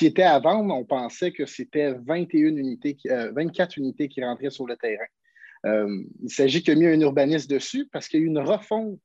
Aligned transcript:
qui 0.00 0.06
était 0.06 0.22
à 0.22 0.38
vendre, 0.38 0.74
on 0.74 0.86
pensait 0.86 1.30
que 1.30 1.44
c'était 1.44 1.92
21 1.92 2.56
unités, 2.56 2.96
24 3.04 3.76
unités 3.76 4.08
qui 4.08 4.24
rentraient 4.24 4.48
sur 4.48 4.66
le 4.66 4.74
terrain. 4.74 5.04
il 6.22 6.30
s'agit 6.30 6.62
qu'il 6.62 6.72
y 6.72 6.76
a 6.78 6.80
mis 6.80 6.86
un 6.86 7.00
urbaniste 7.02 7.50
dessus 7.50 7.86
parce 7.92 8.08
qu'il 8.08 8.20
y 8.20 8.22
a 8.22 8.24
eu 8.24 8.28
une 8.28 8.38
refonte 8.38 8.98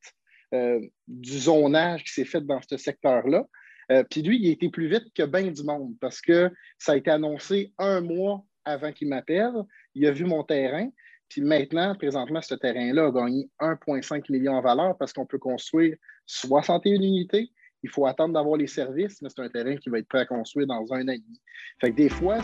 du 0.53 1.37
zonage 1.37 2.05
qui 2.05 2.13
s'est 2.13 2.23
fait 2.23 2.39
dans 2.39 2.61
ce 2.61 2.77
secteur-là. 2.77 3.45
Puis 4.09 4.21
lui, 4.21 4.39
il 4.41 4.47
a 4.47 4.51
été 4.53 4.69
plus 4.69 4.87
vite 4.87 5.13
que 5.13 5.23
bien 5.23 5.51
du 5.51 5.63
monde 5.63 5.95
parce 5.99 6.21
que 6.21 6.49
ça 6.79 6.93
a 6.93 6.95
été 6.95 7.11
annoncé 7.11 7.73
un 7.77 7.99
mois 7.99 8.45
avant 8.63 8.93
qu'il 8.93 9.09
m'appelle. 9.09 9.51
Il 9.95 10.07
a 10.07 10.11
vu 10.11 10.23
mon 10.23 10.45
terrain. 10.45 10.87
Puis 11.27 11.41
maintenant, 11.41 11.93
présentement, 11.95 12.41
ce 12.41 12.55
terrain-là 12.55 13.07
a 13.07 13.11
gagné 13.11 13.49
1,5 13.59 14.31
million 14.31 14.53
en 14.53 14.61
valeur 14.61 14.97
parce 14.97 15.11
qu'on 15.11 15.25
peut 15.25 15.39
construire 15.39 15.97
61 16.25 16.93
unités. 16.93 17.51
Il 17.85 17.89
faut 17.91 18.07
attendre 18.07 18.33
d'avoir 18.33 18.57
les 18.57 18.65
services, 18.65 19.21
mais 19.21 19.29
c'est 19.29 19.43
un 19.43 19.49
terrain 19.49 19.75
qui 19.75 19.91
va 19.91 19.99
être 19.99 20.07
prêt 20.07 20.21
à 20.21 20.25
construire 20.25 20.65
dans 20.65 20.91
un 20.91 21.07
an 21.07 21.11
et 21.11 21.19
demi. 21.19 21.39
Fait 21.79 21.91
que 21.91 21.95
des 21.95 22.09
fois, 22.09 22.39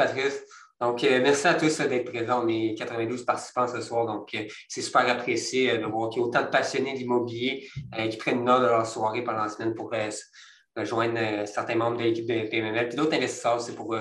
Patrice. 0.00 0.42
Donc, 0.80 1.04
euh, 1.04 1.20
merci 1.22 1.46
à 1.46 1.52
tous 1.52 1.78
d'être 1.82 2.10
présents, 2.10 2.42
mes 2.42 2.74
92 2.74 3.26
participants 3.26 3.68
ce 3.68 3.82
soir. 3.82 4.06
Donc, 4.06 4.34
euh, 4.34 4.44
c'est 4.66 4.80
super 4.80 5.06
apprécié 5.06 5.72
euh, 5.72 5.76
de 5.76 5.84
voir 5.84 6.08
qu'il 6.08 6.22
y 6.22 6.24
a 6.24 6.26
autant 6.26 6.40
de 6.40 6.46
passionnés 6.46 6.94
d'immobilier 6.94 7.68
qui 8.10 8.16
prennent 8.16 8.42
note 8.42 8.62
de 8.62 8.66
leur 8.66 8.86
soirée 8.86 9.22
pendant 9.22 9.42
la 9.42 9.50
semaine 9.50 9.74
pour 9.74 9.92
rejoindre 10.74 11.46
certains 11.46 11.74
membres 11.74 11.98
de 11.98 12.04
l'équipe 12.04 12.24
de 12.24 12.48
PMML, 12.48 12.88
puis 12.88 12.96
d'autres 12.96 13.14
investisseurs, 13.14 13.60
c'est 13.60 13.74
pour 13.74 13.94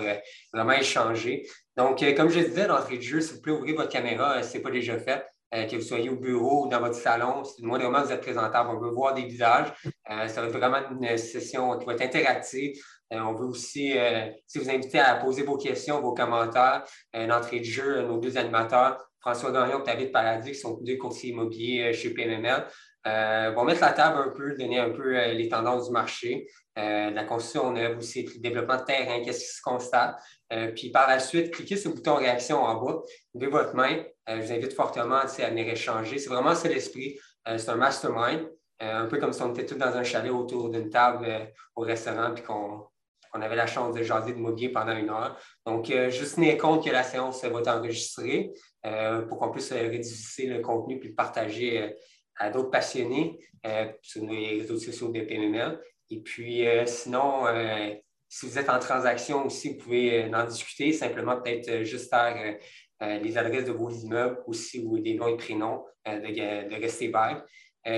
vraiment 0.53 0.71
échanger. 0.71 1.45
Donc, 1.75 2.01
comme 2.15 2.29
je 2.29 2.39
disais 2.39 2.67
d'entrée 2.67 2.97
de 2.97 3.01
jeu, 3.01 3.19
s'il 3.19 3.35
vous 3.35 3.41
plaît, 3.41 3.51
ouvrez 3.51 3.73
votre 3.73 3.89
caméra 3.89 4.41
si 4.41 4.51
ce 4.51 4.57
n'est 4.57 4.63
pas 4.63 4.71
déjà 4.71 4.97
fait. 4.97 5.25
que 5.51 5.75
vous 5.75 5.81
soyez 5.81 6.09
au 6.09 6.15
bureau 6.15 6.65
ou 6.65 6.69
dans 6.69 6.79
votre 6.79 6.95
salon, 6.95 7.43
si 7.43 7.65
moi 7.65 7.77
vraiment 7.77 8.03
vous 8.03 8.11
êtes 8.13 8.21
présentable, 8.21 8.69
on 8.69 8.79
veut 8.79 8.91
voir 8.91 9.13
des 9.13 9.23
visages. 9.23 9.73
ça 10.07 10.41
va 10.41 10.47
être 10.47 10.57
vraiment 10.57 10.79
une 10.91 11.17
session 11.17 11.77
qui 11.77 11.85
va 11.85 11.95
être 11.95 12.03
interactive. 12.03 12.79
Euh, 13.11 13.19
on 13.19 13.33
veut 13.33 13.47
aussi 13.47 13.97
euh, 13.97 14.27
vous 14.55 14.69
inviter 14.69 14.99
à 14.99 15.15
poser 15.15 15.43
vos 15.43 15.57
questions, 15.57 15.99
vos 16.01 16.13
commentaires, 16.13 16.83
l'entrée 17.13 17.59
de 17.59 17.65
jeu, 17.65 18.01
nos 18.03 18.19
deux 18.19 18.37
animateurs, 18.37 19.03
François 19.19 19.51
Gagnon 19.51 19.81
et 19.81 19.85
David 19.85 20.11
Paradis, 20.11 20.51
qui 20.51 20.59
sont 20.59 20.79
deux 20.81 20.97
courtiers 20.97 21.31
immobiliers 21.31 21.89
euh, 21.89 21.93
chez 21.93 22.13
PMML. 22.13 22.67
Euh, 23.07 23.51
vont 23.55 23.63
mettre 23.63 23.81
la 23.81 23.93
table 23.93 24.17
un 24.19 24.29
peu, 24.29 24.55
donner 24.55 24.79
un 24.79 24.91
peu 24.91 25.31
les 25.31 25.47
tendances 25.47 25.87
du 25.87 25.93
marché, 25.93 26.47
la 26.75 27.23
construction 27.23 27.71
neuve 27.71 27.97
aussi, 27.97 28.23
le 28.23 28.39
développement 28.39 28.77
de 28.77 28.83
terrain, 28.83 29.23
qu'est-ce 29.23 29.39
qui 29.39 29.55
se 29.55 29.61
constate. 29.61 30.17
puis 30.75 30.91
par 30.91 31.07
la 31.07 31.19
suite, 31.19 31.51
cliquez 31.51 31.77
sur 31.77 31.89
le 31.91 31.95
bouton 31.95 32.15
réaction 32.15 32.61
en 32.61 32.75
bas, 32.75 33.01
levez 33.33 33.47
votre 33.47 33.73
main. 33.73 34.03
je 34.27 34.41
vous 34.41 34.51
invite 34.51 34.73
fortement 34.73 35.15
à 35.15 35.25
venir 35.25 35.67
échanger. 35.69 36.19
C'est 36.19 36.29
vraiment 36.29 36.55
ça 36.55 36.67
l'esprit. 36.67 37.17
c'est 37.45 37.69
un 37.69 37.75
mastermind, 37.75 38.49
un 38.79 39.05
peu 39.05 39.17
comme 39.17 39.33
si 39.33 39.41
on 39.41 39.53
était 39.53 39.65
tous 39.65 39.75
dans 39.75 39.95
un 39.95 40.03
chalet 40.03 40.31
autour 40.31 40.69
d'une 40.69 40.89
table 40.89 41.51
au 41.75 41.81
restaurant 41.81 42.33
puis 42.33 42.43
qu'on 42.43 42.85
on 43.33 43.41
avait 43.41 43.55
la 43.55 43.67
chance 43.67 43.95
de 43.95 44.03
jaser 44.03 44.33
de 44.33 44.37
mobilier 44.37 44.69
pendant 44.69 44.95
une 44.95 45.09
heure. 45.09 45.39
Donc, 45.65 45.89
euh, 45.91 46.09
juste 46.09 46.35
tenez 46.35 46.57
compte 46.57 46.83
que 46.83 46.89
la 46.89 47.03
séance 47.03 47.43
va 47.43 47.59
être 47.59 47.67
enregistrée 47.67 48.51
euh, 48.85 49.21
pour 49.23 49.39
qu'on 49.39 49.51
puisse 49.51 49.71
rédiger 49.71 50.47
le 50.47 50.59
contenu 50.61 50.99
puis 50.99 51.09
le 51.09 51.15
partager 51.15 51.81
euh, 51.81 51.89
à 52.37 52.49
d'autres 52.49 52.69
passionnés 52.69 53.37
sur 54.01 54.25
les 54.25 54.61
réseaux 54.61 54.77
sociaux 54.77 55.09
de 55.09 55.19
PMML. 55.19 55.81
Et 56.09 56.21
puis, 56.21 56.63
sinon, 56.85 57.43
si 58.29 58.45
vous 58.45 58.57
êtes 58.57 58.69
en 58.69 58.79
transaction 58.79 59.45
aussi, 59.45 59.73
vous 59.73 59.83
pouvez 59.83 60.33
en 60.33 60.45
discuter, 60.45 60.93
simplement 60.93 61.35
peut-être 61.41 61.83
juste 61.83 62.09
faire 62.09 62.57
les 63.01 63.37
adresses 63.37 63.65
de 63.65 63.73
vos 63.73 63.89
immeubles 63.89 64.41
aussi 64.47 64.81
ou 64.85 64.97
des 64.99 65.15
noms 65.15 65.27
et 65.27 65.35
prénoms 65.35 65.83
de, 66.05 66.81
rester 66.81 67.11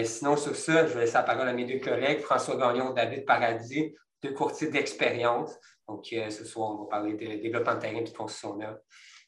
sinon, 0.03 0.35
sur 0.35 0.55
ça, 0.55 0.87
je 0.87 0.93
vais 0.95 1.01
laisser 1.01 1.13
la 1.13 1.21
parole 1.21 1.47
à 1.47 1.53
mes 1.53 1.65
deux 1.65 1.79
collègues, 1.79 2.21
François 2.21 2.57
Gagnon, 2.57 2.91
David 2.93 3.23
Paradis, 3.23 3.93
deux 4.21 4.33
courtiers 4.33 4.69
d'expérience. 4.69 5.57
Donc, 5.87 6.11
euh, 6.13 6.29
ce 6.29 6.45
soir, 6.45 6.71
on 6.71 6.83
va 6.83 6.89
parler 6.89 7.13
de 7.13 7.41
développement 7.41 7.75
de 7.75 7.79
terrain 7.79 7.97
et 7.97 8.03
de 8.03 8.09
construction 8.09 8.55
neuve. 8.57 8.79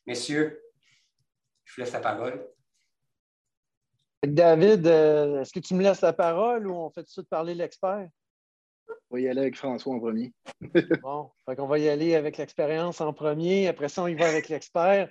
Messieurs, 0.06 0.62
je 1.66 1.76
vous 1.76 1.82
laisse 1.82 1.94
la 1.94 2.00
parole. 2.00 2.48
David, 4.26 4.88
euh, 4.88 5.42
est-ce 5.42 5.52
que 5.52 5.60
tu 5.60 5.74
me 5.74 5.84
laisses 5.84 6.02
la 6.02 6.14
parole 6.14 6.68
ou 6.68 6.76
on 6.76 6.90
fait 6.90 7.02
tout 7.02 7.08
de 7.08 7.12
suite 7.12 7.30
parler 7.30 7.56
l'expert? 7.56 8.08
On 9.10 9.16
va 9.16 9.20
y 9.20 9.28
aller 9.28 9.42
avec 9.42 9.58
François 9.58 9.94
en 9.94 10.00
premier. 10.00 10.34
bon, 11.02 11.32
on 11.48 11.68
va 11.68 11.80
y 11.80 11.90
aller 11.90 12.16
avec 12.16 12.38
l'expérience 12.38 13.02
en 13.02 13.12
premier. 13.14 13.68
Après 13.68 13.90
ça, 13.90 14.04
on 14.04 14.08
y 14.08 14.16
va 14.16 14.28
avec 14.28 14.50
l'expert. 14.50 15.10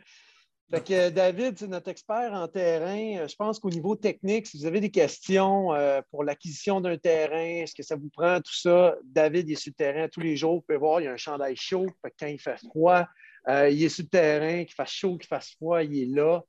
Fait 0.74 1.10
David, 1.10 1.58
c'est 1.58 1.66
notre 1.66 1.90
expert 1.90 2.32
en 2.32 2.48
terrain. 2.48 3.18
Euh, 3.18 3.28
je 3.28 3.36
pense 3.36 3.58
qu'au 3.58 3.68
niveau 3.68 3.94
technique, 3.94 4.46
si 4.46 4.56
vous 4.56 4.64
avez 4.64 4.80
des 4.80 4.90
questions 4.90 5.74
euh, 5.74 6.00
pour 6.10 6.24
l'acquisition 6.24 6.80
d'un 6.80 6.96
terrain, 6.96 7.60
est-ce 7.62 7.74
que 7.74 7.82
ça 7.82 7.94
vous 7.94 8.08
prend 8.08 8.40
tout 8.40 8.54
ça? 8.54 8.96
David 9.04 9.50
il 9.50 9.52
est 9.52 9.56
sur 9.56 9.72
le 9.72 9.74
terrain 9.74 10.08
tous 10.08 10.20
les 10.20 10.34
jours. 10.34 10.54
Vous 10.54 10.60
pouvez 10.62 10.78
voir, 10.78 11.02
il 11.02 11.04
y 11.04 11.08
a 11.08 11.12
un 11.12 11.18
chandail 11.18 11.56
chaud. 11.56 11.84
quand 12.18 12.26
il 12.26 12.40
fait 12.40 12.56
froid, 12.56 13.06
euh, 13.48 13.68
il 13.68 13.84
est 13.84 13.90
sur 13.90 14.04
le 14.04 14.08
terrain, 14.08 14.64
qu'il 14.64 14.74
fasse 14.74 14.92
chaud, 14.92 15.18
qu'il 15.18 15.28
fasse 15.28 15.50
froid, 15.50 15.82
il 15.82 16.04
est 16.04 16.06
là. 16.06 16.40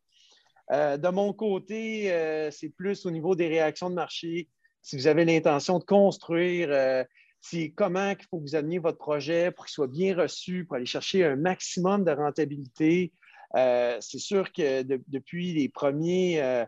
de 0.97 1.09
mon 1.09 1.33
côté, 1.33 2.07
c'est 2.51 2.69
plus 2.69 3.05
au 3.05 3.11
niveau 3.11 3.35
des 3.35 3.49
réactions 3.49 3.89
de 3.89 3.95
marché. 3.95 4.47
Si 4.81 4.95
vous 4.95 5.07
avez 5.07 5.25
l'intention 5.25 5.79
de 5.79 5.83
construire, 5.83 7.05
c'est 7.41 7.71
comment 7.71 8.11
il 8.11 8.25
faut 8.29 8.37
que 8.37 8.43
vous 8.43 8.55
ameniez 8.55 8.79
votre 8.79 8.99
projet 8.99 9.51
pour 9.51 9.65
qu'il 9.65 9.73
soit 9.73 9.87
bien 9.87 10.15
reçu, 10.15 10.63
pour 10.63 10.77
aller 10.77 10.85
chercher 10.85 11.25
un 11.25 11.35
maximum 11.35 12.05
de 12.05 12.11
rentabilité. 12.11 13.11
Euh, 13.55 13.97
c'est 14.01 14.19
sûr 14.19 14.51
que 14.51 14.81
depuis 14.81 15.53
les, 15.53 15.69
premiers, 15.69 16.41
euh, 16.41 16.65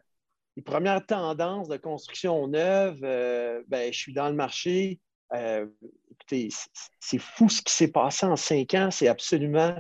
premières 0.63 1.05
tendances 1.05 1.67
de 1.67 1.77
construction 1.77 2.47
neuve, 2.47 2.99
euh, 3.03 3.63
ben, 3.67 3.91
je 3.91 3.97
suis 3.97 4.13
dans 4.13 4.29
le 4.29 4.35
marché. 4.35 4.99
écoutez, 5.33 6.49
c'est 6.99 7.17
fou 7.17 7.49
ce 7.49 7.61
qui 7.61 7.73
s'est 7.73 7.91
passé 7.91 8.25
en 8.25 8.35
cinq 8.35 8.73
ans. 8.73 8.91
C'est 8.91 9.07
absolument 9.07 9.75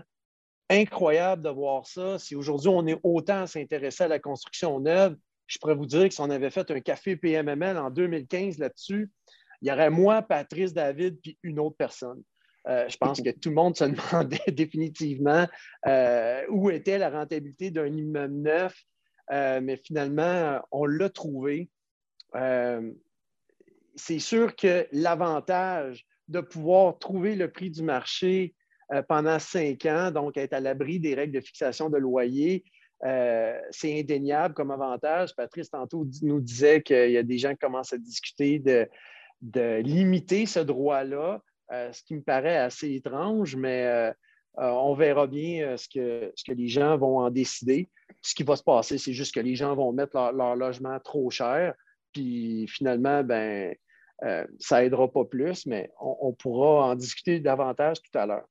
incroyable 0.69 1.43
de 1.43 1.49
voir 1.49 1.85
ça. 1.85 2.17
Si 2.17 2.35
aujourd'hui 2.35 2.69
on 2.69 2.87
est 2.87 2.99
autant 3.03 3.43
à 3.43 3.47
s'intéresser 3.47 4.05
à 4.05 4.07
la 4.07 4.19
construction 4.19 4.79
neuve, 4.79 5.15
je 5.47 5.59
pourrais 5.59 5.75
vous 5.75 5.85
dire 5.85 6.07
que 6.07 6.13
si 6.13 6.21
on 6.21 6.29
avait 6.31 6.49
fait 6.49 6.71
un 6.71 6.79
café 6.79 7.15
PMML 7.15 7.77
en 7.77 7.91
2015 7.91 8.57
là-dessus, 8.57 9.11
il 9.61 9.69
y 9.69 9.71
aurait 9.71 9.91
moi, 9.91 10.21
Patrice, 10.23 10.73
David, 10.73 11.19
puis 11.21 11.37
une 11.43 11.59
autre 11.59 11.75
personne. 11.77 12.21
Euh, 12.67 12.89
je 12.89 12.97
pense 12.97 13.21
que 13.21 13.29
tout 13.29 13.49
le 13.49 13.55
monde 13.55 13.77
se 13.77 13.83
demandait 14.11 14.51
définitivement 14.51 15.45
euh, 15.87 16.41
où 16.49 16.69
était 16.69 16.97
la 16.97 17.09
rentabilité 17.09 17.69
d'un 17.71 17.87
immeuble 17.87 18.33
neuf, 18.33 18.75
euh, 19.31 19.61
mais 19.61 19.77
finalement, 19.77 20.59
on 20.71 20.85
l'a 20.85 21.09
trouvé. 21.09 21.69
c'est 23.95 24.19
sûr 24.19 24.55
que 24.55 24.87
l'avantage 24.91 26.05
de 26.27 26.41
pouvoir 26.41 26.97
trouver 26.97 27.35
le 27.35 27.51
prix 27.51 27.69
du 27.69 27.83
marché 27.83 28.55
pendant 29.07 29.39
cinq 29.39 29.85
ans, 29.85 30.11
donc 30.11 30.37
être 30.37 30.53
à 30.53 30.59
l'abri 30.59 30.99
des 30.99 31.15
règles 31.15 31.33
de 31.33 31.39
fixation 31.39 31.89
de 31.89 31.97
loyer, 31.97 32.65
c'est 33.01 33.99
indéniable 33.99 34.53
comme 34.53 34.71
avantage. 34.71 35.35
Patrice, 35.35 35.69
tantôt, 35.69 36.05
nous 36.23 36.41
disait 36.41 36.81
qu'il 36.81 37.11
y 37.11 37.17
a 37.17 37.23
des 37.23 37.37
gens 37.37 37.51
qui 37.51 37.59
commencent 37.59 37.93
à 37.93 37.97
discuter 37.97 38.59
de 38.59 39.81
limiter 39.81 40.45
ce 40.45 40.59
droit-là. 40.59 41.41
Euh, 41.71 41.91
ce 41.91 42.03
qui 42.03 42.15
me 42.15 42.21
paraît 42.21 42.57
assez 42.57 42.93
étrange, 42.93 43.55
mais 43.55 43.85
euh, 43.85 44.11
euh, 44.59 44.69
on 44.69 44.93
verra 44.93 45.25
bien 45.25 45.75
ce 45.77 45.87
que, 45.89 46.31
ce, 46.35 46.43
que, 46.43 46.51
les 46.51 46.67
gens 46.67 46.97
vont 46.97 47.19
en 47.19 47.31
décider. 47.31 47.89
Ce 48.21 48.35
qui 48.35 48.43
va 48.43 48.55
se 48.55 48.63
passer, 48.63 48.97
c'est 48.97 49.13
juste 49.13 49.33
que 49.33 49.39
les 49.39 49.55
gens 49.55 49.75
vont 49.75 49.91
mettre 49.91 50.15
leur, 50.31 50.55
logement 50.55 50.99
trop 50.99 51.29
cher, 51.29 51.73
puis 52.13 52.67
finalement, 52.67 53.23
ben, 53.23 53.75
ça 54.59 54.81
n'aidera 54.81 55.11
pas 55.11 55.25
plus, 55.25 55.65
mais 55.65 55.91
on, 55.99 56.31
pourra 56.33 56.87
en 56.87 56.95
discuter 56.95 57.39
davantage 57.39 57.97
tout 58.01 58.17
à 58.17 58.25
l'heure. 58.25 58.47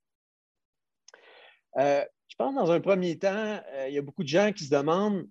je 1.76 2.37
pense 2.37 2.55
dans 2.55 2.70
un 2.70 2.81
premier 2.81 3.19
temps, 3.19 3.61
il 3.87 3.94
y 3.94 3.99
a 3.99 4.02
beaucoup 4.02 4.25
de 4.25 4.28
gens 4.28 4.52
qui 4.52 4.64
se 4.64 4.75
demandent, 4.75 5.26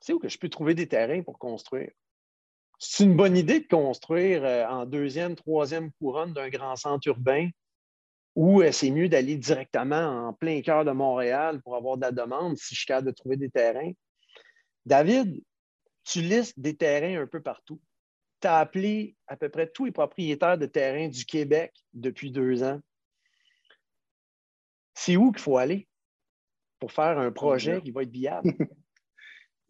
c'est 0.00 0.14
où 0.14 0.18
que 0.18 0.28
je 0.28 0.38
peux 0.38 0.48
trouver 0.48 0.74
des 0.74 0.88
terrains 0.88 1.22
pour 1.22 1.38
construire? 1.38 1.90
C'est 2.80 3.04
une 3.04 3.14
bonne 3.14 3.36
idée 3.36 3.60
de 3.60 3.66
construire 3.68 4.42
euh, 4.44 4.66
en 4.66 4.86
deuxième, 4.86 5.36
troisième 5.36 5.92
couronne 5.92 6.32
d'un 6.32 6.48
grand 6.48 6.76
centre 6.76 7.06
urbain 7.06 7.50
ou 8.34 8.62
euh, 8.62 8.72
c'est 8.72 8.90
mieux 8.90 9.08
d'aller 9.08 9.36
directement 9.36 10.28
en 10.28 10.32
plein 10.32 10.62
cœur 10.62 10.84
de 10.84 10.90
Montréal 10.90 11.60
pour 11.62 11.76
avoir 11.76 11.96
de 11.96 12.02
la 12.02 12.10
demande 12.10 12.56
si 12.56 12.74
je 12.74 12.80
suis 12.80 12.86
capable 12.86 13.08
de 13.08 13.12
trouver 13.12 13.36
des 13.36 13.50
terrains. 13.50 13.92
David, 14.86 15.42
tu 16.04 16.22
listes 16.22 16.58
des 16.58 16.74
terrains 16.74 17.20
un 17.22 17.26
peu 17.26 17.42
partout. 17.42 17.80
Tu 18.40 18.48
as 18.48 18.56
appelé 18.56 19.14
à 19.26 19.36
peu 19.36 19.50
près 19.50 19.68
tous 19.68 19.84
les 19.84 19.92
propriétaires 19.92 20.56
de 20.56 20.66
terrains 20.66 21.08
du 21.08 21.26
Québec 21.26 21.74
depuis 21.92 22.30
deux 22.30 22.62
ans. 22.62 22.80
C'est 24.94 25.16
où 25.16 25.32
qu'il 25.32 25.42
faut 25.42 25.58
aller? 25.58 25.86
pour 26.80 26.92
faire 26.92 27.18
un 27.18 27.30
projet 27.30 27.80
qui 27.82 27.92
va 27.92 28.02
être 28.02 28.10
viable? 28.10 28.50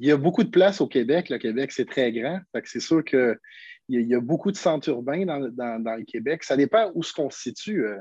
il 0.00 0.08
y 0.08 0.12
a 0.12 0.16
beaucoup 0.16 0.42
de 0.42 0.50
place 0.50 0.80
au 0.80 0.86
Québec. 0.86 1.28
Le 1.28 1.38
Québec, 1.38 1.72
c'est 1.72 1.84
très 1.84 2.10
grand. 2.10 2.40
c'est 2.64 2.80
sûr 2.80 3.04
qu'il 3.04 3.36
y, 3.90 4.14
a 4.14 4.20
beaucoup 4.20 4.50
de 4.50 4.56
centres 4.56 4.88
urbains 4.88 5.26
dans, 5.26 5.38
le 5.38 6.04
Québec. 6.04 6.42
Ça 6.42 6.56
dépend 6.56 6.90
où 6.94 7.02
se 7.02 7.12
constitue. 7.12 7.86
Euh, 7.86 7.98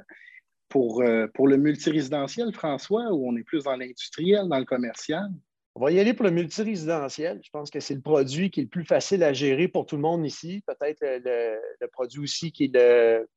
pour, 0.70 1.02
euh, 1.02 1.26
pour 1.34 1.48
le 1.48 1.58
multirésidentiel, 1.58 2.54
François, 2.54 3.12
où 3.12 3.28
on 3.28 3.36
est 3.36 3.44
plus 3.44 3.64
dans 3.64 3.76
l'industriel, 3.76 4.48
dans 4.48 4.60
le 4.60 4.66
commercial? 4.66 5.28
On 5.74 5.82
va 5.82 5.92
y 5.92 6.00
aller 6.00 6.14
pour 6.14 6.26
le 6.26 6.32
multirésidentiel. 6.32 7.42
Je 7.44 7.50
pense 7.52 7.72
que 7.72 7.80
c'est 7.80 7.96
le 7.96 8.02
produit 8.02 8.52
qui 8.52 8.60
est 8.60 8.64
le 8.64 8.70
plus 8.70 8.86
facile 8.86 9.24
à 9.24 9.34
gérer 9.34 9.68
pour 9.68 9.88
tout 9.88 9.96
le 9.96 10.04
monde 10.04 10.24
ici. 10.28 10.64
Peut-être 10.68 11.00
le, 11.02 11.88
produit 11.88 12.22
aussi 12.22 12.52
qui 12.52 12.66
est 12.66 12.76
le, 12.76 13.28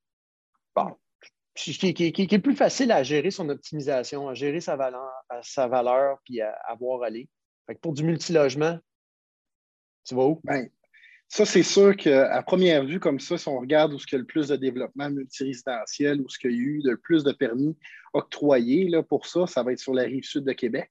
qui, 1.55 1.95
est 2.19 2.39
plus 2.39 2.55
facile 2.55 2.93
à 2.93 3.03
gérer 3.03 3.31
son 3.31 3.49
optimisation, 3.49 4.29
à 4.29 4.35
gérer 4.35 4.61
sa 4.61 4.77
valeur, 4.77 5.11
sa 5.41 5.69
valeur 5.69 6.19
puis 6.27 6.43
à, 6.43 6.53
à 6.69 6.75
voir 6.75 7.03
aller 7.03 7.31
pour 7.81 7.93
du 7.93 8.05
multilogement, 8.05 8.79
tu 10.05 10.15
vas 10.15 10.25
où? 10.25 10.41
Ben, 10.45 10.69
ça, 11.29 11.47
c'est 11.47 11.63
sûr 11.63 11.97
qu'à 11.97 12.43
première 12.43 12.85
vue, 12.85 13.01
comme 13.01 13.19
ça, 13.19 13.39
si 13.39 13.49
on 13.49 13.59
regarde 13.59 13.95
où 13.95 13.97
il 13.97 14.13
y 14.13 14.15
a 14.17 14.19
le 14.19 14.27
plus 14.27 14.49
de 14.49 14.57
développement 14.57 15.09
multirésidentiel, 15.09 16.21
où 16.21 16.27
il 16.45 16.51
y 16.51 16.55
a 16.55 16.57
eu 16.57 16.83
le 16.85 16.97
plus 16.99 17.25
de 17.25 17.33
permis 17.33 17.75
octroyés 18.13 18.89
là, 18.89 19.03
pour 19.03 19.27
ça, 19.27 19.47
ça 19.47 19.63
va 19.63 19.73
être 19.73 19.79
sur 19.79 19.95
la 19.95 20.03
rive 20.03 20.25
sud 20.25 20.45
de 20.45 20.53
Québec. 20.53 20.91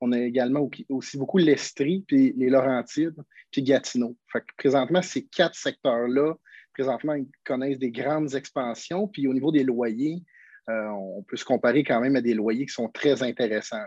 On 0.00 0.12
a 0.12 0.20
également 0.20 0.68
aussi 0.88 1.18
beaucoup 1.18 1.38
l'Estrie, 1.38 2.04
puis 2.06 2.32
les 2.36 2.48
Laurentides, 2.48 3.20
puis 3.50 3.62
Gatineau. 3.62 4.16
présentement, 4.56 5.02
ces 5.02 5.24
quatre 5.26 5.54
secteurs-là, 5.54 6.34
présentement, 6.74 7.14
ils 7.14 7.28
connaissent 7.44 7.78
des 7.78 7.90
grandes 7.90 8.34
expansions. 8.34 9.08
Puis 9.08 9.26
au 9.26 9.34
niveau 9.34 9.52
des 9.52 9.64
loyers, 9.64 10.22
euh, 10.68 10.88
on 10.88 11.22
peut 11.22 11.36
se 11.36 11.44
comparer 11.44 11.84
quand 11.84 12.00
même 12.00 12.16
à 12.16 12.20
des 12.20 12.34
loyers 12.34 12.66
qui 12.66 12.72
sont 12.72 12.88
très 12.88 13.22
intéressants. 13.22 13.84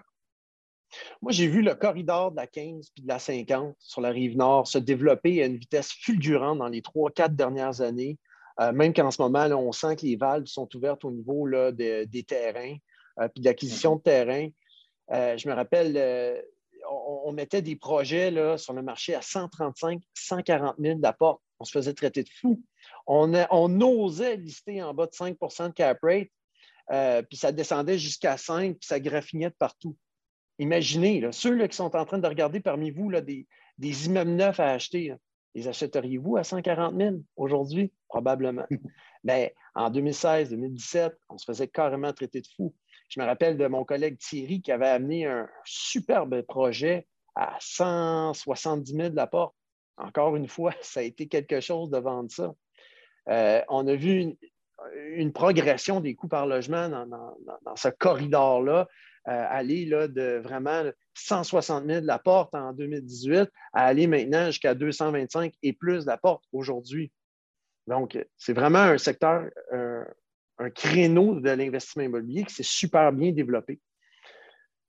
Moi, 1.22 1.32
j'ai 1.32 1.48
vu 1.48 1.62
le 1.62 1.76
corridor 1.76 2.32
de 2.32 2.38
la 2.38 2.48
15 2.48 2.90
puis 2.94 3.04
de 3.04 3.08
la 3.08 3.20
50 3.20 3.76
sur 3.80 4.02
la 4.02 4.10
rive 4.10 4.38
nord 4.38 4.68
se 4.68 4.78
développer 4.78 5.42
à 5.44 5.46
une 5.46 5.58
vitesse 5.58 5.92
fulgurante 5.92 6.60
dans 6.60 6.68
les 6.68 6.82
trois, 6.82 7.12
quatre 7.12 7.36
dernières 7.36 7.82
années. 7.82 8.18
Euh, 8.60 8.72
même 8.72 8.94
qu'en 8.94 9.12
ce 9.12 9.22
moment, 9.22 9.46
on 9.58 9.72
sent 9.72 9.98
que 9.98 10.06
les 10.06 10.16
valves 10.16 10.46
sont 10.46 10.70
ouvertes 10.76 11.04
au 11.04 11.12
niveau 11.12 11.50
des 11.72 12.26
terrains, 12.28 12.76
euh, 13.20 13.28
puis 13.28 13.42
de 13.42 13.46
l'acquisition 13.46 13.98
de 13.98 14.02
terrains. 14.02 14.50
Euh, 15.12 15.38
je 15.38 15.48
me 15.48 15.54
rappelle, 15.54 16.44
on, 16.90 17.32
mettait 17.32 17.62
des 17.62 17.76
projets 17.76 18.32
là, 18.32 18.58
sur 18.58 18.74
le 18.74 18.82
marché 18.82 19.14
à 19.14 19.22
135, 19.22 20.02
140 20.14 20.76
000 20.80 21.00
d'apport. 21.00 21.42
On 21.60 21.66
se 21.66 21.72
faisait 21.72 21.94
traiter 21.94 22.24
de 22.24 22.30
fou. 22.30 22.62
On, 23.08 23.34
on 23.52 23.82
osait 23.82 24.38
lister 24.38 24.82
en 24.82 24.94
bas 24.94 25.06
de 25.06 25.12
5% 25.12 25.68
de 25.68 25.74
cap 25.74 26.00
rate, 26.02 27.26
puis 27.30 27.38
ça 27.38 27.52
descendait 27.52 27.98
jusqu'à 27.98 28.38
5, 28.38 28.78
puis 28.78 28.88
ça 28.88 29.00
graffinait 29.00 29.50
de 29.50 29.56
partout. 29.56 29.98
Imaginez, 30.60 31.28
ceux 31.32 31.68
qui 31.68 31.76
sont 31.76 31.96
en 31.96 32.06
train 32.06 32.18
de 32.18 32.28
regarder 32.28 32.60
parmi 32.60 32.92
vous 32.92 33.12
des, 33.12 34.06
immeubles 34.06 34.32
neufs 34.32 34.60
à 34.60 34.72
acheter, 34.72 35.14
les 35.54 35.68
achèteriez-vous 35.68 36.38
à 36.38 36.44
140 36.44 36.96
000 36.98 37.16
aujourd'hui? 37.36 37.92
Probablement. 38.08 38.66
Mais 39.24 39.56
en 39.76 39.90
2016-2017, 39.90 41.14
on 41.30 41.38
se 41.38 41.46
faisait 41.46 41.68
carrément 41.68 42.14
traiter 42.14 42.42
de 42.42 42.48
fou. 42.56 42.74
Je 43.10 43.20
me 43.20 43.26
rappelle 43.26 43.58
de 43.58 43.68
mon 43.68 43.84
collègue 43.84 44.18
Thierry 44.18 44.62
qui 44.62 44.72
avait 44.72 44.88
amené 44.88 45.26
un 45.26 45.48
superbe 45.64 46.42
projet 46.44 47.08
à 47.36 47.58
170 47.60 48.92
000 48.92 49.10
de 49.10 49.16
la 49.16 49.28
porte. 49.28 49.56
Encore 49.98 50.36
une 50.36 50.48
fois, 50.48 50.74
ça 50.82 51.02
a 51.02 51.04
été 51.04 51.28
quelque 51.28 51.60
chose 51.60 51.90
de 51.90 51.98
vendre 51.98 52.32
ça. 52.32 52.54
Euh, 53.30 53.62
on 53.70 53.88
a 53.88 53.96
vu 53.96 54.36
une, 55.16 55.34
progression 55.34 56.00
des 56.00 56.16
coûts 56.16 56.28
par 56.28 56.46
logement 56.46 56.90
dans 56.90 57.76
ce 57.76 57.90
corridor-là. 57.90 58.88
Euh, 59.28 59.46
aller 59.50 59.86
là, 59.86 60.08
de 60.08 60.40
vraiment 60.44 60.84
160 61.16 61.88
000 61.88 62.02
de 62.02 62.06
la 62.06 62.20
porte 62.20 62.54
en 62.54 62.74
2018 62.74 63.50
à 63.74 63.86
aller 63.86 64.06
maintenant 64.06 64.46
jusqu'à 64.48 64.76
225 64.76 65.54
et 65.64 65.74
plus 65.74 66.06
de 66.06 66.10
la 66.12 66.18
porte 66.18 66.44
aujourd'hui. 66.54 67.12
Donc, 67.88 68.18
c'est 68.38 68.54
vraiment 68.54 68.80
un 68.80 68.98
secteur, 69.00 69.50
un 69.72 70.70
créneau 70.70 71.40
de 71.40 71.50
l'investissement 71.50 72.04
immobilier 72.04 72.44
qui 72.44 72.54
s'est 72.54 72.64
super 72.64 73.12
bien 73.12 73.32
développé. 73.32 73.80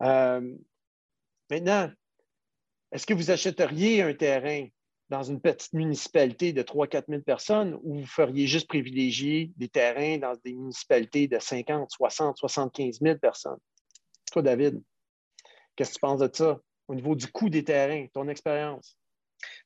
Euh, 0.02 0.54
maintenant, 1.50 1.90
est-ce 2.92 3.06
que 3.06 3.14
vous 3.14 3.30
achèteriez 3.30 4.02
un 4.02 4.14
terrain 4.14 4.66
dans 5.08 5.22
une 5.22 5.40
petite 5.40 5.72
municipalité 5.72 6.52
de 6.52 6.62
3-4 6.62 7.04
000 7.08 7.22
personnes 7.22 7.78
ou 7.82 8.00
vous 8.00 8.06
feriez 8.06 8.46
juste 8.46 8.68
privilégier 8.68 9.52
des 9.56 9.68
terrains 9.68 10.18
dans 10.18 10.34
des 10.44 10.54
municipalités 10.54 11.28
de 11.28 11.38
50, 11.38 11.90
60, 11.90 12.36
75 12.36 13.00
000 13.00 13.18
personnes? 13.18 13.58
David, 14.42 14.82
qu'est-ce 15.74 15.90
que 15.90 15.94
tu 15.94 16.00
penses 16.00 16.20
de 16.20 16.30
ça 16.32 16.60
au 16.88 16.94
niveau 16.94 17.14
du 17.14 17.26
coût 17.26 17.48
des 17.48 17.64
terrains, 17.64 18.06
ton 18.12 18.28
expérience? 18.28 18.96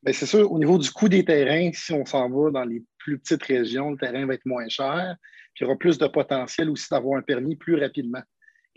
Bien, 0.02 0.12
c'est 0.12 0.26
sûr, 0.26 0.50
au 0.50 0.58
niveau 0.58 0.78
du 0.78 0.90
coût 0.90 1.08
des 1.08 1.24
terrains, 1.24 1.70
si 1.72 1.92
on 1.92 2.04
s'en 2.04 2.28
va 2.28 2.50
dans 2.50 2.64
les 2.64 2.82
plus 2.98 3.18
petites 3.18 3.42
régions, 3.42 3.90
le 3.90 3.98
terrain 3.98 4.26
va 4.26 4.34
être 4.34 4.46
moins 4.46 4.68
cher. 4.68 5.16
Puis 5.54 5.64
il 5.64 5.64
y 5.64 5.66
aura 5.66 5.78
plus 5.78 5.98
de 5.98 6.06
potentiel 6.06 6.70
aussi 6.70 6.88
d'avoir 6.90 7.18
un 7.18 7.22
permis 7.22 7.56
plus 7.56 7.76
rapidement. 7.76 8.22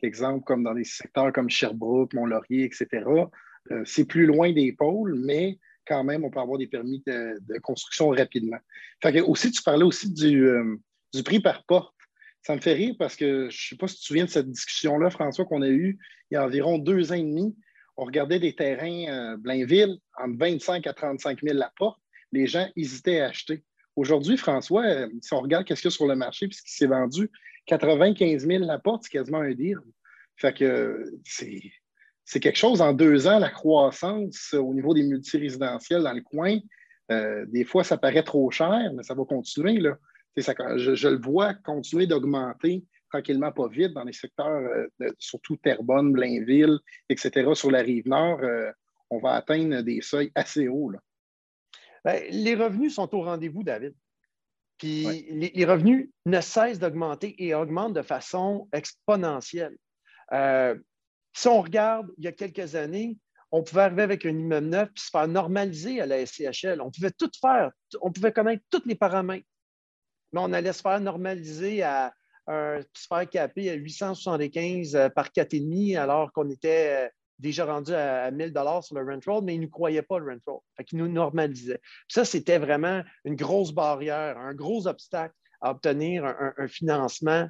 Exemple, 0.01 0.43
comme 0.43 0.63
dans 0.63 0.73
des 0.73 0.83
secteurs 0.83 1.31
comme 1.31 1.49
Sherbrooke, 1.49 2.13
Mont-Laurier, 2.13 2.65
etc. 2.65 3.05
Euh, 3.71 3.83
c'est 3.85 4.05
plus 4.05 4.25
loin 4.25 4.51
des 4.51 4.73
pôles, 4.73 5.15
mais 5.15 5.57
quand 5.87 6.03
même, 6.03 6.25
on 6.25 6.29
peut 6.29 6.39
avoir 6.39 6.57
des 6.57 6.67
permis 6.67 7.01
de, 7.07 7.39
construction 7.61 8.09
rapidement. 8.09 8.57
Fait 9.01 9.13
que 9.13 9.19
aussi, 9.19 9.51
tu 9.51 9.63
parlais 9.63 9.83
aussi 9.83 10.11
du, 10.11 10.45
euh, 10.45 10.77
prix 11.23 11.39
par 11.39 11.63
porte. 11.65 11.92
Ça 12.43 12.55
me 12.55 12.61
fait 12.61 12.73
rire 12.73 12.95
parce 12.99 13.15
que 13.15 13.49
je 13.49 13.65
ne 13.65 13.69
sais 13.69 13.75
pas 13.77 13.87
si 13.87 13.95
tu 13.95 14.01
te 14.01 14.05
souviens 14.05 14.25
de 14.25 14.29
cette 14.29 14.51
discussion-là, 14.51 15.09
François, 15.09 15.45
qu'on 15.45 15.61
a 15.61 15.69
eue 15.69 15.97
il 16.29 16.35
y 16.35 16.37
a 16.37 16.43
environ 16.43 16.77
deux 16.77 17.11
ans 17.11 17.15
et 17.15 17.23
demi. 17.23 17.55
On 17.95 18.03
regardait 18.03 18.39
des 18.39 18.53
terrains 18.53 19.05
euh, 19.07 19.37
Blainville 19.37 19.97
entre 20.17 20.37
25 20.37 20.85
à 20.87 20.93
35 20.93 21.41
000 21.41 21.57
la 21.57 21.71
porte. 21.77 22.01
Les 22.33 22.47
gens 22.47 22.67
hésitaient 22.75 23.21
à 23.21 23.27
acheter. 23.27 23.63
Aujourd'hui, 23.95 24.35
François, 24.35 24.83
euh, 24.83 25.07
si 25.21 25.33
on 25.33 25.39
regarde 25.39 25.65
qu'est-ce 25.65 25.81
qu'il 25.81 25.89
y 25.89 25.93
a 25.93 25.95
sur 25.95 26.07
le 26.07 26.15
marché 26.15 26.47
puis 26.47 26.57
ce 26.57 26.63
qui 26.63 26.73
s'est 26.73 26.87
vendu, 26.87 27.31
95 27.67 28.45
000 28.45 28.65
la 28.65 28.79
porte, 28.79 29.03
c'est 29.03 29.11
quasiment 29.11 29.39
un 29.39 29.53
dire. 29.53 29.79
Fait 30.35 30.53
que 30.53 31.05
c'est 31.23 32.39
quelque 32.41 32.57
chose 32.57 32.81
en 32.81 32.91
deux 32.91 33.27
ans, 33.27 33.39
la 33.39 33.51
croissance 33.51 34.53
au 34.53 34.73
niveau 34.73 34.93
des 34.93 35.03
multirésidentiels 35.03 36.03
dans 36.03 36.13
le 36.13 36.21
coin. 36.21 36.57
Euh, 37.11 37.45
des 37.49 37.63
fois, 37.63 37.83
ça 37.85 37.97
paraît 37.97 38.23
trop 38.23 38.49
cher, 38.51 38.91
mais 38.95 39.03
ça 39.03 39.13
va 39.13 39.23
continuer. 39.23 39.77
Là 39.77 39.97
je, 40.35 41.07
le 41.07 41.21
vois 41.21 41.53
continuer 41.53 42.07
d'augmenter 42.07 42.83
tranquillement, 43.13 43.51
pas 43.51 43.67
vite, 43.67 43.93
dans 43.93 44.03
les 44.03 44.13
secteurs, 44.13 44.47
euh, 44.47 45.11
surtout 45.19 45.55
Terrebonne, 45.57 46.11
Blainville, 46.13 46.79
etc., 47.09 47.51
sur 47.53 47.69
la 47.69 47.81
rive 47.81 48.07
nord, 48.07 48.39
euh, 48.41 48.71
on 49.11 49.19
va 49.19 49.33
atteindre 49.33 49.81
des 49.81 50.01
seuils 50.01 50.31
assez 50.33 50.67
hauts. 50.67 50.91
Ben, 52.03 52.23
les 52.31 52.55
revenus 52.55 52.95
sont 52.95 53.13
au 53.13 53.21
rendez-vous, 53.21 53.63
David. 53.63 53.93
Puis 54.79 55.03
les, 55.29 55.65
revenus 55.65 56.09
ne 56.25 56.41
cessent 56.41 56.79
d'augmenter 56.79 57.35
et 57.37 57.53
augmentent 57.53 57.93
de 57.93 58.01
façon 58.01 58.67
exponentielle. 58.73 59.77
Euh, 60.33 60.75
si 61.33 61.47
on 61.47 61.61
regarde, 61.61 62.07
il 62.17 62.25
y 62.25 62.27
a 62.27 62.31
quelques 62.31 62.75
années, 62.75 63.17
on 63.51 63.63
pouvait 63.63 63.83
arriver 63.83 64.01
avec 64.01 64.25
un 64.25 64.31
immeuble 64.31 64.67
neuf 64.67 64.89
puis 64.89 65.03
se 65.03 65.09
faire 65.11 65.27
normaliser 65.27 66.01
à 66.01 66.07
la 66.07 66.25
SCHL. 66.25 66.81
On 66.81 66.89
pouvait 66.89 67.11
tout 67.11 67.29
faire, 67.39 67.71
on 68.01 68.11
pouvait 68.11 68.33
connaître 68.33 68.63
tous 68.71 68.81
les 68.85 68.95
paramètres 68.95 69.45
mais 70.33 70.41
on 70.43 70.51
allait 70.51 70.73
se 70.73 70.81
faire 70.81 70.99
normaliser 70.99 71.83
à 71.83 72.13
un, 72.47 72.81
se 72.93 73.07
faire 73.07 73.27
à 73.41 73.73
875 73.73 74.95
euh, 74.95 75.09
par 75.09 75.29
4,5 75.29 75.97
alors 75.97 76.31
qu'on 76.33 76.49
était 76.49 77.05
euh, 77.05 77.09
déjà 77.39 77.65
rendu 77.65 77.93
à 77.93 78.31
1000 78.31 78.53
sur 78.81 78.95
le 78.95 79.13
rent 79.13 79.19
roll, 79.25 79.43
mais 79.43 79.55
ils 79.55 79.61
ne 79.61 79.67
croyaient 79.67 80.01
pas 80.01 80.19
le 80.19 80.31
rent 80.31 80.39
roll. 80.45 80.59
Fait 80.75 80.85
nous 80.93 81.07
normalisaient. 81.07 81.79
ça, 82.07 82.25
c'était 82.25 82.57
vraiment 82.57 83.01
une 83.25 83.35
grosse 83.35 83.71
barrière, 83.71 84.37
un 84.37 84.53
gros 84.53 84.87
obstacle 84.87 85.35
à 85.61 85.71
obtenir 85.71 86.25
un, 86.25 86.67
financement 86.67 87.47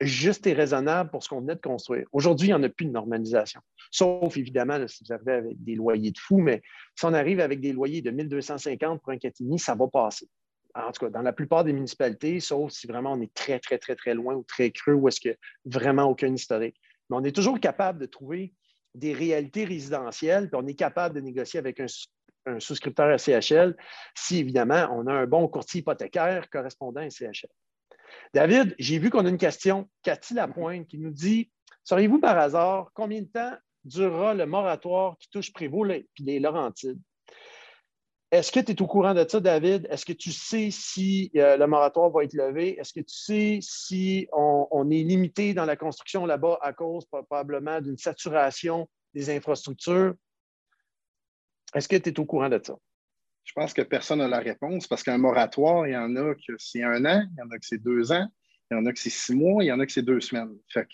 juste 0.00 0.48
et 0.48 0.52
raisonnable 0.52 1.10
pour 1.10 1.22
ce 1.22 1.28
qu'on 1.28 1.40
venait 1.40 1.54
de 1.54 1.60
construire. 1.60 2.06
Aujourd'hui, 2.10 2.48
il 2.48 2.50
n'y 2.50 2.54
en 2.54 2.62
a 2.64 2.68
plus 2.68 2.86
de 2.86 2.90
normalisation. 2.90 3.60
Sauf, 3.92 4.36
évidemment, 4.36 4.84
si 4.88 5.04
vous 5.04 5.12
arrivez 5.12 5.32
avec 5.32 5.62
des 5.62 5.76
loyers 5.76 6.10
de 6.10 6.18
fous, 6.18 6.38
mais 6.38 6.60
si 6.98 7.04
on 7.04 7.12
arrive 7.12 7.38
avec 7.38 7.60
des 7.60 7.72
loyers 7.72 8.02
de 8.02 8.10
1250 8.10 9.00
pour 9.00 9.12
un 9.12 9.16
4,5, 9.16 9.58
ça 9.58 9.76
va 9.76 9.86
passer 9.86 10.28
en 10.74 10.92
tout 10.92 11.04
cas, 11.04 11.10
dans 11.10 11.22
la 11.22 11.32
plupart 11.32 11.64
des 11.64 11.72
municipalités, 11.72 12.40
sauf 12.40 12.72
si 12.72 12.86
vraiment 12.86 13.12
on 13.12 13.20
est 13.20 13.32
très, 13.34 13.58
très, 13.58 13.78
très, 13.78 13.94
très 13.94 14.14
loin 14.14 14.34
ou 14.34 14.42
très 14.42 14.70
creux 14.70 14.94
ou 14.94 15.08
est-ce 15.08 15.20
qu'il 15.20 15.30
n'y 15.30 15.36
a 15.36 15.78
vraiment 15.78 16.04
aucun 16.04 16.32
historique. 16.32 16.76
Mais 17.10 17.16
on 17.16 17.24
est 17.24 17.34
toujours 17.34 17.60
capable 17.60 17.98
de 17.98 18.06
trouver 18.06 18.54
des 18.94 19.12
réalités 19.12 19.64
résidentielles, 19.64 20.48
puis 20.48 20.60
on 20.62 20.66
est 20.66 20.74
capable 20.74 21.14
de 21.14 21.20
négocier 21.20 21.58
avec 21.58 21.80
un, 21.80 21.86
souscripteur 22.58 23.08
à 23.08 23.18
CHL 23.18 23.76
si, 24.16 24.38
évidemment, 24.38 24.88
on 24.92 25.06
a 25.06 25.12
un 25.12 25.26
bon 25.26 25.46
courtier 25.46 25.80
hypothécaire 25.80 26.50
correspondant 26.50 27.00
à 27.00 27.08
CHL. 27.08 27.50
David, 28.34 28.74
j'ai 28.78 28.98
vu 28.98 29.10
qu'on 29.10 29.24
a 29.24 29.28
une 29.28 29.38
question, 29.38 29.88
Cathy 30.02 30.34
Lapointe, 30.34 30.88
qui 30.88 30.98
nous 30.98 31.12
dit 31.12 31.50
Sauriez-vous 31.84 32.18
par 32.18 32.38
hasard 32.38 32.90
combien 32.94 33.22
de 33.22 33.26
temps 33.26 33.56
durera 33.84 34.34
le 34.34 34.46
moratoire 34.46 35.16
qui 35.18 35.28
touche 35.30 35.52
Prévost 35.52 35.90
et 35.90 36.06
les 36.18 36.40
Laurentides 36.40 37.00
est-ce 38.32 38.50
que 38.50 38.60
tu 38.60 38.72
es 38.72 38.80
au 38.80 38.86
courant 38.86 39.12
de 39.12 39.26
ça, 39.28 39.40
David? 39.40 39.86
Est-ce 39.90 40.06
que 40.06 40.14
tu 40.14 40.32
sais 40.32 40.70
si 40.70 41.30
euh, 41.36 41.58
le 41.58 41.66
moratoire 41.66 42.08
va 42.08 42.24
être 42.24 42.32
levé? 42.32 42.80
Est-ce 42.80 42.94
que 42.94 43.00
tu 43.00 43.14
sais 43.14 43.58
si 43.60 44.26
on, 44.32 44.90
est 44.90 45.02
limité 45.02 45.52
dans 45.52 45.66
la 45.66 45.76
construction 45.76 46.24
là-bas 46.24 46.58
à 46.62 46.72
cause 46.72 47.04
probablement 47.04 47.82
d'une 47.82 47.98
saturation 47.98 48.88
des 49.12 49.28
infrastructures? 49.28 50.14
Est-ce 51.74 51.86
que 51.86 51.96
tu 51.96 52.08
es 52.08 52.18
au 52.18 52.24
courant 52.24 52.48
de 52.48 52.58
ça? 52.64 52.74
Je 53.44 53.52
pense 53.52 53.74
que 53.74 53.82
personne 53.82 54.20
n'a 54.20 54.28
la 54.28 54.38
réponse 54.38 54.86
parce 54.86 55.02
qu'un 55.02 55.18
moratoire, 55.18 55.86
il 55.86 55.92
y 55.92 55.96
en 55.96 56.16
a 56.16 56.34
que 56.34 56.54
c'est 56.56 56.82
un 56.82 57.04
an, 57.04 57.22
il 57.30 57.38
y 57.38 57.42
en 57.42 57.50
a 57.50 57.58
que 57.58 57.66
c'est 57.66 57.82
deux 57.82 58.12
ans, 58.12 58.26
il 58.70 58.78
y 58.78 58.80
en 58.80 58.86
a 58.86 58.92
que 58.94 58.98
c'est 58.98 59.10
six 59.10 59.34
mois, 59.34 59.62
il 59.62 59.66
y 59.66 59.72
en 59.72 59.80
a 59.80 59.84
que 59.84 59.92
c'est 59.92 60.00
deux 60.00 60.20
semaines. 60.20 60.56
Fait 60.72 60.88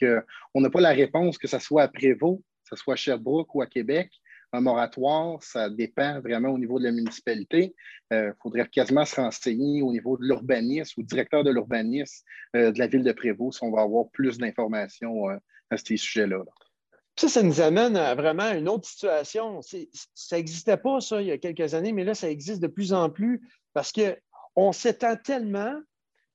on 0.55 0.61
n'a 0.61 0.71
pas 0.71 0.81
la 0.81 0.91
réponse, 0.91 1.39
que 1.39 1.47
ce 1.47 1.61
soit 1.61 1.85
à 1.85 1.89
Prévost, 1.89 2.41
que 2.41 2.77
ce 2.77 2.83
soit 2.83 2.95
à 2.95 2.97
Sherbrooke 2.97 3.55
ou 3.55 3.63
à 3.63 3.69
Québec 3.69 4.11
un 4.53 4.61
moratoire, 4.61 5.43
ça 5.43 5.69
dépend 5.69 6.21
vraiment 6.21 6.49
au 6.49 6.59
niveau 6.59 6.79
de 6.79 6.85
la 6.85 6.93
municipalité. 6.93 7.75
Il 8.11 8.17
euh, 8.17 8.33
faudrait 8.43 8.67
quasiment 8.69 9.05
se 9.05 9.17
renseigner 9.17 9.83
au 9.83 9.93
niveau 9.93 10.17
de 10.17 10.25
l'urbanisme 10.25 11.01
ou 11.01 11.05
directeur 11.05 11.45
de 11.45 11.51
l'urbanisme 11.51 12.25
euh, 12.57 12.73
de 12.73 12.79
la 12.79 12.87
ville 12.87 13.05
de 13.05 13.13
Prévost 13.13 13.59
si 13.59 13.65
on 13.65 13.71
va 13.71 13.83
avoir 13.83 14.09
plus 14.11 14.39
d'informations 14.39 15.29
euh, 15.29 15.37
à 15.71 15.77
ces 15.77 15.97
sujets-là. 15.97 16.45
Ça, 17.17 17.29
ça 17.29 17.43
nous 17.43 17.61
amène 17.61 17.97
à 17.97 18.15
vraiment 18.15 18.51
une 18.53 18.69
autre 18.69 18.89
situation. 18.89 19.61
Ça 19.63 20.37
n'existait 20.37 20.77
pas, 20.77 21.01
ça, 21.01 21.21
il 21.21 21.29
y 21.29 21.33
a 21.33 21.39
quelques 21.39 21.75
années, 21.75 21.93
mais 21.93 22.05
là, 22.05 22.15
ça 22.15 22.31
existe 22.31 22.63
de 22.63 22.69
plus 22.69 22.93
en 22.93 23.11
plus 23.11 23.43
parce 23.75 23.93
qu'on 23.93 24.73
s'étend 24.73 25.17
tellement 25.17 25.75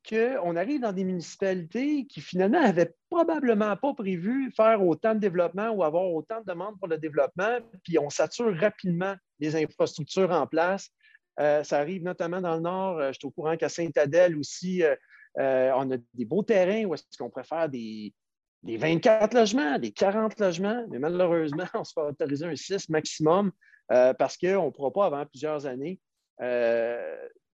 qu'on 0.07 0.55
arrive 0.55 0.81
dans 0.81 0.91
des 0.91 1.03
municipalités 1.03 2.05
qui 2.05 2.19
finalement 2.19 2.61
n'avaient 2.61 2.93
probablement 3.09 3.75
pas 3.77 3.93
prévu 3.93 4.51
faire 4.51 4.85
autant 4.85 5.15
de 5.15 5.19
développement 5.19 5.69
ou 5.69 5.83
avoir 5.83 6.05
autant 6.11 6.41
de 6.41 6.45
demandes 6.45 6.77
pour 6.77 6.87
le 6.87 6.97
développement, 6.97 7.59
puis 7.83 7.97
on 7.97 8.09
sature 8.09 8.53
rapidement 8.57 9.15
les 9.39 9.55
infrastructures 9.55 10.31
en 10.31 10.45
place. 10.45 10.89
Euh, 11.39 11.63
ça 11.63 11.79
arrive 11.79 12.03
notamment 12.03 12.41
dans 12.41 12.55
le 12.55 12.61
Nord. 12.61 12.99
Euh, 12.99 13.07
je 13.07 13.19
suis 13.19 13.27
au 13.27 13.31
courant 13.31 13.57
qu'à 13.57 13.69
Saint-Adèle 13.69 14.37
aussi, 14.37 14.83
euh, 14.83 15.71
on 15.75 15.91
a 15.91 15.97
des 16.13 16.25
beaux 16.25 16.43
terrains 16.43 16.85
où 16.85 16.93
est-ce 16.93 17.17
qu'on 17.17 17.29
préfère 17.29 17.69
des, 17.69 18.13
des 18.61 18.77
24 18.77 19.33
logements, 19.33 19.79
des 19.79 19.91
40 19.91 20.39
logements, 20.39 20.85
mais 20.89 20.99
malheureusement, 20.99 21.65
on 21.73 21.83
se 21.83 21.93
fait 21.93 22.01
autoriser 22.01 22.45
un 22.45 22.55
6 22.55 22.89
maximum 22.89 23.51
parce 24.17 24.37
qu'on 24.37 24.65
ne 24.65 24.71
pourra 24.71 24.91
pas, 24.91 25.05
avant 25.05 25.25
plusieurs 25.25 25.67
années, 25.67 25.99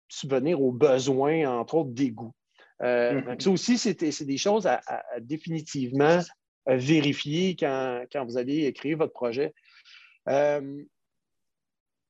subvenir 0.07 0.61
aux 0.61 0.71
besoins, 0.71 1.59
entre 1.59 1.75
autres, 1.75 1.89
d'égouts. 1.89 2.33
Euh, 2.81 3.21
mm-hmm. 3.21 3.41
Ça 3.41 3.49
aussi, 3.49 3.77
c'est 3.77 4.25
des 4.25 4.37
choses 4.37 4.67
à, 4.67 4.81
définitivement 5.19 6.19
vérifier 6.67 7.55
quand, 7.55 8.25
vous 8.25 8.37
allez 8.37 8.65
écrire 8.65 8.97
votre 8.97 9.13
projet. 9.13 9.53
Euh, 10.27 10.83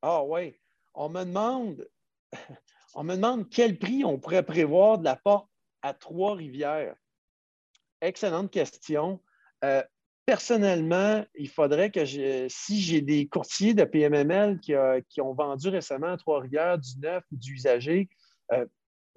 ah 0.01 0.23
oui, 0.23 0.55
on 0.93 1.09
me 1.09 1.23
demande 1.23 1.87
on 2.95 3.03
me 3.03 3.15
demande 3.15 3.49
quel 3.49 3.77
prix 3.77 4.03
on 4.03 4.19
pourrait 4.19 4.43
prévoir 4.43 4.97
de 4.97 5.05
la 5.05 5.15
porte 5.15 5.49
à 5.81 5.93
Trois-Rivières. 5.93 6.95
Excellente 8.01 8.51
question. 8.51 9.21
Euh, 9.63 9.83
personnellement, 10.25 11.25
il 11.35 11.49
faudrait 11.49 11.91
que 11.91 12.05
si 12.49 12.81
j'ai 12.81 13.01
des 13.01 13.27
courtiers 13.27 13.73
de 13.73 13.83
PMML 13.83 14.59
qui, 14.59 14.73
qui, 15.09 15.21
ont 15.21 15.33
vendu 15.33 15.69
récemment 15.69 16.13
à 16.13 16.17
Trois-Rivières 16.17 16.77
du 16.77 16.99
neuf 16.99 17.23
ou 17.31 17.37
du 17.37 17.53
usagé, 17.53 18.09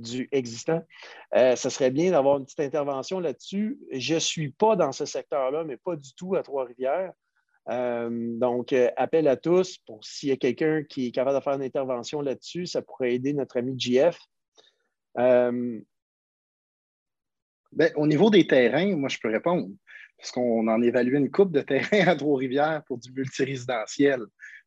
du 0.02 0.28
existant. 0.32 0.82
Euh, 1.34 1.56
ce 1.56 1.70
serait 1.70 1.90
bien 1.90 2.10
d'avoir 2.10 2.38
une 2.38 2.44
petite 2.44 2.60
intervention 2.60 3.20
là-dessus. 3.20 3.78
Je 3.92 4.14
ne 4.14 4.18
suis 4.18 4.50
pas 4.50 4.76
dans 4.76 4.92
ce 4.92 5.04
secteur-là, 5.04 5.64
mais 5.64 5.76
pas 5.76 5.96
du 5.96 6.14
tout 6.14 6.34
à 6.34 6.42
Trois-Rivières. 6.42 7.12
Euh, 7.68 8.10
donc, 8.38 8.72
euh, 8.72 8.90
appel 8.96 9.28
à 9.28 9.36
tous 9.36 9.78
pour 9.86 10.04
s'il 10.04 10.30
y 10.30 10.32
a 10.32 10.36
quelqu'un 10.36 10.82
qui 10.82 11.06
est 11.06 11.10
capable 11.12 11.38
de 11.38 11.42
faire 11.42 11.54
une 11.54 11.62
intervention 11.62 12.20
là-dessus, 12.20 12.66
ça 12.66 12.82
pourrait 12.82 13.14
aider 13.14 13.32
notre 13.32 13.56
ami 13.56 13.78
JF. 13.78 14.18
Ben, 17.74 17.90
au 17.96 18.06
niveau 18.06 18.28
des 18.28 18.46
terrains, 18.46 18.94
moi, 18.96 19.08
je 19.08 19.18
peux 19.18 19.30
répondre. 19.30 19.68
Parce 20.18 20.30
qu'on 20.30 20.68
en 20.68 20.82
évalue 20.82 21.14
une 21.14 21.30
coupe 21.30 21.52
de 21.52 21.62
terrains 21.62 22.06
à 22.06 22.16
Trois-Rivières 22.16 22.82
pour 22.86 22.98
du 22.98 23.10
multirésidentiel. 23.12 24.20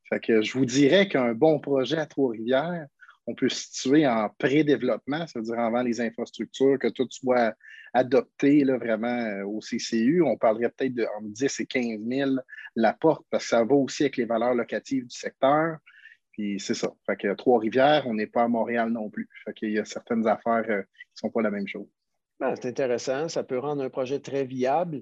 Fait 0.10 0.20
que 0.20 0.42
je 0.42 0.54
vous 0.54 0.66
dirais 0.66 1.08
qu'un 1.08 1.34
bon 1.34 1.60
projet 1.60 1.98
à 1.98 2.06
Trois-Rivières, 2.06 2.88
on 3.28 3.36
peut 3.36 3.50
se 3.50 3.68
situer 3.68 4.08
en 4.08 4.30
pré-développement, 4.38 5.26
c'est-à-dire 5.28 5.60
avant 5.60 5.82
les 5.82 6.00
infrastructures, 6.02 6.78
que 6.80 6.88
tout 6.88 7.08
soit 7.10 7.56
adopté 7.94 8.64
là, 8.64 8.78
vraiment 8.78 9.08
euh, 9.08 9.44
au 9.46 9.60
CCU. 9.60 10.22
On 10.22 10.38
parlerait 10.38 10.70
peut-être 10.70 10.94
de 10.94 11.08
entre 11.18 11.30
10 11.30 11.60
et 11.60 11.66
15 11.66 12.00
000 12.08 12.32
la 12.76 12.94
porte, 12.94 13.26
parce 13.30 13.46
que 13.46 13.50
ça 13.50 13.64
va 13.64 13.76
aussi 13.76 14.04
avec 14.04 14.18
les 14.18 14.26
valeurs 14.26 14.54
locatives 14.54 15.08
du 15.08 15.16
secteur. 15.16 15.78
Puis 16.32 16.60
c'est 16.60 16.74
ça. 16.74 16.92
Fait 17.06 17.16
que 17.16 17.34
Trois-Rivières, 17.34 18.04
on 18.06 18.14
n'est 18.14 18.28
pas 18.28 18.44
à 18.44 18.48
Montréal 18.48 18.90
non 18.90 19.10
plus. 19.10 19.30
Fait 19.46 19.54
qu'il 19.54 19.72
y 19.72 19.80
a 19.80 19.86
certaines 19.86 20.28
affaires 20.28 20.66
euh, 20.70 20.82
qui 20.82 21.24
ne 21.24 21.28
sont 21.28 21.30
pas 21.30 21.42
la 21.42 21.52
même 21.52 21.68
chose. 21.68 21.88
Ben, 22.40 22.54
c'est 22.56 22.68
intéressant. 22.68 23.30
Ça 23.30 23.44
peut 23.44 23.58
rendre 23.58 23.82
un 23.82 23.90
projet 23.90 24.20
très 24.20 24.44
viable. 24.44 25.02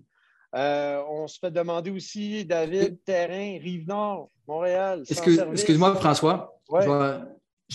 Euh, 0.55 1.01
on 1.09 1.27
se 1.27 1.39
fait 1.39 1.49
demander 1.49 1.89
aussi, 1.89 2.45
David, 2.45 3.03
terrain, 3.03 3.57
Rive-Nord, 3.59 4.29
Montréal. 4.47 5.03
Excuse-moi, 5.09 5.95
François 5.95 6.53
je 6.81 7.25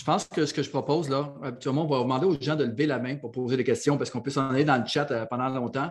pense 0.03 0.27
que 0.27 0.45
ce 0.45 0.53
que 0.53 0.61
je 0.61 0.69
propose, 0.69 1.09
là, 1.09 1.33
habituellement, 1.43 1.85
on 1.85 1.87
va 1.87 1.99
demander 1.99 2.25
aux 2.25 2.39
gens 2.39 2.55
de 2.55 2.63
lever 2.63 2.85
la 2.85 2.99
main 2.99 3.15
pour 3.15 3.31
poser 3.31 3.57
des 3.57 3.63
questions 3.63 3.97
parce 3.97 4.09
qu'on 4.09 4.21
peut 4.21 4.29
s'en 4.29 4.49
aller 4.49 4.63
dans 4.63 4.77
le 4.77 4.85
chat 4.85 5.09
euh, 5.11 5.25
pendant 5.25 5.49
longtemps. 5.49 5.89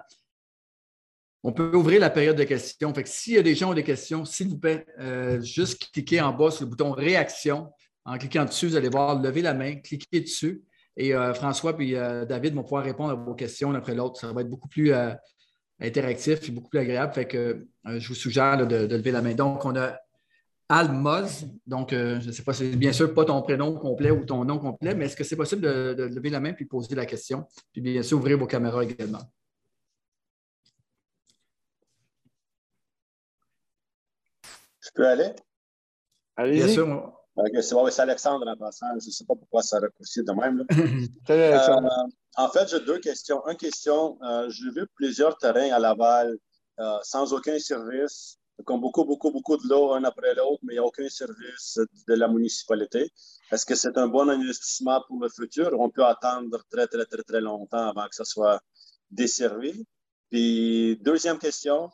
On 1.42 1.52
peut 1.52 1.74
ouvrir 1.74 2.00
la 2.00 2.10
période 2.10 2.36
de 2.36 2.44
questions. 2.44 2.92
Fait 2.94 3.02
que 3.02 3.08
s'il 3.08 3.34
y 3.34 3.38
a 3.38 3.42
des 3.42 3.54
gens 3.54 3.66
qui 3.66 3.72
ont 3.72 3.74
des 3.74 3.84
questions, 3.84 4.24
s'il 4.24 4.48
vous 4.48 4.58
plaît, 4.58 4.86
euh, 4.98 5.40
juste 5.40 5.90
cliquez 5.92 6.20
en 6.20 6.32
bas 6.32 6.50
sur 6.50 6.64
le 6.64 6.70
bouton 6.70 6.92
réaction. 6.92 7.70
En 8.04 8.18
cliquant 8.18 8.44
dessus, 8.44 8.68
vous 8.68 8.76
allez 8.76 8.88
voir 8.88 9.20
lever 9.20 9.42
la 9.42 9.54
main, 9.54 9.76
cliquez 9.76 10.20
dessus. 10.20 10.62
Et 10.96 11.14
euh, 11.14 11.34
François 11.34 11.76
et 11.78 11.92
David 12.26 12.54
vont 12.54 12.62
pouvoir 12.62 12.84
répondre 12.84 13.10
à 13.10 13.14
vos 13.14 13.34
questions 13.34 13.70
l'un 13.70 13.78
après 13.78 13.94
l'autre. 13.94 14.20
Ça 14.20 14.32
va 14.32 14.40
être 14.40 14.50
beaucoup 14.50 14.68
plus 14.68 14.92
interactif 15.80 16.48
et 16.48 16.52
beaucoup 16.52 16.70
plus 16.70 16.80
agréable. 16.80 17.12
Fait 17.12 17.26
que 17.26 17.68
je 17.84 18.08
vous 18.08 18.14
suggère 18.14 18.66
de, 18.66 18.86
de, 18.86 18.96
lever 18.96 19.12
la 19.12 19.22
main. 19.22 19.34
Donc, 19.34 19.64
on 19.64 19.76
a 19.76 19.96
Almoz. 20.68 21.46
Donc, 21.66 21.92
euh, 21.92 22.20
je 22.20 22.26
ne 22.26 22.32
sais 22.32 22.42
pas, 22.42 22.52
c'est 22.52 22.76
bien 22.76 22.92
sûr 22.92 23.14
pas 23.14 23.24
ton 23.24 23.40
prénom 23.42 23.74
complet 23.78 24.10
ou 24.10 24.24
ton 24.24 24.44
nom 24.44 24.58
complet, 24.58 24.94
mais 24.94 25.06
est-ce 25.06 25.16
que 25.16 25.24
c'est 25.24 25.36
possible 25.36 25.62
de, 25.62 26.04
lever 26.04 26.30
la 26.30 26.40
main 26.40 26.52
puis 26.52 26.66
poser 26.66 26.94
la 26.94 27.06
question? 27.06 27.46
Puis 27.72 27.80
bien 27.80 28.02
sûr, 28.02 28.18
ouvrir 28.18 28.38
vos 28.38 28.46
caméras 28.46 28.84
également. 28.84 29.22
Je 34.80 34.90
peux 34.94 35.06
aller? 35.06 35.32
Allez. 36.36 36.56
Bien 36.56 36.68
sûr. 36.68 37.12
c'est 37.90 38.02
Alexandre 38.02 38.46
en 38.48 38.56
passant. 38.56 38.86
Je 39.00 39.06
ne 39.06 39.12
sais 39.12 39.24
pas 39.24 39.34
pourquoi 39.34 39.62
ça 39.62 39.78
raccourcit 39.80 40.22
de 40.22 40.32
même. 40.32 40.64
euh, 41.30 41.58
en 42.36 42.48
fait, 42.48 42.68
j'ai 42.68 42.80
deux 42.80 43.00
questions. 43.00 43.42
Une 43.48 43.56
question, 43.56 44.18
euh, 44.22 44.48
j'ai 44.50 44.70
vu 44.70 44.86
plusieurs 44.94 45.36
terrains 45.38 45.72
à 45.72 45.78
Laval 45.78 46.36
euh, 46.78 46.98
sans 47.02 47.32
aucun 47.32 47.58
service 47.58 48.38
comme 48.64 48.80
beaucoup, 48.80 49.04
beaucoup, 49.04 49.30
beaucoup 49.30 49.56
de 49.56 49.68
l'eau 49.68 49.92
un 49.92 50.04
après 50.04 50.34
l'autre, 50.34 50.60
mais 50.62 50.74
il 50.74 50.76
n'y 50.76 50.80
a 50.80 50.84
aucun 50.84 51.08
service 51.08 51.78
de 52.08 52.14
la 52.14 52.28
municipalité. 52.28 53.10
Est-ce 53.50 53.64
que 53.64 53.74
c'est 53.74 53.96
un 53.98 54.08
bon 54.08 54.28
investissement 54.28 55.02
pour 55.06 55.20
le 55.20 55.28
futur? 55.28 55.70
On 55.78 55.90
peut 55.90 56.04
attendre 56.04 56.62
très, 56.70 56.86
très, 56.86 57.06
très, 57.06 57.22
très 57.22 57.40
longtemps 57.40 57.88
avant 57.88 58.06
que 58.08 58.14
ça 58.14 58.24
soit 58.24 58.60
desservi. 59.10 59.86
Puis, 60.30 60.98
deuxième 61.02 61.38
question, 61.38 61.90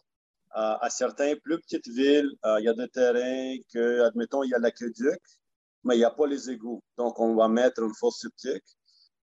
euh, 0.56 0.76
à 0.80 0.90
certaines 0.90 1.38
plus 1.40 1.61
petites 1.61 1.88
villes, 1.88 2.30
euh, 2.44 2.61
il 2.61 2.64
y 2.64 2.68
a 2.68 2.75
des 2.75 2.88
terrains 2.88 3.56
que, 3.73 4.00
admettons, 4.02 4.42
il 4.42 4.50
y 4.50 4.54
a 4.54 4.59
l'aqueduc, 4.59 5.21
mais 5.85 5.97
il 5.97 5.99
n'y 5.99 6.04
a 6.04 6.11
pas 6.11 6.26
les 6.26 6.50
égouts. 6.50 6.83
Donc, 6.97 7.21
on 7.21 7.35
va 7.35 7.49
mettre 7.49 7.83
une 7.83 7.94
fosse 7.94 8.21
septique. 8.21 8.64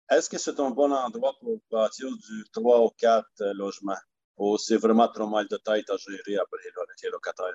Est-ce 0.09 0.29
que 0.29 0.37
c'est 0.37 0.59
un 0.59 0.69
bon 0.69 0.93
endroit 0.93 1.33
pour 1.41 1.59
bâtir 1.71 2.07
du 2.09 2.45
3 2.51 2.85
ou 2.85 2.89
4 2.97 3.25
logements? 3.55 3.97
Ou 4.37 4.57
c'est 4.57 4.77
vraiment 4.77 5.07
trop 5.07 5.27
mal 5.27 5.47
de 5.49 5.57
tête 5.57 5.89
à 5.89 5.97
gérer 5.97 6.37
après 6.37 6.59
avec 6.77 7.01
les 7.03 7.09
locataires? 7.09 7.53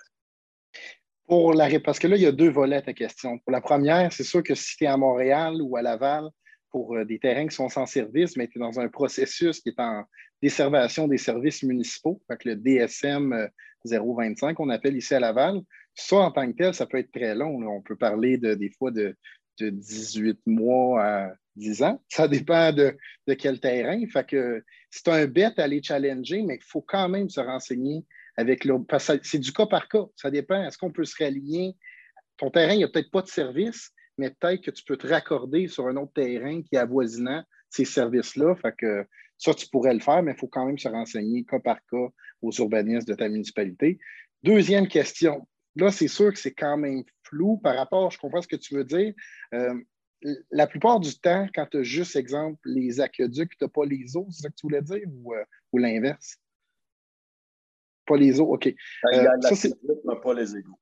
Pour 1.27 1.55
la, 1.55 1.69
parce 1.81 1.99
que 1.99 2.09
là, 2.09 2.17
il 2.17 2.23
y 2.23 2.27
a 2.27 2.33
deux 2.33 2.51
volets 2.51 2.77
à 2.77 2.83
ta 2.83 2.93
question. 2.93 3.39
Pour 3.39 3.53
la 3.53 3.61
première, 3.61 4.13
c'est 4.13 4.25
sûr 4.25 4.43
que 4.43 4.55
si 4.55 4.77
tu 4.77 4.85
es 4.85 4.89
à 4.89 4.97
Montréal 4.97 5.63
ou 5.63 5.77
à 5.77 5.83
Laval, 5.83 6.29
pour 6.71 6.97
euh, 6.97 7.05
des 7.05 7.19
terrains 7.19 7.47
qui 7.47 7.55
sont 7.55 7.69
sans 7.69 7.87
service, 7.87 8.37
mais 8.37 8.49
tu 8.49 8.59
es 8.59 8.61
dans 8.61 8.81
un 8.81 8.89
processus 8.89 9.61
qui 9.61 9.71
est 9.71 9.81
en 9.81 10.05
déservation 10.43 11.07
des 11.07 11.19
services 11.19 11.63
municipaux, 11.63 12.21
fait 12.27 12.45
le 12.45 12.57
DSM 12.57 13.49
025 13.85 14.49
euh, 14.49 14.55
qu'on 14.55 14.71
appelle 14.71 14.97
ici 14.97 15.15
à 15.15 15.21
Laval. 15.21 15.61
Ça, 15.95 16.17
en 16.17 16.31
tant 16.31 16.51
que 16.51 16.57
tel, 16.57 16.75
ça 16.75 16.87
peut 16.87 16.99
être 16.99 17.13
très 17.13 17.35
long. 17.35 17.61
On 17.69 17.83
peut 17.83 17.97
parler 17.97 18.39
de, 18.39 18.55
des 18.55 18.71
fois 18.71 18.91
de, 18.91 19.15
de 19.59 19.71
18 19.71 20.41
mois 20.47 21.05
à 21.05 21.33
10 21.57 21.83
ans. 21.83 22.03
Ça 22.09 22.29
dépend 22.29 22.73
de, 22.73 22.97
quel 23.39 23.61
terrain. 23.61 24.01
Fait 24.07 24.27
que 24.27 24.65
c'est 24.91 25.09
un 25.09 25.27
bête 25.27 25.59
à 25.59 25.65
aller 25.65 25.83
challenger, 25.83 26.43
mais 26.43 26.57
il 26.57 26.65
faut 26.65 26.83
quand 26.83 27.09
même 27.09 27.29
se 27.29 27.41
renseigner 27.41 28.05
avec 28.37 28.65
l'autre. 28.65 28.85
C'est 29.23 29.39
du 29.39 29.53
cas 29.53 29.67
par 29.67 29.89
cas. 29.89 30.05
Ça 30.17 30.31
dépend. 30.31 30.63
Est-ce 30.65 30.79
qu'on 30.79 30.91
peut 30.91 31.05
se 31.05 31.23
rallier? 31.23 31.77
Ton 32.37 32.51
terrain, 32.51 32.73
il 32.73 32.79
n'y 32.79 32.85
a 32.85 32.89
peut-être 32.89 33.11
pas 33.11 33.23
de 33.23 33.29
service, 33.29 33.91
mais 34.19 34.31
peut-être 34.31 34.63
que 34.63 34.71
tu 34.71 34.83
peux 34.85 34.97
te 34.97 35.07
raccorder 35.07 35.69
sur 35.69 35.87
un 35.87 35.97
autre 35.97 36.13
terrain 36.15 36.63
qui 36.63 36.75
est 36.75 36.79
avoisinant 36.79 37.45
ces 37.69 37.85
services-là. 37.85 38.57
Que 38.77 39.07
ça, 39.39 39.55
tu 39.55 39.69
pourrais 39.69 39.95
le 39.95 40.01
faire, 40.01 40.23
mais 40.23 40.33
il 40.33 40.39
faut 40.39 40.49
quand 40.49 40.67
même 40.67 40.79
se 40.79 40.89
renseigner 40.89 41.45
cas 41.45 41.61
par 41.61 41.79
cas 41.91 42.09
aux 42.43 42.53
urbanistes 42.53 43.07
de 43.07 43.15
ta 43.15 43.29
municipalité. 43.29 43.99
Deuxième 44.43 44.89
question. 44.89 45.47
Là, 45.77 45.93
c'est 45.93 46.09
sûr 46.09 46.33
que 46.33 46.39
c'est 46.39 46.55
quand 46.55 46.77
même 46.77 47.05
flou 47.23 47.59
par 47.59 47.77
rapport, 47.77 48.11
je 48.11 48.19
comprends 48.19 48.43
ce 48.43 48.49
que 48.49 48.57
tu 48.57 48.75
veux 48.75 48.85
dire. 48.85 49.15
Euh, 49.55 49.75
la 50.51 50.67
plupart 50.67 51.01
du 51.01 51.19
temps, 51.19 51.47
quand 51.55 51.67
tu 51.67 51.79
as 51.79 51.83
juste, 51.83 52.17
exemple, 52.17 52.59
les 52.65 53.01
aqueducs, 53.01 53.57
tu 53.57 53.65
n'as 53.65 53.69
pas 53.69 53.85
les 53.85 54.17
eaux, 54.17 54.27
c'est 54.31 54.43
ça 54.43 54.49
que 54.49 54.55
tu 54.55 54.67
voulais 54.67 54.83
dire, 54.83 55.03
ou, 55.07 55.35
euh, 55.35 55.45
l'inverse? 55.73 56.39
Pas 58.07 58.17
les 58.17 58.41
eaux, 58.41 58.53
OK. 58.53 58.75
Ben, 59.05 59.27
euh, 59.27 60.15
pas 60.23 60.35
les 60.35 60.57
égouts. 60.57 60.79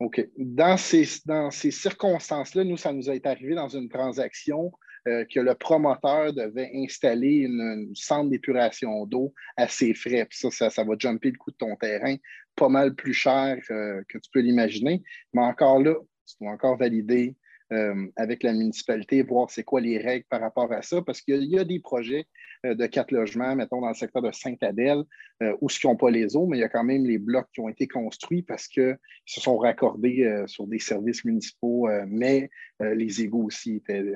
OK. 0.00 0.28
Dans 0.36 0.76
ces, 0.76 1.06
dans 1.24 1.50
ces 1.50 1.70
circonstances-là, 1.70 2.64
nous, 2.64 2.76
ça 2.76 2.92
nous 2.92 3.08
est 3.10 3.24
arrivé 3.26 3.54
dans 3.54 3.68
une 3.68 3.88
transaction 3.88 4.72
euh, 5.08 5.24
que 5.32 5.40
le 5.40 5.54
promoteur 5.54 6.32
devait 6.32 6.70
installer 6.74 7.36
une, 7.36 7.92
centre 7.94 8.28
d'épuration 8.28 9.06
d'eau 9.06 9.32
à 9.56 9.68
ses 9.68 9.94
frais. 9.94 10.26
Puis 10.26 10.38
ça, 10.50 10.68
ça, 10.68 10.84
va 10.84 10.94
jumper 10.98 11.30
le 11.30 11.38
coût 11.38 11.52
de 11.52 11.56
ton 11.56 11.76
terrain 11.76 12.16
pas 12.56 12.68
mal 12.68 12.94
plus 12.94 13.14
cher 13.14 13.58
que 13.68 14.18
tu 14.18 14.30
peux 14.32 14.40
l'imaginer. 14.40 15.02
Mais 15.32 15.42
encore 15.42 15.78
là, 15.78 15.94
tu 16.26 16.34
dois 16.40 16.52
encore 16.52 16.76
valider 16.76 17.36
euh, 17.72 18.06
avec 18.14 18.44
la 18.44 18.52
municipalité, 18.52 19.22
voir 19.22 19.50
c'est 19.50 19.64
quoi 19.64 19.80
les 19.80 19.98
règles 19.98 20.24
par 20.28 20.40
rapport 20.40 20.72
à 20.72 20.82
ça, 20.82 21.02
parce 21.02 21.20
qu'il 21.20 21.42
y, 21.42 21.58
a 21.58 21.64
des 21.64 21.80
projets 21.80 22.26
euh, 22.64 22.76
de 22.76 22.86
quatre 22.86 23.10
logements, 23.10 23.56
mettons 23.56 23.80
dans 23.80 23.88
le 23.88 23.94
secteur 23.94 24.22
de 24.22 24.30
Sainte-Adèle, 24.30 25.02
euh, 25.42 25.56
où 25.60 25.68
ce 25.68 25.84
n'ont 25.84 25.96
pas 25.96 26.10
les 26.10 26.36
eaux, 26.36 26.46
mais 26.46 26.58
il 26.58 26.60
y 26.60 26.64
a 26.64 26.68
quand 26.68 26.84
même 26.84 27.04
les 27.04 27.18
blocs 27.18 27.48
qui 27.52 27.58
ont 27.60 27.68
été 27.68 27.88
construits 27.88 28.42
parce 28.42 28.68
qu'ils 28.68 28.96
se 29.24 29.40
sont 29.40 29.58
raccordés 29.58 30.44
sur 30.46 30.68
des 30.68 30.78
services 30.78 31.24
municipaux, 31.24 31.88
mais 32.06 32.50
les 32.80 33.22
égouts 33.22 33.46
aussi 33.46 33.76
étaient 33.76 34.12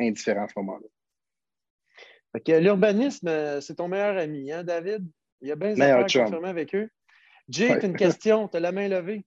indifférents 0.00 0.44
à 0.44 0.48
ce 0.48 0.58
moment-là. 0.58 0.86
L'urbanisme, 2.60 3.60
c'est 3.60 3.76
ton 3.76 3.86
meilleur 3.86 4.18
ami, 4.18 4.50
hein, 4.50 4.64
David? 4.64 5.06
Il 5.40 5.48
y 5.48 5.52
a 5.52 5.56
bien 5.56 5.74
des 5.74 5.80
affaires 5.80 6.44
avec 6.44 6.74
eux. 6.74 6.90
Jay, 7.48 7.68
tu 7.78 7.84
as 7.84 7.88
une 7.88 7.96
question, 7.96 8.48
tu 8.48 8.56
as 8.56 8.60
la 8.60 8.72
main 8.72 8.88
levée. 8.88 9.24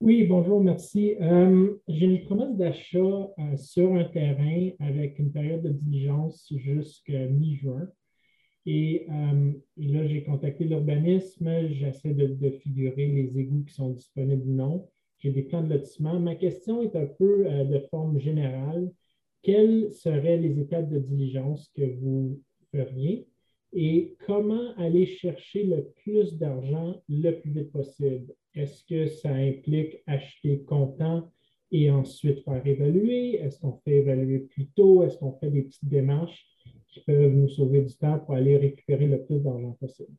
Oui, 0.00 0.24
bonjour, 0.24 0.62
merci. 0.62 1.14
Euh, 1.20 1.74
j'ai 1.86 2.06
une 2.06 2.24
promesse 2.24 2.56
d'achat 2.56 2.98
euh, 2.98 3.56
sur 3.58 3.94
un 3.94 4.04
terrain 4.04 4.70
avec 4.78 5.18
une 5.18 5.30
période 5.30 5.62
de 5.62 5.68
diligence 5.68 6.50
jusqu'à 6.56 7.26
mi-juin. 7.26 7.86
Et, 8.66 9.06
euh, 9.10 9.52
là, 9.76 10.06
j'ai 10.06 10.24
contacté 10.24 10.64
l'urbanisme, 10.64 11.68
j'essaie 11.68 12.14
de, 12.14 12.50
figurer 12.50 13.08
les 13.08 13.38
égouts 13.38 13.64
qui 13.64 13.74
sont 13.74 13.90
disponibles 13.90 14.48
ou 14.48 14.54
non. 14.54 14.88
J'ai 15.18 15.32
des 15.32 15.42
plans 15.42 15.62
de 15.62 15.74
lotissement. 15.74 16.18
Ma 16.18 16.34
question 16.34 16.82
est 16.82 16.96
un 16.96 17.06
peu 17.06 17.44
de 17.44 17.78
forme 17.90 18.18
générale. 18.18 18.90
Quelles 19.42 19.92
seraient 19.92 20.38
les 20.38 20.58
étapes 20.60 20.88
de 20.88 20.98
diligence 20.98 21.70
que 21.76 21.84
vous 22.00 22.40
feriez? 22.72 23.29
Et 23.72 24.16
comment 24.26 24.74
aller 24.76 25.06
chercher 25.06 25.64
le 25.64 25.92
plus 26.02 26.36
d'argent 26.38 27.02
le 27.08 27.32
plus 27.32 27.50
vite 27.50 27.72
possible? 27.72 28.34
Est-ce 28.54 28.84
que 28.84 29.06
ça 29.06 29.30
implique 29.30 29.98
acheter 30.06 30.62
comptant 30.64 31.32
et 31.70 31.90
ensuite 31.90 32.44
faire 32.44 32.66
évaluer? 32.66 33.36
Est-ce 33.36 33.60
qu'on 33.60 33.80
fait 33.84 33.98
évaluer 33.98 34.40
plus 34.40 34.66
tôt? 34.68 35.04
Est-ce 35.04 35.18
qu'on 35.18 35.38
fait 35.38 35.50
des 35.50 35.62
petites 35.62 35.88
démarches 35.88 36.44
qui 36.88 37.00
peuvent 37.00 37.32
nous 37.32 37.48
sauver 37.48 37.82
du 37.82 37.94
temps 37.94 38.18
pour 38.18 38.34
aller 38.34 38.56
récupérer 38.56 39.06
le 39.06 39.24
plus 39.24 39.40
d'argent 39.40 39.76
possible? 39.80 40.12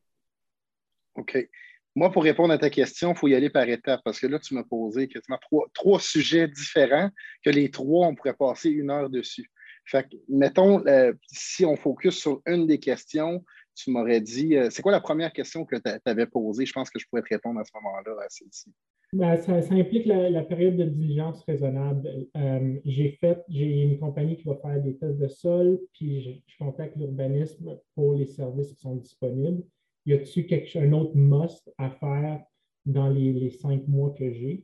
OK. 1.16 1.50
Moi, 1.94 2.10
pour 2.10 2.24
répondre 2.24 2.54
à 2.54 2.58
ta 2.58 2.70
question, 2.70 3.12
il 3.12 3.18
faut 3.18 3.28
y 3.28 3.36
aller 3.36 3.50
par 3.50 3.68
étapes 3.68 4.00
parce 4.06 4.18
que 4.18 4.28
là, 4.28 4.40
tu 4.40 4.54
m'as 4.54 4.64
posé 4.64 5.10
quasiment 5.10 5.38
trois, 5.74 6.00
sujets 6.00 6.48
différents 6.48 7.10
que 7.44 7.50
les 7.50 7.70
trois, 7.70 8.08
on 8.08 8.16
pourrait 8.16 8.34
passer 8.34 8.70
une 8.70 8.90
heure 8.90 9.10
dessus. 9.10 9.52
Fait 9.92 10.08
que, 10.08 10.16
mettons, 10.30 10.86
euh, 10.88 11.12
si 11.28 11.66
on 11.66 11.76
focus 11.76 12.18
sur 12.18 12.42
une 12.46 12.66
des 12.66 12.80
questions, 12.80 13.44
tu 13.76 13.92
m'aurais 13.92 14.22
dit, 14.22 14.56
euh, 14.56 14.70
c'est 14.70 14.82
quoi 14.82 14.94
la 14.94 15.02
première 15.02 15.34
question 15.34 15.66
que 15.66 15.76
tu 15.76 15.92
avais 16.06 16.28
posée? 16.28 16.66
Je 16.66 16.72
pense 16.72 16.90
que 16.90 16.98
je 16.98 17.06
pourrais 17.10 17.24
te 17.24 17.28
répondre 17.30 17.60
à 17.60 17.66
ce 17.66 17.72
moment-là 17.76 18.24
à 18.24 18.30
celle-ci. 18.30 18.72
Ben, 19.12 19.38
ça, 19.42 19.58
implique 19.76 20.06
la, 20.06 20.44
période 20.44 20.78
de 20.78 20.86
diligence 20.86 21.44
raisonnable. 21.44 22.10
Euh, 22.38 22.80
j'ai 22.86 23.18
fait, 23.20 23.44
j'ai 23.50 23.82
une 23.82 24.00
compagnie 24.00 24.38
qui 24.38 24.46
va 24.46 24.56
faire 24.56 24.82
des 24.82 24.96
tests 24.96 25.18
de 25.18 25.28
sol, 25.28 25.82
puis 25.92 26.42
je, 26.48 26.58
contacte 26.58 26.96
l'urbanisme 26.96 27.78
pour 27.94 28.14
les 28.14 28.28
services 28.28 28.74
qui 28.74 28.80
sont 28.80 28.96
disponibles. 28.96 29.62
Y 30.06 30.14
a-t-il 30.14 30.84
un 30.84 30.94
autre 30.94 31.18
must 31.18 31.70
à 31.78 31.90
faire 31.90 32.42
dans 32.86 33.10
les, 33.10 33.50
cinq 33.50 33.86
mois 33.90 34.12
que 34.12 34.32
j'ai? 34.32 34.64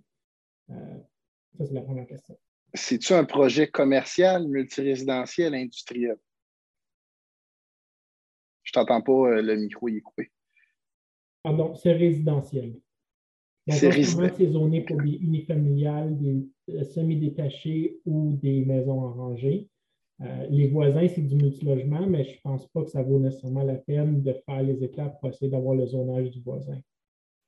Ça, 0.70 1.66
c'est 1.66 1.74
la 1.74 1.82
première 1.82 2.08
question. 2.08 2.38
C'est-tu 2.74 3.14
un 3.14 3.24
projet 3.24 3.68
commercial, 3.68 4.48
multirésidentiel, 4.48 5.56
industriel? 5.56 6.18
Je 8.64 8.72
t'entends 8.74 9.02
pas, 9.02 9.12
euh, 9.12 9.42
le 9.42 9.56
micro 9.56 9.88
il 9.88 9.98
est 9.98 10.02
coupé. 10.02 10.32
Pardon, 11.42 11.74
c'est 11.76 11.94
résidentiel. 11.94 12.76
C'est 13.70 13.90
résidentiel. 13.90 14.34
C'est 14.38 14.52
zoné 14.52 14.82
pour 14.82 15.02
des 15.02 15.16
unifamiliales, 15.16 16.18
des 16.18 16.48
euh, 16.70 16.84
semi-détachés 16.84 18.00
ou 18.06 18.34
des 18.34 18.66
maisons 18.66 19.02
en 19.02 19.14
rangée. 19.14 19.70
Euh, 20.22 20.48
les 20.50 20.68
voisins, 20.68 21.08
c'est 21.08 21.22
du 21.22 21.36
multilogement, 21.36 22.06
mais 22.08 22.24
je 22.24 22.32
ne 22.32 22.42
pense 22.42 22.68
pas 22.68 22.84
que 22.84 22.90
ça 22.90 23.04
vaut 23.04 23.20
nécessairement 23.20 23.64
la 23.64 23.76
peine 23.76 24.24
de 24.24 24.34
faire 24.46 24.64
les 24.64 24.84
étapes 24.84 25.20
pour 25.20 25.30
essayer 25.30 25.50
d'avoir 25.50 25.76
le 25.76 25.86
zonage 25.86 26.32
du 26.32 26.42
voisin. 26.42 26.80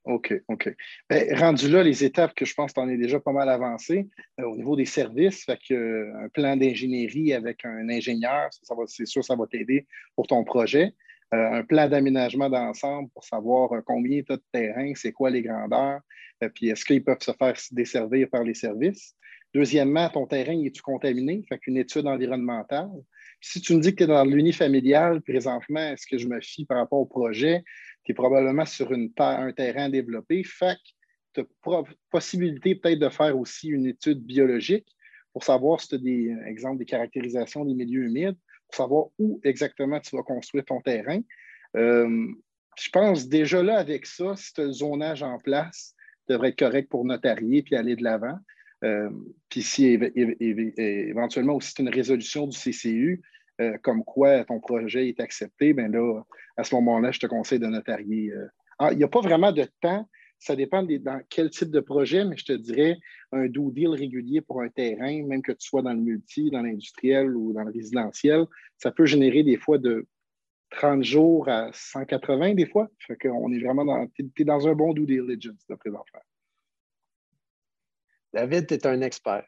OK, 0.05 0.33
OK. 0.47 0.75
Ben, 1.09 1.37
rendu 1.37 1.69
là, 1.69 1.83
les 1.83 2.03
étapes 2.03 2.33
que 2.33 2.45
je 2.45 2.53
pense 2.53 2.71
que 2.71 2.79
tu 2.79 2.85
en 2.85 2.89
es 2.89 2.97
déjà 2.97 3.19
pas 3.19 3.33
mal 3.33 3.49
avancé 3.49 4.07
au 4.37 4.55
niveau 4.55 4.75
des 4.75 4.85
services, 4.85 5.43
fait 5.43 5.59
que, 5.67 6.11
un 6.23 6.29
plan 6.29 6.55
d'ingénierie 6.55 7.33
avec 7.33 7.65
un 7.65 7.89
ingénieur, 7.89 8.49
c'est 8.87 9.05
sûr, 9.05 9.23
ça 9.23 9.35
va 9.35 9.45
t'aider 9.45 9.85
pour 10.15 10.25
ton 10.27 10.43
projet. 10.43 10.93
Euh, 11.33 11.59
un 11.59 11.63
plan 11.63 11.87
d'aménagement 11.87 12.49
d'ensemble 12.49 13.09
pour 13.09 13.23
savoir 13.23 13.71
euh, 13.73 13.81
combien 13.85 14.23
tu 14.23 14.31
as 14.31 14.37
de 14.37 14.43
terrain, 14.51 14.91
c'est 14.95 15.11
quoi 15.11 15.29
les 15.29 15.43
grandeurs, 15.43 15.99
euh, 16.43 16.49
puis 16.49 16.69
est-ce 16.69 16.83
qu'ils 16.83 17.03
peuvent 17.03 17.21
se 17.21 17.31
faire 17.33 17.53
desservir 17.71 18.27
par 18.31 18.43
les 18.43 18.55
services. 18.55 19.15
Deuxièmement, 19.53 20.09
ton 20.09 20.25
terrain, 20.25 20.59
est-tu 20.63 20.81
contaminé? 20.81 21.43
Fait 21.47 21.59
qu'une 21.59 21.77
étude 21.77 22.07
environnementale. 22.07 22.89
Si 23.41 23.61
tu 23.61 23.75
me 23.75 23.79
dis 23.79 23.91
que 23.91 23.97
tu 23.97 24.03
es 24.03 24.07
dans 24.07 24.25
l'unifamilial 24.25 25.21
présentement, 25.21 25.91
est-ce 25.91 26.07
que 26.07 26.17
je 26.17 26.27
me 26.27 26.41
fie 26.41 26.65
par 26.65 26.77
rapport 26.77 26.99
au 26.99 27.05
projet? 27.05 27.63
Tu 28.03 28.11
es 28.11 28.15
probablement 28.15 28.65
sur 28.65 28.91
une 28.91 29.11
un 29.17 29.51
terrain 29.51 29.89
développé. 29.89 30.43
Fait 30.43 30.77
que 31.35 31.43
tu 31.43 31.71
as 31.71 31.83
possibilité 32.09 32.75
peut-être 32.75 32.99
de 32.99 33.09
faire 33.09 33.37
aussi 33.37 33.69
une 33.69 33.85
étude 33.85 34.23
biologique 34.23 34.87
pour 35.33 35.43
savoir 35.43 35.79
si 35.79 35.89
tu 35.89 35.95
as 35.95 35.99
des 35.99 36.35
exemples 36.47 36.79
des 36.79 36.85
caractérisations 36.85 37.65
des 37.65 37.73
milieux 37.73 38.05
humides 38.05 38.37
pour 38.67 38.75
savoir 38.75 39.05
où 39.17 39.39
exactement 39.43 39.99
tu 39.99 40.15
vas 40.15 40.23
construire 40.23 40.65
ton 40.65 40.81
terrain. 40.81 41.21
Euh, 41.75 42.27
je 42.77 42.89
pense 42.89 43.27
déjà 43.27 43.61
là, 43.61 43.77
avec 43.77 44.05
ça, 44.05 44.35
si 44.35 44.53
tu 44.53 44.61
as 44.61 44.65
le 44.65 44.71
zonage 44.71 45.23
en 45.23 45.37
place, 45.37 45.95
devrait 46.27 46.49
être 46.49 46.59
correct 46.59 46.89
pour 46.89 47.05
notarier 47.05 47.63
puis 47.63 47.75
aller 47.75 47.95
de 47.95 48.03
l'avant. 48.03 48.37
Euh, 48.83 49.09
puis 49.49 49.61
si 49.61 49.85
éventuellement 49.87 51.55
aussi 51.55 51.73
une 51.79 51.89
résolution 51.89 52.47
du 52.47 52.57
CCU, 52.57 53.21
euh, 53.59 53.77
comme 53.81 54.03
quoi 54.03 54.43
ton 54.45 54.59
projet 54.59 55.09
est 55.09 55.19
accepté, 55.19 55.73
bien 55.73 55.87
là, 55.89 56.21
à 56.57 56.63
ce 56.63 56.75
moment-là, 56.75 57.11
je 57.11 57.19
te 57.19 57.27
conseille 57.27 57.59
de 57.59 57.67
notarier. 57.67 58.33
Ah, 58.77 58.91
il 58.91 58.97
n'y 58.97 59.03
a 59.03 59.07
pas 59.07 59.21
vraiment 59.21 59.51
de 59.51 59.65
temps 59.81 60.07
ça 60.39 60.55
dépend 60.55 60.83
dans 60.83 61.21
quel 61.29 61.49
type 61.49 61.69
de 61.69 61.81
projet, 61.81 62.23
mais 62.23 62.37
je 62.37 62.45
te 62.45 62.53
dirais 62.53 62.97
un 63.31 63.47
do 63.47 63.71
deal 63.71 63.89
régulier 63.89 64.41
pour 64.41 64.61
un 64.61 64.69
terrain, 64.69 65.23
même 65.25 65.41
que 65.41 65.51
tu 65.51 65.67
sois 65.67 65.81
dans 65.81 65.93
le 65.93 65.99
multi, 65.99 66.49
dans 66.49 66.61
l'industriel 66.61 67.35
ou 67.35 67.53
dans 67.53 67.63
le 67.63 67.71
résidentiel, 67.71 68.45
ça 68.77 68.91
peut 68.91 69.05
générer 69.05 69.43
des 69.43 69.57
fois 69.57 69.77
de 69.77 70.07
30 70.71 71.03
jours 71.03 71.49
à 71.49 71.69
180 71.73 72.55
des 72.55 72.65
fois. 72.65 72.89
Fait 72.99 73.17
qu'on 73.17 73.51
est 73.51 73.59
vraiment 73.59 73.83
dans, 73.83 74.07
tu 74.07 74.31
es 74.37 74.43
dans 74.45 74.67
un 74.67 74.73
bon 74.73 74.93
due 74.93 75.05
diligence 75.05 75.67
de 75.69 75.75
présentement. 75.75 76.21
David, 78.33 78.67
tu 78.67 78.75
es 78.75 78.87
un 78.87 79.01
expert. 79.01 79.45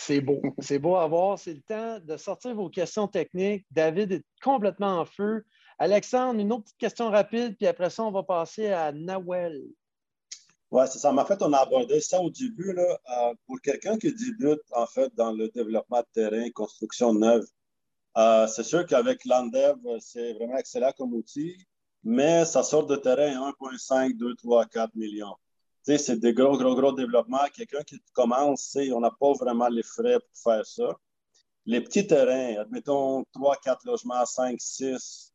C'est 0.00 0.20
beau. 0.20 0.40
C'est 0.60 0.78
beau 0.78 0.94
à 0.96 1.06
voir. 1.08 1.38
C'est 1.38 1.54
le 1.54 1.60
temps 1.60 1.98
de 1.98 2.16
sortir 2.16 2.54
vos 2.54 2.70
questions 2.70 3.08
techniques. 3.08 3.66
David 3.72 4.12
est 4.12 4.24
complètement 4.42 5.00
en 5.00 5.04
feu. 5.04 5.44
Alexandre, 5.78 6.38
une 6.40 6.52
autre 6.52 6.64
petite 6.64 6.78
question 6.78 7.10
rapide, 7.10 7.56
puis 7.56 7.66
après 7.66 7.90
ça, 7.90 8.04
on 8.04 8.12
va 8.12 8.22
passer 8.22 8.68
à 8.68 8.92
Nawel. 8.92 9.60
Oui, 10.70 10.84
c'est 10.88 10.98
ça. 10.98 11.12
En 11.12 11.24
fait, 11.24 11.42
on 11.42 11.52
a 11.52 11.58
abordé 11.58 12.00
ça 12.00 12.20
au 12.20 12.30
début. 12.30 12.72
Là, 12.72 12.98
euh, 13.10 13.34
pour 13.46 13.60
quelqu'un 13.60 13.98
qui 13.98 14.14
débute 14.14 14.60
en 14.72 14.86
fait 14.86 15.12
dans 15.16 15.32
le 15.32 15.48
développement 15.48 16.00
de 16.00 16.06
terrain, 16.12 16.48
construction 16.50 17.12
neuve, 17.12 17.44
euh, 18.16 18.46
c'est 18.46 18.64
sûr 18.64 18.86
qu'avec 18.86 19.24
l'Andev, 19.24 19.78
c'est 20.00 20.32
vraiment 20.34 20.58
excellent 20.58 20.92
comme 20.96 21.12
outil, 21.12 21.56
mais 22.04 22.44
ça 22.44 22.62
sort 22.62 22.86
de 22.86 22.96
terrain 22.96 23.50
1,5, 23.50 24.16
2, 24.16 24.34
3, 24.36 24.66
4 24.66 24.94
millions. 24.94 25.36
C'est 25.96 26.18
des 26.18 26.34
gros, 26.34 26.58
gros, 26.58 26.74
gros 26.74 26.92
développements. 26.92 27.46
Quelqu'un 27.54 27.82
qui 27.82 27.98
commence, 28.12 28.76
on 28.92 29.00
n'a 29.00 29.10
pas 29.10 29.32
vraiment 29.32 29.68
les 29.68 29.82
frais 29.82 30.18
pour 30.18 30.52
faire 30.52 30.66
ça. 30.66 30.94
Les 31.64 31.80
petits 31.80 32.06
terrains, 32.06 32.60
admettons 32.60 33.24
3, 33.32 33.56
4 33.56 33.86
logements, 33.86 34.24
5, 34.24 34.56
6, 34.60 35.32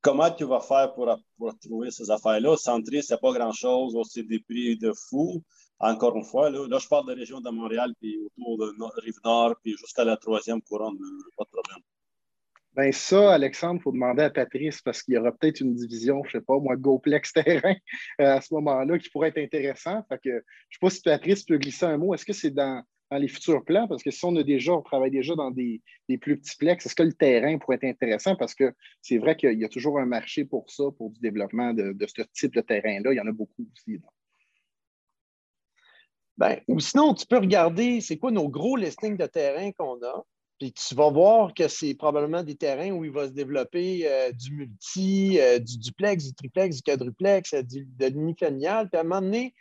comment 0.00 0.30
tu 0.30 0.44
vas 0.44 0.60
faire 0.60 0.92
pour, 0.94 1.16
pour 1.38 1.58
trouver 1.58 1.90
ces 1.90 2.10
affaires-là? 2.10 2.56
Centré, 2.56 3.02
c'est 3.02 3.20
pas 3.20 3.32
grand-chose, 3.32 3.96
c'est 4.10 4.24
des 4.24 4.40
prix 4.40 4.76
de 4.76 4.92
fou. 4.92 5.42
Encore 5.78 6.16
une 6.16 6.24
fois, 6.24 6.50
là, 6.50 6.78
je 6.78 6.88
parle 6.88 7.06
de 7.06 7.12
la 7.12 7.18
région 7.18 7.40
de 7.40 7.50
Montréal, 7.50 7.92
puis 8.00 8.18
autour 8.38 8.58
de 8.58 9.00
Rive-Nord, 9.00 9.54
puis 9.62 9.76
jusqu'à 9.76 10.04
la 10.04 10.16
troisième 10.16 10.62
couronne, 10.62 10.98
pas 11.36 11.44
de 11.44 11.50
problème. 11.50 11.82
Ben 12.74 12.90
ça, 12.90 13.34
Alexandre, 13.34 13.80
il 13.80 13.82
faut 13.82 13.92
demander 13.92 14.22
à 14.22 14.30
Patrice 14.30 14.80
parce 14.80 15.02
qu'il 15.02 15.12
y 15.14 15.18
aura 15.18 15.32
peut-être 15.32 15.60
une 15.60 15.74
division, 15.74 16.22
je 16.24 16.28
ne 16.28 16.40
sais 16.40 16.44
pas, 16.44 16.58
moi, 16.58 16.74
GoPlex 16.76 17.34
terrain 17.34 17.74
euh, 18.20 18.36
à 18.36 18.40
ce 18.40 18.54
moment-là 18.54 18.98
qui 18.98 19.10
pourrait 19.10 19.28
être 19.28 19.38
intéressant. 19.38 20.02
Je 20.10 20.30
ne 20.30 20.40
sais 20.40 20.78
pas 20.80 20.88
si 20.88 21.02
Patrice 21.02 21.44
peut 21.44 21.58
glisser 21.58 21.84
un 21.84 21.98
mot. 21.98 22.14
Est-ce 22.14 22.24
que 22.24 22.32
c'est 22.32 22.50
dans, 22.50 22.82
les 23.10 23.28
futurs 23.28 23.62
plans? 23.62 23.86
Parce 23.88 24.02
que 24.02 24.10
si 24.10 24.24
on 24.24 24.34
a 24.36 24.42
déjà, 24.42 24.72
on 24.72 24.80
travaille 24.80 25.10
déjà 25.10 25.34
dans 25.34 25.50
des, 25.50 25.82
plus 26.18 26.38
petits 26.38 26.56
plex, 26.56 26.86
est-ce 26.86 26.94
que 26.94 27.02
le 27.02 27.12
terrain 27.12 27.58
pourrait 27.58 27.76
être 27.76 27.84
intéressant? 27.84 28.36
Parce 28.36 28.54
que 28.54 28.72
c'est 29.02 29.18
vrai 29.18 29.36
qu'il 29.36 29.58
y 29.58 29.66
a 29.66 29.68
toujours 29.68 29.98
un 29.98 30.06
marché 30.06 30.46
pour 30.46 30.70
ça, 30.70 30.84
pour 30.96 31.10
du 31.10 31.20
développement 31.20 31.74
de, 31.74 31.94
ce 32.06 32.22
type 32.32 32.54
de 32.54 32.62
terrain-là. 32.62 33.12
Il 33.12 33.16
y 33.16 33.20
en 33.20 33.26
a 33.26 33.32
beaucoup 33.32 33.68
aussi. 33.70 34.00
Ben, 36.38 36.58
ou 36.68 36.80
sinon, 36.80 37.12
tu 37.12 37.26
peux 37.26 37.36
regarder 37.36 38.00
c'est 38.00 38.16
quoi 38.16 38.30
nos 38.30 38.48
gros 38.48 38.76
listings 38.76 39.18
de 39.18 39.26
terrain 39.26 39.70
qu'on 39.72 40.02
a? 40.02 40.24
Puis 40.62 40.72
tu 40.72 40.94
vas 40.94 41.10
voir 41.10 41.54
que 41.54 41.66
c'est 41.66 41.92
probablement 41.94 42.44
des 42.44 42.54
terrains 42.54 42.92
où 42.92 43.04
il 43.04 43.10
va 43.10 43.26
se 43.26 43.32
développer 43.32 44.08
euh, 44.08 44.30
du 44.30 44.54
multi, 44.54 45.40
euh, 45.40 45.58
du 45.58 45.76
duplex, 45.76 46.24
du 46.24 46.34
triplex, 46.34 46.76
du 46.76 46.82
quadruplex, 46.82 47.52
euh, 47.54 47.62
de 47.64 48.06
l'unifamilial. 48.06 48.88
Puis 48.88 48.96
à 48.96 49.00
un 49.00 49.02
moment 49.02 49.22
donné, 49.22 49.56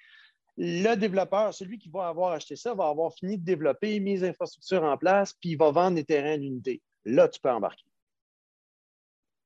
le 0.57 0.93
développeur, 0.93 1.55
celui 1.55 1.79
qui 1.79 1.89
va 1.89 2.07
avoir 2.07 2.33
acheté 2.33 2.55
ça, 2.55 2.75
va 2.75 2.87
avoir 2.87 3.15
fini 3.15 3.39
de 3.39 3.43
développer, 3.43 3.99
mis 3.99 4.11
les 4.11 4.25
infrastructures 4.25 4.83
en 4.83 4.95
place, 4.95 5.33
puis 5.33 5.53
il 5.53 5.57
va 5.57 5.71
vendre 5.71 5.95
des 5.95 6.03
terrains 6.03 6.37
d'unité. 6.37 6.83
Là, 7.05 7.27
tu 7.27 7.39
peux 7.39 7.49
embarquer. 7.49 7.89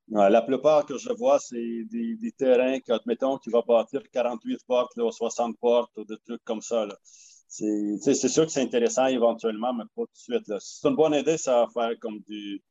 la 0.08 0.42
plupart 0.42 0.84
que 0.84 0.98
je 0.98 1.10
vois, 1.14 1.38
c'est 1.38 1.84
des, 1.84 2.32
terrains, 2.36 2.80
admettons, 2.90 3.38
qui 3.38 3.48
va 3.48 3.62
bâtir 3.62 4.02
48 4.12 4.60
portes, 4.66 4.92
ou 4.98 5.10
60 5.10 5.56
portes, 5.58 5.96
ou 5.96 6.04
des 6.04 6.18
trucs 6.18 6.44
comme 6.44 6.60
ça. 6.60 6.86
C'est 7.48 8.14
sûr 8.28 8.46
que 8.46 8.52
c'est 8.52 8.62
intéressant 8.62 9.06
éventuellement, 9.06 9.72
mais 9.72 9.84
pas 9.94 10.02
tout 10.02 10.32
de 10.32 10.36
suite. 10.38 10.52
C'est 10.58 10.88
une 10.88 10.96
bonne 10.96 11.14
idée, 11.14 11.38
ça 11.38 11.64
va 11.64 11.68
faire 11.72 11.98
comme 12.00 12.20
du, 12.20 12.62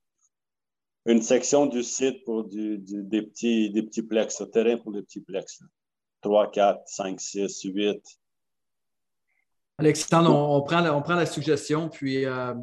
une 1.05 1.21
section 1.21 1.67
du 1.67 1.83
site 1.83 2.23
pour 2.25 2.45
des, 2.45 2.77
petits, 3.21 3.69
des 3.69 3.83
petits 3.83 4.03
plex, 4.03 4.41
un 4.41 4.47
terrain 4.47 4.77
pour 4.77 4.91
les 4.91 5.01
petits 5.03 5.21
plex. 5.21 5.61
3, 6.21 6.51
4, 6.51 6.81
5, 6.87 7.21
6, 7.21 7.61
8. 7.63 8.01
Alexandre, 9.77 10.33
on, 10.33 10.61
prend, 10.63 10.81
la, 10.81 10.95
on 10.95 11.01
prend 11.01 11.15
la 11.15 11.25
suggestion, 11.25 11.89
puis 11.89 12.25
euh, 12.25 12.53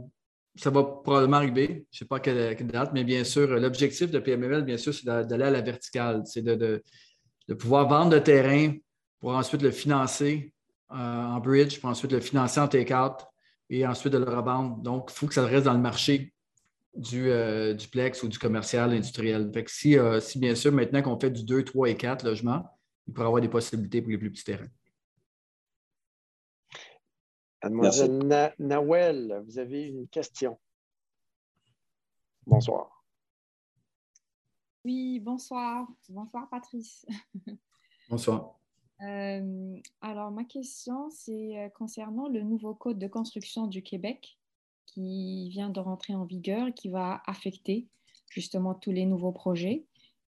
ça 0.57 0.71
va 0.71 0.83
probablement 0.83 1.37
arriver. 1.37 1.87
Je 1.91 1.97
ne 1.97 1.99
sais 1.99 2.05
pas 2.05 2.19
quelle, 2.19 2.57
date, 2.67 2.91
mais 2.93 3.05
bien 3.05 3.23
sûr, 3.23 3.47
l'objectif 3.47 4.11
de 4.11 4.19
PMML, 4.19 4.65
bien 4.65 4.79
sûr, 4.79 4.93
c'est 4.93 5.05
d'aller 5.05 5.45
à 5.45 5.51
la 5.51 5.61
verticale. 5.61 6.23
C'est 6.25 6.43
de, 6.43 6.83
de, 7.49 7.55
pouvoir 7.55 7.87
vendre 7.87 8.13
le 8.13 8.23
terrain 8.23 8.75
pour 9.21 9.33
ensuite 9.37 9.63
le 9.63 9.71
financer 9.71 10.53
en 10.93 11.41
bridge, 11.41 11.81
pour 11.81 11.91
ensuite 11.91 12.13
le 12.13 12.21
financer 12.21 12.61
en 12.61 12.69
take-out 12.69 13.15
et 13.71 13.87
ensuite 13.87 14.13
de 14.13 14.19
le 14.19 14.25
revendre. 14.25 14.77
Donc, 14.79 15.11
il 15.11 15.15
faut 15.15 15.27
que 15.27 15.35
ça 15.35 15.45
reste 15.45 15.65
dans 15.65 15.73
le 15.73 15.79
marché 15.79 16.33
du, 16.95 17.31
euh, 17.31 17.77
plex 17.91 18.23
ou 18.23 18.29
du 18.29 18.39
commercial 18.39 18.93
industriel. 18.93 19.51
Fait 19.53 19.69
si, 19.69 19.99
euh, 19.99 20.21
si, 20.21 20.39
bien 20.39 20.55
sûr, 20.55 20.73
maintenant 20.73 21.03
qu'on 21.03 21.19
fait 21.19 21.31
du 21.31 21.45
2, 21.45 21.65
3 21.65 21.91
et 21.91 21.97
4 21.97 22.25
logements, 22.25 22.65
il 23.07 23.15
pourrait 23.15 23.27
y 23.27 23.29
avoir 23.29 23.43
des 23.43 23.49
possibilités 23.49 24.03
pour 24.03 24.11
les 24.11 24.19
plus 24.19 24.31
petits 24.31 24.45
terrains. 24.45 24.69
Mademoiselle 27.63 28.53
Nawel, 28.59 29.43
vous 29.47 29.59
avez 29.59 29.87
une 29.87 30.09
question. 30.09 30.59
Bonsoir. 32.45 33.05
Oui, 34.85 35.21
bonsoir. 35.21 35.87
Bonsoir, 36.09 36.49
Patrice. 36.51 37.07
Bonsoir. 38.09 38.59
Euh, 39.03 39.77
alors, 40.01 40.31
ma 40.31 40.45
question, 40.45 41.11
c'est 41.11 41.59
euh, 41.59 41.69
concernant 41.71 42.29
le 42.29 42.43
nouveau 42.43 42.75
code 42.75 42.99
de 42.99 43.09
construction 43.09 43.67
du 43.67 43.83
Québec 43.83 44.39
qui 44.87 45.49
vient 45.51 45.71
de 45.71 45.81
rentrer 45.81 46.15
en 46.15 46.25
vigueur 46.25 46.73
qui 46.75 46.89
va 46.89 47.23
affecter 47.27 47.89
justement 48.31 48.75
tous 48.75 48.93
les 48.93 49.07
nouveaux 49.07 49.33
projets, 49.33 49.85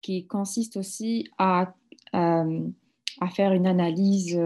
qui 0.03 0.27
consiste 0.27 0.77
aussi 0.77 1.29
à, 1.39 1.75
euh, 2.15 2.69
à 3.21 3.29
faire 3.29 3.53
une 3.53 3.67
analyse 3.67 4.39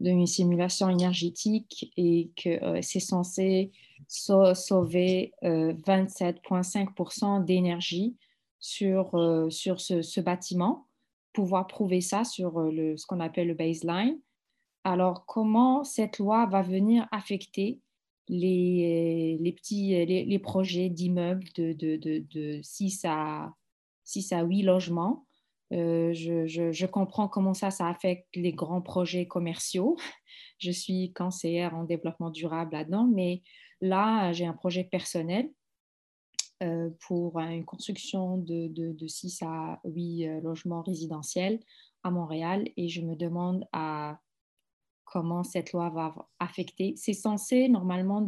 d'une 0.00 0.26
simulation 0.26 0.90
énergétique 0.90 1.92
et 1.96 2.30
que 2.36 2.82
c'est 2.82 3.00
censé 3.00 3.72
sauver 4.08 5.32
27,5% 5.42 7.44
d'énergie 7.44 8.16
sur, 8.60 9.10
sur 9.50 9.80
ce 9.80 10.20
bâtiment 10.20 10.85
pouvoir 11.36 11.66
prouver 11.66 12.00
ça 12.00 12.24
sur 12.24 12.58
euh, 12.58 12.70
le, 12.72 12.96
ce 12.96 13.06
qu'on 13.06 13.20
appelle 13.20 13.48
le 13.48 13.54
baseline. 13.54 14.18
Alors, 14.84 15.26
comment 15.26 15.84
cette 15.84 16.18
loi 16.18 16.46
va 16.46 16.62
venir 16.62 17.06
affecter 17.12 17.80
les, 18.28 19.36
les 19.38 19.52
petits 19.52 20.04
les, 20.06 20.38
projets 20.38 20.88
d'immeubles 20.88 21.46
de, 21.54 21.72
de, 21.74 21.96
de, 21.96 22.60
6, 22.62 23.04
à, 23.04 23.52
6 24.04 24.32
à 24.32 24.42
8 24.42 24.62
logements? 24.62 25.26
Euh, 25.72 26.12
je, 26.14 26.46
je, 26.46 26.72
je, 26.72 26.86
comprends 26.86 27.28
comment 27.28 27.52
ça, 27.52 27.70
ça 27.70 27.88
affecte 27.88 28.28
les 28.34 28.52
grands 28.52 28.80
projets 28.80 29.26
commerciaux. 29.26 29.96
Je 30.58 30.70
suis 30.70 31.12
conseillère 31.12 31.74
en 31.74 31.84
développement 31.84 32.30
durable 32.30 32.72
là-dedans, 32.72 33.10
mais 33.12 33.42
là, 33.82 34.32
j'ai 34.32 34.46
un 34.46 34.54
projet 34.54 34.84
personnel 34.84 35.50
euh, 35.50 35.52
pour 37.00 37.38
une 37.38 37.64
construction 37.64 38.38
de, 38.38 38.68
de, 38.68 39.06
6 39.06 39.42
à 39.42 39.80
8 39.84 40.26
euh, 40.26 40.40
logements 40.40 40.82
résidentiels 40.82 41.60
à 42.02 42.10
Montréal 42.10 42.68
et 42.76 42.88
je 42.88 43.02
me 43.02 43.14
demande 43.14 43.66
à 43.72 44.20
comment 45.04 45.44
cette 45.44 45.72
loi 45.72 45.90
va 45.90 46.14
affecter. 46.38 46.94
C'est 46.96 47.12
censé 47.12 47.68
normalement 47.68 48.22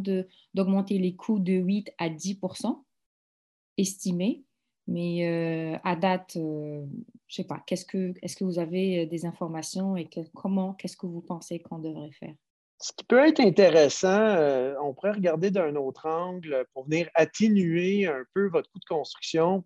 d'augmenter 0.53 0.99
les 0.99 1.15
coûts 1.15 1.39
de 1.39 1.53
8 1.53 1.91
à 1.97 2.09
10% 2.09 2.83
estimés, 3.77 4.43
mais 4.87 5.27
euh, 5.27 5.77
à 5.83 5.95
date, 5.95 6.33
je 6.35 6.39
ne 6.39 6.87
sais 7.27 7.43
pas, 7.43 7.61
qu'est-ce 7.65 7.85
que, 7.85 8.13
est-ce 8.21 8.35
que 8.35 8.43
vous 8.43 8.59
avez 8.59 9.05
des 9.07 9.25
informations 9.25 9.97
et 9.97 10.09
comment, 10.35 10.73
qu'est-ce 10.73 10.97
que 10.97 11.07
vous 11.07 11.21
pensez 11.21 11.59
qu'on 11.59 11.79
devrait 11.79 12.11
faire? 12.11 12.35
Ce 12.81 12.93
qui 12.93 13.03
peut 13.03 13.27
être 13.27 13.41
intéressant, 13.41 14.07
euh, 14.07 14.73
on 14.81 14.93
pourrait 14.93 15.11
regarder 15.11 15.51
d'un 15.51 15.75
autre 15.75 16.07
angle 16.07 16.65
pour 16.73 16.85
venir 16.85 17.09
atténuer 17.13 18.07
un 18.07 18.23
peu 18.33 18.47
votre 18.47 18.71
coût 18.71 18.79
de 18.79 18.85
construction. 18.85 19.65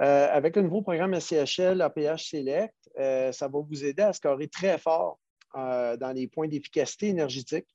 Euh, 0.00 0.28
avec 0.30 0.56
le 0.56 0.62
nouveau 0.62 0.82
programme 0.82 1.18
SCHL 1.18 1.80
APH 1.80 2.18
Select, 2.18 2.74
euh, 2.98 3.32
ça 3.32 3.48
va 3.48 3.58
vous 3.58 3.84
aider 3.84 4.02
à 4.02 4.12
scorer 4.12 4.48
très 4.48 4.76
fort 4.76 5.18
dans 5.54 6.14
les 6.14 6.28
points 6.28 6.48
d'efficacité 6.48 7.08
énergétique. 7.08 7.66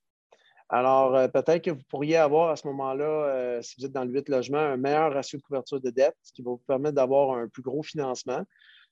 Alors, 0.68 1.30
peut-être 1.30 1.62
que 1.62 1.70
vous 1.70 1.84
pourriez 1.88 2.16
avoir 2.16 2.50
à 2.50 2.56
ce 2.56 2.66
moment-là, 2.66 3.62
si 3.62 3.76
vous 3.78 3.86
êtes 3.86 3.92
dans 3.92 4.02
le 4.02 4.10
8 4.10 4.28
logements, 4.28 4.58
un 4.58 4.76
meilleur 4.76 5.12
ratio 5.12 5.38
de 5.38 5.44
couverture 5.44 5.80
de 5.80 5.90
dette, 5.90 6.16
ce 6.24 6.32
qui 6.32 6.42
va 6.42 6.50
vous 6.50 6.62
permettre 6.66 6.96
d'avoir 6.96 7.38
un 7.38 7.46
plus 7.46 7.62
gros 7.62 7.84
financement. 7.84 8.42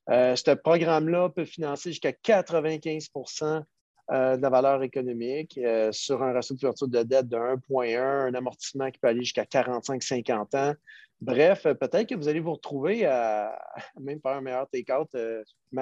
ce 0.08 0.54
programme-là 0.54 1.30
peut 1.30 1.44
financer 1.44 1.90
jusqu'à 1.90 2.12
95 2.12 3.08
euh, 3.42 3.60
de 4.10 4.40
la 4.40 4.50
valeur 4.50 4.82
économique 4.82 5.58
euh, 5.58 5.90
sur 5.90 6.22
un 6.22 6.32
ratio 6.32 6.54
de 6.54 6.60
couverture 6.60 6.88
de 6.88 7.02
dette 7.02 7.28
de 7.28 7.36
1,1, 7.36 8.28
un 8.28 8.34
amortissement 8.34 8.90
qui 8.90 8.98
peut 8.98 9.08
aller 9.08 9.22
jusqu'à 9.22 9.44
45-50 9.44 10.56
ans. 10.56 10.74
Bref, 11.20 11.66
euh, 11.66 11.74
peut-être 11.74 12.08
que 12.08 12.14
vous 12.14 12.28
allez 12.28 12.40
vous 12.40 12.52
retrouver 12.52 13.04
à 13.04 13.58
même 14.00 14.20
faire 14.20 14.32
un 14.32 14.40
meilleur 14.40 14.68
take-out 14.68 15.08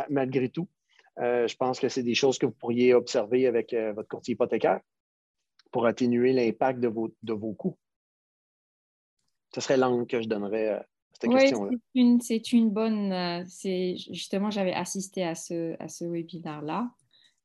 malgré 0.08 0.48
tout. 0.48 0.68
je 1.18 1.54
pense 1.56 1.78
que 1.78 1.88
c'est 1.88 2.02
des 2.02 2.14
choses 2.14 2.38
que 2.38 2.46
vous 2.46 2.52
pourriez 2.52 2.94
observer 2.94 3.46
avec 3.46 3.74
votre 3.94 4.08
courtier 4.08 4.32
hypothécaire 4.32 4.80
pour 5.70 5.87
atténuer 5.87 6.32
l'impact 6.32 6.80
de 6.80 6.88
vos, 6.88 7.12
de 7.22 7.32
vos 7.32 7.52
coûts. 7.52 7.76
Ce 9.54 9.60
serait 9.60 9.76
l'angle 9.76 10.06
que 10.06 10.22
je 10.22 10.28
donnerais 10.28 10.68
à 10.68 10.87
cette 11.12 11.30
question-là. 11.30 11.70
C'est 12.20 12.52
une, 12.52 12.70
bonne. 12.70 13.44
justement, 14.10 14.50
j'avais 14.50 14.72
assisté 14.72 15.24
à 15.24 15.34
ce, 15.34 15.76
à 15.80 15.88
ce 15.88 16.04
webinaire-là 16.04 16.90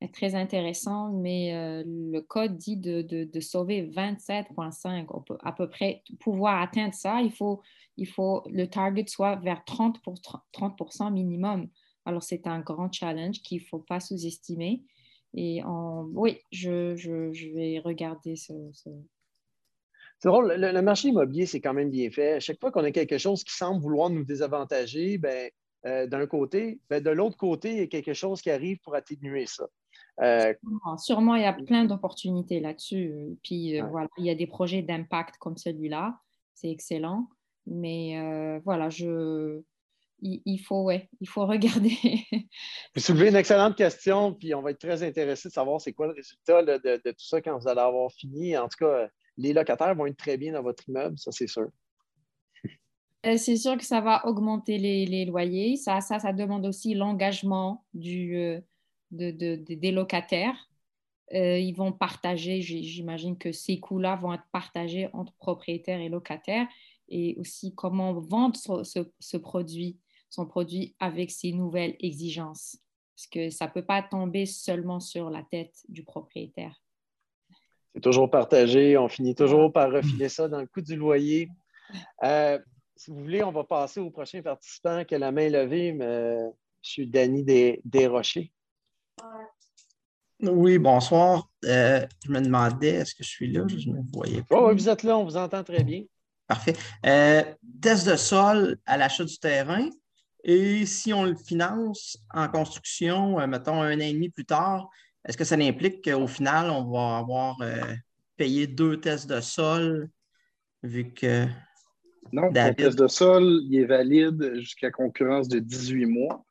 très 0.07 0.35
intéressant, 0.35 1.11
mais 1.11 1.53
euh, 1.53 1.83
le 1.85 2.21
code 2.21 2.55
dit 2.57 2.77
de, 2.77 3.01
de, 3.01 3.39
sauver 3.41 3.83
27,5. 3.83 5.37
à 5.43 5.51
peu 5.51 5.69
près 5.69 6.03
pouvoir 6.21 6.61
atteindre 6.61 6.93
ça, 6.93 7.21
il 7.21 7.33
faut, 7.33 7.61
il 7.97 8.07
faut 8.07 8.43
le 8.49 8.67
target 8.67 9.05
soit 9.07 9.35
vers 9.35 9.63
30, 9.65 10.01
pour, 10.01 10.15
30% 10.53 11.11
minimum. 11.11 11.67
Alors, 12.05 12.23
c'est 12.23 12.47
un 12.47 12.59
grand 12.61 12.91
challenge 12.91 13.41
qu'il 13.41 13.61
ne 13.61 13.67
faut 13.67 13.79
pas 13.79 13.99
sous-estimer. 13.99 14.83
Et 15.35 15.61
oui, 16.13 16.39
je, 16.51 16.95
je, 16.95 17.53
vais 17.53 17.79
regarder 17.79 18.35
ce. 18.35 18.53
C'est 18.73 20.27
drôle, 20.27 20.53
le, 20.57 20.81
marché 20.81 21.09
immobilier, 21.09 21.45
c'est 21.45 21.61
quand 21.61 21.73
même 21.73 21.89
bien 21.89 22.09
fait. 22.09 22.33
À 22.33 22.39
chaque 22.39 22.59
fois 22.59 22.71
qu'on 22.71 22.83
a 22.83 22.91
quelque 22.91 23.17
chose 23.17 23.43
qui 23.43 23.53
semble 23.53 23.81
vouloir 23.81 24.09
nous 24.09 24.25
désavantager, 24.25 25.17
ben, 25.17 25.49
euh, 25.85 26.07
d'un 26.07 26.27
côté, 26.27 26.81
ben, 26.89 27.01
de 27.01 27.09
l'autre 27.09 27.37
côté, 27.37 27.71
il 27.71 27.77
y 27.77 27.81
a 27.81 27.87
quelque 27.87 28.13
chose 28.13 28.41
qui 28.41 28.51
arrive 28.51 28.79
pour 28.79 28.95
atténuer 28.95 29.45
ça. 29.45 29.67
Euh, 30.21 30.53
sûrement, 30.97 31.35
il 31.35 31.43
y 31.43 31.45
a 31.45 31.53
plein 31.53 31.85
d'opportunités 31.85 32.59
là-dessus. 32.59 33.37
Puis 33.43 33.79
euh, 33.79 33.85
voilà, 33.85 34.09
il 34.17 34.25
y 34.25 34.29
a 34.29 34.35
des 34.35 34.47
projets 34.47 34.81
d'impact 34.81 35.37
comme 35.37 35.57
celui-là, 35.57 36.19
c'est 36.53 36.69
excellent. 36.69 37.29
Mais 37.65 38.19
euh, 38.19 38.59
voilà, 38.65 38.89
je, 38.89 39.61
il, 40.21 40.57
faut, 40.57 40.83
ouais, 40.83 41.09
il 41.21 41.29
faut 41.29 41.45
regarder. 41.45 41.93
vous 42.95 43.01
soulevez 43.01 43.29
une 43.29 43.35
excellente 43.35 43.77
question, 43.77 44.33
puis 44.33 44.53
on 44.53 44.61
va 44.61 44.71
être 44.71 44.79
très 44.79 45.03
intéressé 45.03 45.49
de 45.49 45.53
savoir 45.53 45.79
c'est 45.79 45.93
quoi 45.93 46.07
le 46.07 46.13
résultat 46.13 46.63
de, 46.63 47.01
de, 47.03 47.11
tout 47.11 47.25
ça 47.25 47.41
quand 47.41 47.57
vous 47.57 47.67
allez 47.67 47.81
avoir 47.81 48.11
fini. 48.11 48.57
En 48.57 48.67
tout 48.67 48.85
cas, 48.85 49.07
les 49.37 49.53
locataires 49.53 49.95
vont 49.95 50.07
être 50.07 50.17
très 50.17 50.37
bien 50.37 50.53
dans 50.53 50.63
votre 50.63 50.87
immeuble, 50.89 51.17
ça 51.17 51.31
c'est 51.31 51.47
sûr. 51.47 51.69
C'est 53.23 53.57
sûr 53.57 53.77
que 53.77 53.83
ça 53.83 53.99
va 53.99 54.25
augmenter 54.25 54.77
les, 54.77 55.25
loyers. 55.25 55.75
Ça, 55.75 55.99
ça, 55.99 56.19
ça, 56.19 56.31
demande 56.31 56.65
aussi 56.65 56.95
l'engagement 56.95 57.83
du, 57.93 58.63
euh, 59.13 59.31
des 59.31 59.91
locataires. 59.91 60.69
Euh, 61.33 61.59
ils 61.59 61.73
vont 61.73 61.91
partager, 61.91 62.61
j'imagine 62.61 63.37
que 63.37 63.51
ces 63.51 63.79
coûts-là 63.79 64.15
vont 64.15 64.33
être 64.33 64.47
partagés 64.51 65.09
entre 65.13 65.33
propriétaires 65.33 65.99
et 65.99 66.09
locataires 66.09 66.67
et 67.07 67.35
aussi 67.37 67.75
comment 67.75 68.13
vendre 68.13 68.55
ce, 68.57 69.37
produit, 69.37 69.99
son 70.29 70.47
produit 70.47 70.95
avec 70.99 71.29
ces 71.29 71.51
nouvelles 71.51 71.95
exigences. 71.99 72.77
Parce 73.15 73.27
que 73.27 73.49
ça 73.49 73.67
ne 73.67 73.71
peut 73.71 73.85
pas 73.85 74.01
tomber 74.01 74.45
seulement 74.45 74.99
sur 74.99 75.29
la 75.29 75.43
tête 75.43 75.75
du 75.87 76.03
propriétaire. 76.03 76.81
C'est 77.93 78.01
toujours 78.01 78.29
partagé. 78.29 78.97
On 78.97 79.09
finit 79.09 79.35
toujours 79.35 79.71
par 79.71 79.91
refiler 79.91 80.29
ça 80.29 80.47
dans 80.47 80.61
le 80.61 80.67
coût 80.67 80.81
du 80.81 80.95
loyer. 80.95 81.49
Euh, 82.23 82.57
si 82.95 83.11
vous 83.11 83.17
voulez, 83.17 83.43
on 83.43 83.51
va 83.51 83.63
passer 83.63 83.99
au 83.99 84.09
prochain 84.09 84.41
participant 84.41 85.03
qui 85.03 85.15
a 85.15 85.19
la 85.19 85.31
main 85.31 85.49
levée, 85.49 85.91
mais, 85.91 86.37
je 86.81 86.89
suis 86.89 87.07
Danny 87.07 87.43
Desrochers. 87.83 88.51
Oui, 90.41 90.77
bonsoir. 90.77 91.49
Euh, 91.65 92.05
je 92.25 92.31
me 92.31 92.39
demandais, 92.39 92.95
est-ce 92.95 93.13
que 93.13 93.23
je 93.23 93.29
suis 93.29 93.51
là? 93.51 93.63
Je 93.67 93.89
ne 93.89 93.95
me 93.95 94.01
voyais 94.13 94.41
pas. 94.41 94.57
Oh, 94.57 94.69
oui, 94.69 94.73
vous 94.73 94.87
êtes 94.87 95.03
là, 95.03 95.17
on 95.17 95.25
vous 95.25 95.35
entend 95.35 95.63
très 95.63 95.83
bien. 95.83 96.03
Parfait. 96.47 96.75
Euh, 97.05 97.43
test 97.81 98.07
de 98.07 98.15
sol 98.15 98.77
à 98.85 98.97
l'achat 98.97 99.25
du 99.25 99.37
terrain. 99.37 99.89
Et 100.45 100.85
si 100.85 101.11
on 101.11 101.25
le 101.25 101.35
finance 101.35 102.17
en 102.33 102.47
construction, 102.47 103.39
euh, 103.39 103.47
mettons 103.47 103.81
un 103.81 103.97
an 103.97 103.99
et 103.99 104.13
demi 104.13 104.29
plus 104.29 104.45
tard, 104.45 104.89
est-ce 105.27 105.37
que 105.37 105.43
ça 105.43 105.55
implique 105.55 106.09
qu'au 106.09 106.27
final, 106.27 106.69
on 106.69 106.89
va 106.89 107.17
avoir 107.17 107.57
payé 108.37 108.65
deux 108.65 109.01
tests 109.01 109.29
de 109.29 109.41
sol 109.41 110.09
vu 110.81 111.13
que. 111.13 111.45
Non, 112.31 112.49
le 112.53 112.73
test 112.73 112.97
de 112.97 113.07
sol, 113.07 113.59
il 113.69 113.81
est 113.81 113.85
valide 113.85 114.53
jusqu'à 114.55 114.91
concurrence 114.91 115.49
de 115.49 115.59
18 115.59 116.05
mois. 116.05 116.45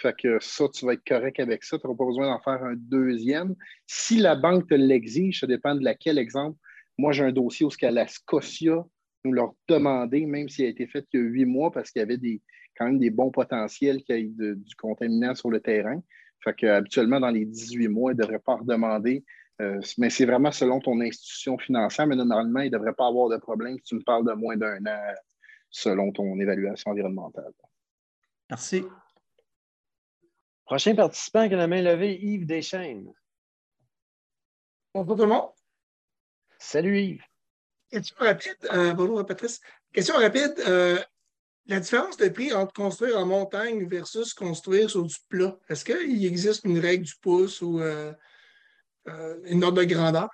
Fait 0.00 0.16
que 0.16 0.38
ça, 0.40 0.66
tu 0.68 0.86
vas 0.86 0.94
être 0.94 1.04
correct 1.06 1.38
avec 1.40 1.62
ça. 1.62 1.78
Tu 1.78 1.86
n'auras 1.86 1.98
pas 1.98 2.06
besoin 2.06 2.26
d'en 2.26 2.40
faire 2.40 2.64
un 2.64 2.74
deuxième. 2.76 3.54
Si 3.86 4.18
la 4.18 4.34
banque 4.34 4.68
te 4.68 4.74
l'exige, 4.74 5.40
ça 5.40 5.46
dépend 5.46 5.74
de 5.74 5.84
laquelle 5.84 6.18
exemple. 6.18 6.58
Moi, 6.96 7.12
j'ai 7.12 7.24
un 7.24 7.32
dossier 7.32 7.66
où 7.66 7.70
ce 7.70 7.92
la 7.92 8.06
Scotia 8.06 8.84
nous 9.24 9.32
leur 9.32 9.52
demandé, 9.68 10.24
même 10.24 10.48
s'il 10.48 10.64
a 10.64 10.68
été 10.68 10.86
fait 10.86 11.06
il 11.12 11.20
y 11.20 11.22
a 11.22 11.26
huit 11.26 11.44
mois, 11.44 11.70
parce 11.70 11.90
qu'il 11.90 12.00
y 12.00 12.02
avait 12.02 12.16
des, 12.16 12.40
quand 12.76 12.86
même 12.86 12.98
des 12.98 13.10
bons 13.10 13.30
potentiels 13.30 14.02
qu'il 14.02 14.16
y 14.16 14.20
ait 14.20 14.54
du 14.54 14.74
contaminant 14.76 15.34
sur 15.34 15.50
le 15.50 15.60
terrain. 15.60 16.02
Fait 16.42 16.54
que, 16.54 16.66
habituellement, 16.66 17.20
dans 17.20 17.30
les 17.30 17.44
18 17.44 17.88
mois, 17.88 18.12
ils 18.12 18.16
ne 18.16 18.22
devraient 18.22 18.38
pas 18.38 18.56
redemander. 18.56 19.22
Euh, 19.60 19.78
mais 19.98 20.08
c'est 20.08 20.24
vraiment 20.24 20.52
selon 20.52 20.80
ton 20.80 20.98
institution 21.02 21.58
financière, 21.58 22.06
mais 22.06 22.16
normalement, 22.16 22.60
il 22.60 22.70
ne 22.70 22.78
devrait 22.78 22.94
pas 22.94 23.08
avoir 23.08 23.28
de 23.28 23.36
problème 23.36 23.76
si 23.76 23.82
tu 23.82 23.94
me 23.96 24.02
parles 24.02 24.26
de 24.26 24.32
moins 24.32 24.56
d'un 24.56 24.84
an 24.86 25.14
selon 25.68 26.10
ton 26.12 26.38
évaluation 26.40 26.90
environnementale. 26.92 27.52
Merci. 28.48 28.84
Prochain 30.70 30.94
participant 30.94 31.48
qui 31.48 31.54
a 31.54 31.56
la 31.56 31.66
main 31.66 31.82
levée, 31.82 32.16
Yves 32.22 32.46
Deschaines. 32.46 33.12
Bonjour 34.94 35.16
tout 35.16 35.22
le 35.22 35.28
monde. 35.28 35.50
Salut 36.60 36.96
Yves. 36.96 37.24
Question 37.90 38.14
rapide, 38.20 38.56
euh, 38.72 38.94
bonjour 38.94 39.26
Patrice. 39.26 39.60
Question 39.92 40.14
rapide. 40.14 40.54
Euh, 40.68 40.96
la 41.66 41.80
différence 41.80 42.16
de 42.18 42.28
prix 42.28 42.52
entre 42.52 42.72
construire 42.72 43.18
en 43.18 43.26
montagne 43.26 43.88
versus 43.88 44.32
construire 44.32 44.88
sur 44.88 45.02
du 45.02 45.16
plat, 45.28 45.58
est-ce 45.68 45.84
qu'il 45.84 46.24
existe 46.24 46.64
une 46.64 46.78
règle 46.78 47.02
du 47.02 47.14
pouce 47.20 47.62
ou 47.62 47.80
euh, 47.80 48.12
une 49.46 49.64
ordre 49.64 49.78
de 49.78 49.92
grandeur? 49.92 50.28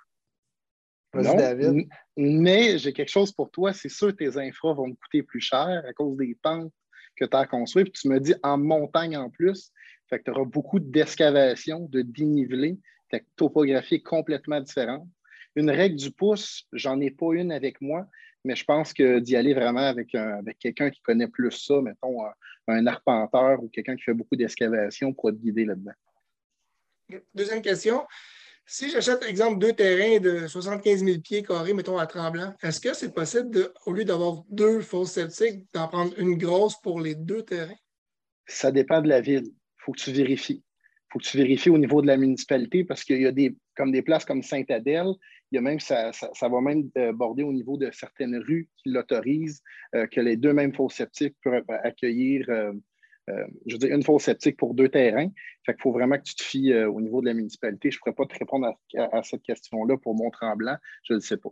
Non, 1.14 1.34
David. 1.34 1.88
mais 2.18 2.76
j'ai 2.76 2.92
quelque 2.92 3.08
chose 3.08 3.32
pour 3.32 3.50
toi. 3.50 3.72
C'est 3.72 3.88
sûr 3.88 4.08
que 4.08 4.16
tes 4.16 4.36
infras 4.36 4.74
vont 4.74 4.88
me 4.88 4.94
coûter 4.96 5.22
plus 5.22 5.40
cher 5.40 5.82
à 5.88 5.94
cause 5.94 6.14
des 6.18 6.36
pentes 6.42 6.74
que 7.16 7.24
tu 7.24 7.34
as 7.34 7.40
à 7.40 7.46
construire. 7.46 7.86
Puis 7.86 8.02
tu 8.02 8.08
me 8.10 8.20
dis 8.20 8.34
en 8.42 8.58
montagne 8.58 9.16
en 9.16 9.30
plus. 9.30 9.72
Fait 10.08 10.18
que 10.18 10.24
tu 10.24 10.30
auras 10.30 10.44
beaucoup 10.44 10.78
d'excavation, 10.78 11.80
de 11.90 12.02
dénivelé. 12.02 12.78
Ta 13.10 13.18
topographie 13.36 13.96
est 13.96 14.02
complètement 14.02 14.60
différente. 14.60 15.08
Une 15.56 15.70
règle 15.70 15.96
du 15.96 16.10
pouce, 16.10 16.66
j'en 16.72 17.00
ai 17.00 17.10
pas 17.10 17.32
une 17.32 17.50
avec 17.50 17.80
moi, 17.80 18.06
mais 18.44 18.54
je 18.54 18.64
pense 18.64 18.92
que 18.92 19.18
d'y 19.18 19.36
aller 19.36 19.54
vraiment 19.54 19.80
avec, 19.80 20.14
avec 20.14 20.58
quelqu'un 20.58 20.90
qui 20.90 21.00
connaît 21.00 21.28
plus 21.28 21.50
ça, 21.50 21.80
mettons 21.80 22.24
un, 22.68 22.86
arpenteur 22.86 23.62
ou 23.62 23.68
quelqu'un 23.68 23.96
qui 23.96 24.02
fait 24.02 24.14
beaucoup 24.14 24.36
d'excavation 24.36 25.12
pour 25.12 25.30
te 25.30 25.36
guider 25.36 25.64
là-dedans. 25.64 25.92
Deuxième 27.34 27.62
question. 27.62 28.06
Si 28.68 28.90
j'achète, 28.90 29.22
exemple, 29.22 29.60
deux 29.60 29.72
terrains 29.72 30.18
de 30.18 30.48
75 30.48 31.04
000 31.04 31.20
pieds 31.20 31.42
carrés, 31.42 31.72
mettons 31.72 31.98
à 31.98 32.06
Tremblant, 32.06 32.52
est-ce 32.62 32.80
que 32.80 32.94
c'est 32.94 33.14
possible, 33.14 33.50
de, 33.50 33.72
au 33.86 33.92
lieu 33.92 34.04
d'avoir 34.04 34.42
deux 34.50 34.80
fosses 34.80 35.12
septiques, 35.12 35.64
d'en 35.72 35.86
prendre 35.86 36.18
une 36.18 36.36
grosse 36.36 36.80
pour 36.80 37.00
les 37.00 37.14
deux 37.14 37.42
terrains? 37.42 37.78
Ça 38.46 38.72
dépend 38.72 39.00
de 39.00 39.08
la 39.08 39.20
ville 39.20 39.52
faut 39.86 39.92
que 39.92 40.00
tu 40.00 40.12
vérifies. 40.12 40.62
Il 40.62 41.12
faut 41.12 41.18
que 41.20 41.24
tu 41.24 41.36
vérifies 41.36 41.70
au 41.70 41.78
niveau 41.78 42.02
de 42.02 42.08
la 42.08 42.16
municipalité 42.16 42.84
parce 42.84 43.04
qu'il 43.04 43.22
y 43.22 43.26
a 43.26 43.32
des, 43.32 43.56
comme 43.76 43.92
des 43.92 44.02
places 44.02 44.24
comme 44.24 44.42
Sainte-Adèle, 44.42 45.12
il 45.52 45.56
y 45.56 45.58
a 45.58 45.60
même, 45.60 45.78
ça, 45.78 46.12
ça, 46.12 46.48
va 46.48 46.60
même 46.60 46.90
euh, 46.98 47.12
border 47.12 47.44
au 47.44 47.52
niveau 47.52 47.76
de 47.76 47.90
certaines 47.92 48.36
rues 48.36 48.68
qui 48.76 48.90
l'autorisent, 48.90 49.62
euh, 49.94 50.06
que 50.08 50.20
les 50.20 50.36
deux 50.36 50.52
mêmes 50.52 50.74
fosses 50.74 50.94
sceptiques 50.94 51.36
peuvent 51.42 51.62
accueillir, 51.68 52.44
euh, 52.48 52.72
je 53.66 53.74
veux 53.74 53.78
dire, 53.78 53.94
une 53.94 54.02
fosse 54.02 54.24
sceptique 54.24 54.56
pour 54.56 54.74
deux 54.74 54.88
terrains. 54.88 55.28
Fait 55.64 55.74
qu'il 55.74 55.82
faut 55.82 55.92
vraiment 55.92 56.16
que 56.16 56.24
tu 56.24 56.34
te 56.34 56.42
fies 56.42 56.74
au 56.74 57.00
niveau 57.00 57.20
de 57.20 57.26
la 57.26 57.34
municipalité. 57.34 57.90
Je 57.90 57.96
ne 57.96 58.00
pourrais 58.00 58.14
pas 58.14 58.26
te 58.26 58.38
répondre 58.38 58.76
à, 58.96 59.22
cette 59.22 59.42
question-là 59.42 59.96
pour 59.98 60.14
Mont-Tremblant, 60.14 60.76
je 61.02 61.12
ne 61.12 61.18
le 61.18 61.22
sais 61.22 61.36
pas. 61.36 61.50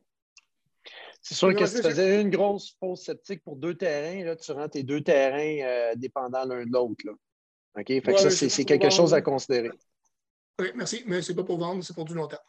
C'est 1.20 1.35
sûr 1.35 1.55
que 1.55 1.66
si 1.66 1.77
tu 1.77 1.83
faisais 1.83 2.20
une 2.20 2.31
grosse 2.31 2.77
fosse 2.79 3.05
sceptique 3.05 3.42
pour 3.42 3.57
deux 3.57 3.75
terrains, 3.75 4.25
là, 4.25 4.37
tu 4.37 4.53
rends 4.53 4.68
tes 4.68 4.83
deux 4.83 5.01
terrains 5.01 5.94
dépendants 5.97 6.44
l'un 6.44 6.64
de 6.64 6.70
l'autre. 6.70 7.05
OK? 7.77 7.87
Fait 7.87 8.03
que 8.03 8.19
ça, 8.19 8.31
c'est 8.31 8.65
quelque 8.65 8.91
chose 8.91 9.15
à 9.15 9.23
considérer. 9.23 9.71
Oui, 10.61 10.69
merci. 10.75 11.03
Mais 11.07 11.23
ce 11.23 11.33
n'est 11.33 11.37
pas 11.37 11.45
pour 11.45 11.59
vendre, 11.59 11.83
c'est 11.83 11.95
pour 11.95 12.05
du 12.05 12.15
long 12.15 12.29
terme. 12.29 12.43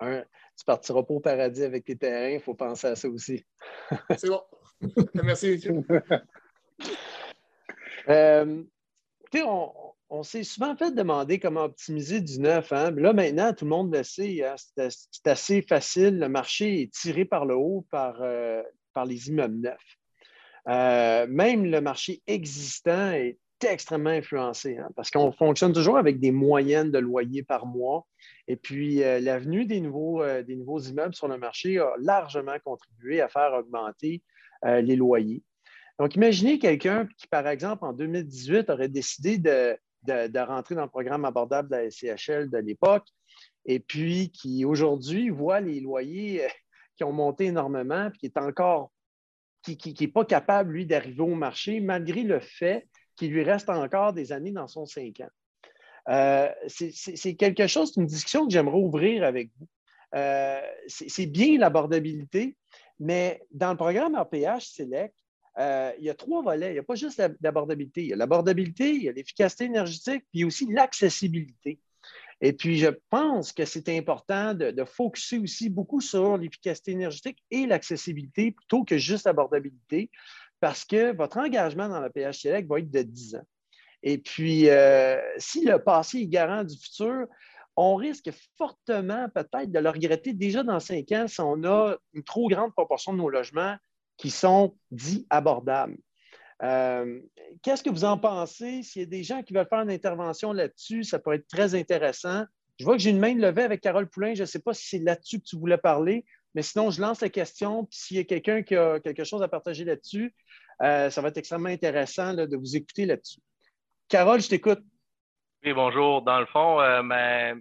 tu 0.00 0.06
ne 0.06 0.24
partiras 0.66 1.02
pas 1.02 1.14
au 1.14 1.20
paradis 1.20 1.62
avec 1.62 1.84
tes 1.84 1.96
terrains, 1.96 2.30
il 2.30 2.40
faut 2.40 2.54
penser 2.54 2.88
à 2.88 2.96
ça 2.96 3.08
aussi. 3.08 3.44
c'est 4.18 4.28
bon. 4.28 4.42
merci, 5.14 5.60
euh, 8.08 8.62
on, 9.34 9.72
on 10.08 10.22
s'est 10.22 10.44
souvent 10.44 10.76
fait 10.76 10.92
demander 10.92 11.38
comment 11.38 11.64
optimiser 11.64 12.20
du 12.20 12.40
neuf. 12.40 12.72
Hein? 12.72 12.92
Là, 12.92 13.12
maintenant, 13.12 13.52
tout 13.52 13.64
le 13.64 13.70
monde 13.70 13.94
le 13.94 14.02
sait. 14.02 14.44
Hein? 14.44 14.54
C'est 14.76 15.26
assez 15.26 15.62
facile. 15.62 16.18
Le 16.18 16.28
marché 16.28 16.82
est 16.82 16.92
tiré 16.92 17.24
par 17.24 17.44
le 17.44 17.56
haut 17.56 17.86
par, 17.90 18.18
euh, 18.20 18.62
par 18.92 19.04
les 19.04 19.28
immeubles 19.28 19.60
neufs. 19.60 19.96
Euh, 20.68 21.26
même 21.28 21.64
le 21.64 21.80
marché 21.80 22.22
existant 22.26 23.12
est 23.12 23.38
extrêmement 23.64 24.10
influencé 24.10 24.78
hein, 24.78 24.88
parce 24.96 25.10
qu'on 25.10 25.32
fonctionne 25.32 25.72
toujours 25.72 25.98
avec 25.98 26.20
des 26.20 26.30
moyennes 26.30 26.90
de 26.90 26.98
loyer 26.98 27.42
par 27.42 27.66
mois. 27.66 28.06
Et 28.48 28.56
puis, 28.56 29.02
euh, 29.02 29.20
l'avenue 29.20 29.64
des, 29.64 29.80
nouveaux, 29.80 30.22
euh, 30.22 30.42
des 30.42 30.56
nouveaux 30.56 30.80
immeubles 30.80 31.14
sur 31.14 31.28
le 31.28 31.38
marché 31.38 31.78
a 31.78 31.92
largement 31.98 32.56
contribué 32.64 33.20
à 33.20 33.28
faire 33.28 33.52
augmenter 33.54 34.22
euh, 34.64 34.80
les 34.80 34.96
loyers. 34.96 35.42
Donc, 35.98 36.14
imaginez 36.16 36.58
quelqu'un 36.58 37.08
qui, 37.18 37.26
par 37.26 37.48
exemple, 37.48 37.84
en 37.84 37.92
2018, 37.92 38.68
aurait 38.68 38.88
décidé 38.88 39.38
de, 39.38 39.76
de, 40.02 40.38
rentrer 40.38 40.74
dans 40.74 40.82
le 40.82 40.90
programme 40.90 41.24
abordable 41.24 41.70
de 41.70 41.76
la 41.76 41.90
SCHL 41.90 42.50
de 42.50 42.58
l'époque 42.58 43.06
et 43.64 43.80
puis 43.80 44.30
qui, 44.30 44.64
aujourd'hui, 44.64 45.30
voit 45.30 45.60
les 45.60 45.80
loyers 45.80 46.42
qui 46.96 47.04
ont 47.04 47.12
monté 47.12 47.46
énormément 47.46 48.10
puis 48.10 48.20
qui 48.20 48.26
est 48.26 48.38
encore 48.38 48.92
qui 49.62 49.96
n'est 50.00 50.08
pas 50.08 50.24
capable, 50.24 50.74
lui, 50.74 50.86
d'arriver 50.86 51.22
au 51.22 51.34
marché, 51.34 51.80
malgré 51.80 52.22
le 52.22 52.38
fait 52.38 52.86
qu'il 53.16 53.32
lui 53.32 53.42
reste 53.42 53.68
encore 53.68 54.12
des 54.12 54.32
années 54.32 54.52
dans 54.52 54.68
son 54.68 54.86
cinq 54.86 55.20
ans. 55.20 55.30
Euh, 56.08 56.48
c'est 56.68 57.34
quelque 57.34 57.66
chose, 57.66 57.92
une 57.96 58.06
discussion 58.06 58.46
que 58.46 58.52
j'aimerais 58.52 58.78
ouvrir 58.78 59.24
avec 59.24 59.50
vous. 59.58 59.68
Euh, 60.14 60.60
c'est 60.86 61.26
bien 61.26 61.58
l'abordabilité, 61.58 62.56
mais 63.00 63.42
dans 63.50 63.70
le 63.70 63.76
programme 63.76 64.14
RPH 64.14 64.66
Select, 64.66 65.14
euh, 65.58 65.92
il 65.98 66.04
y 66.04 66.10
a 66.10 66.14
trois 66.14 66.42
volets. 66.42 66.70
Il 66.70 66.72
n'y 66.74 66.78
a 66.78 66.84
pas 66.84 66.94
juste 66.94 67.20
l'abordabilité. 67.40 68.02
Il 68.02 68.08
y 68.08 68.12
a 68.12 68.16
l'abordabilité, 68.16 68.90
il 68.90 69.02
y 69.04 69.08
a 69.08 69.12
l'efficacité 69.12 69.64
énergétique, 69.64 70.24
puis 70.30 70.44
aussi 70.44 70.66
l'accessibilité. 70.70 71.80
Et 72.42 72.52
puis, 72.52 72.76
je 72.76 72.90
pense 73.08 73.52
que 73.52 73.64
c'est 73.64 73.88
important 73.96 74.52
de 74.52 74.84
focuser 74.84 75.38
aussi 75.38 75.70
beaucoup 75.70 76.02
sur 76.02 76.36
l'efficacité 76.36 76.92
énergétique 76.92 77.38
et 77.50 77.66
l'accessibilité 77.66 78.52
plutôt 78.52 78.84
que 78.84 78.98
juste 78.98 79.24
l'abordabilité 79.24 80.10
parce 80.66 80.84
que 80.84 81.14
votre 81.14 81.38
engagement 81.38 81.88
dans 81.88 82.00
le 82.00 82.10
PH 82.10 82.40
Select 82.40 82.68
va 82.68 82.80
être 82.80 82.90
de 82.90 83.02
10 83.02 83.36
ans. 83.36 83.46
Et 84.02 84.18
puis, 84.18 84.68
euh, 84.68 85.16
si 85.38 85.64
le 85.64 85.78
passé 85.78 86.18
est 86.18 86.26
garant 86.26 86.64
du 86.64 86.76
futur, 86.76 87.28
on 87.76 87.94
risque 87.94 88.32
fortement 88.58 89.28
peut-être 89.28 89.70
de 89.70 89.78
le 89.78 89.90
regretter 89.90 90.32
déjà 90.32 90.64
dans 90.64 90.80
cinq 90.80 91.12
ans 91.12 91.28
si 91.28 91.40
on 91.40 91.62
a 91.62 91.94
une 92.14 92.24
trop 92.24 92.48
grande 92.48 92.72
proportion 92.72 93.12
de 93.12 93.18
nos 93.18 93.30
logements 93.30 93.76
qui 94.16 94.28
sont 94.28 94.76
dits 94.90 95.24
abordables. 95.30 95.98
Euh, 96.64 97.20
qu'est-ce 97.62 97.84
que 97.84 97.90
vous 97.90 98.04
en 98.04 98.18
pensez? 98.18 98.82
S'il 98.82 99.02
y 99.02 99.04
a 99.04 99.08
des 99.08 99.22
gens 99.22 99.44
qui 99.44 99.54
veulent 99.54 99.68
faire 99.68 99.82
une 99.82 99.90
intervention 99.92 100.52
là-dessus, 100.52 101.04
ça 101.04 101.20
pourrait 101.20 101.36
être 101.36 101.46
très 101.46 101.76
intéressant. 101.76 102.42
Je 102.80 102.84
vois 102.84 102.96
que 102.96 103.02
j'ai 103.02 103.10
une 103.10 103.20
main 103.20 103.36
levée 103.36 103.62
avec 103.62 103.82
Carole 103.82 104.08
Poulain. 104.08 104.34
Je 104.34 104.42
ne 104.42 104.46
sais 104.46 104.58
pas 104.58 104.74
si 104.74 104.88
c'est 104.88 104.98
là-dessus 104.98 105.38
que 105.38 105.44
tu 105.44 105.56
voulais 105.56 105.78
parler 105.78 106.24
Mais 106.56 106.62
sinon, 106.62 106.90
je 106.90 107.00
lance 107.00 107.20
la 107.20 107.28
question, 107.28 107.84
puis 107.84 107.98
s'il 107.98 108.16
y 108.16 108.20
a 108.20 108.24
quelqu'un 108.24 108.62
qui 108.62 108.74
a 108.74 108.98
quelque 108.98 109.22
chose 109.22 109.42
à 109.42 109.48
partager 109.48 109.84
là-dessus, 109.84 110.34
ça 110.80 111.20
va 111.20 111.28
être 111.28 111.36
extrêmement 111.36 111.68
intéressant 111.68 112.34
de 112.34 112.56
vous 112.56 112.74
écouter 112.74 113.06
là-dessus. 113.06 113.40
Carole, 114.08 114.40
je 114.40 114.48
t'écoute. 114.48 114.80
Oui, 115.64 115.72
bonjour. 115.72 116.22
Dans 116.22 116.40
le 116.40 116.46
fond, 116.46 117.02
mais 117.02 117.54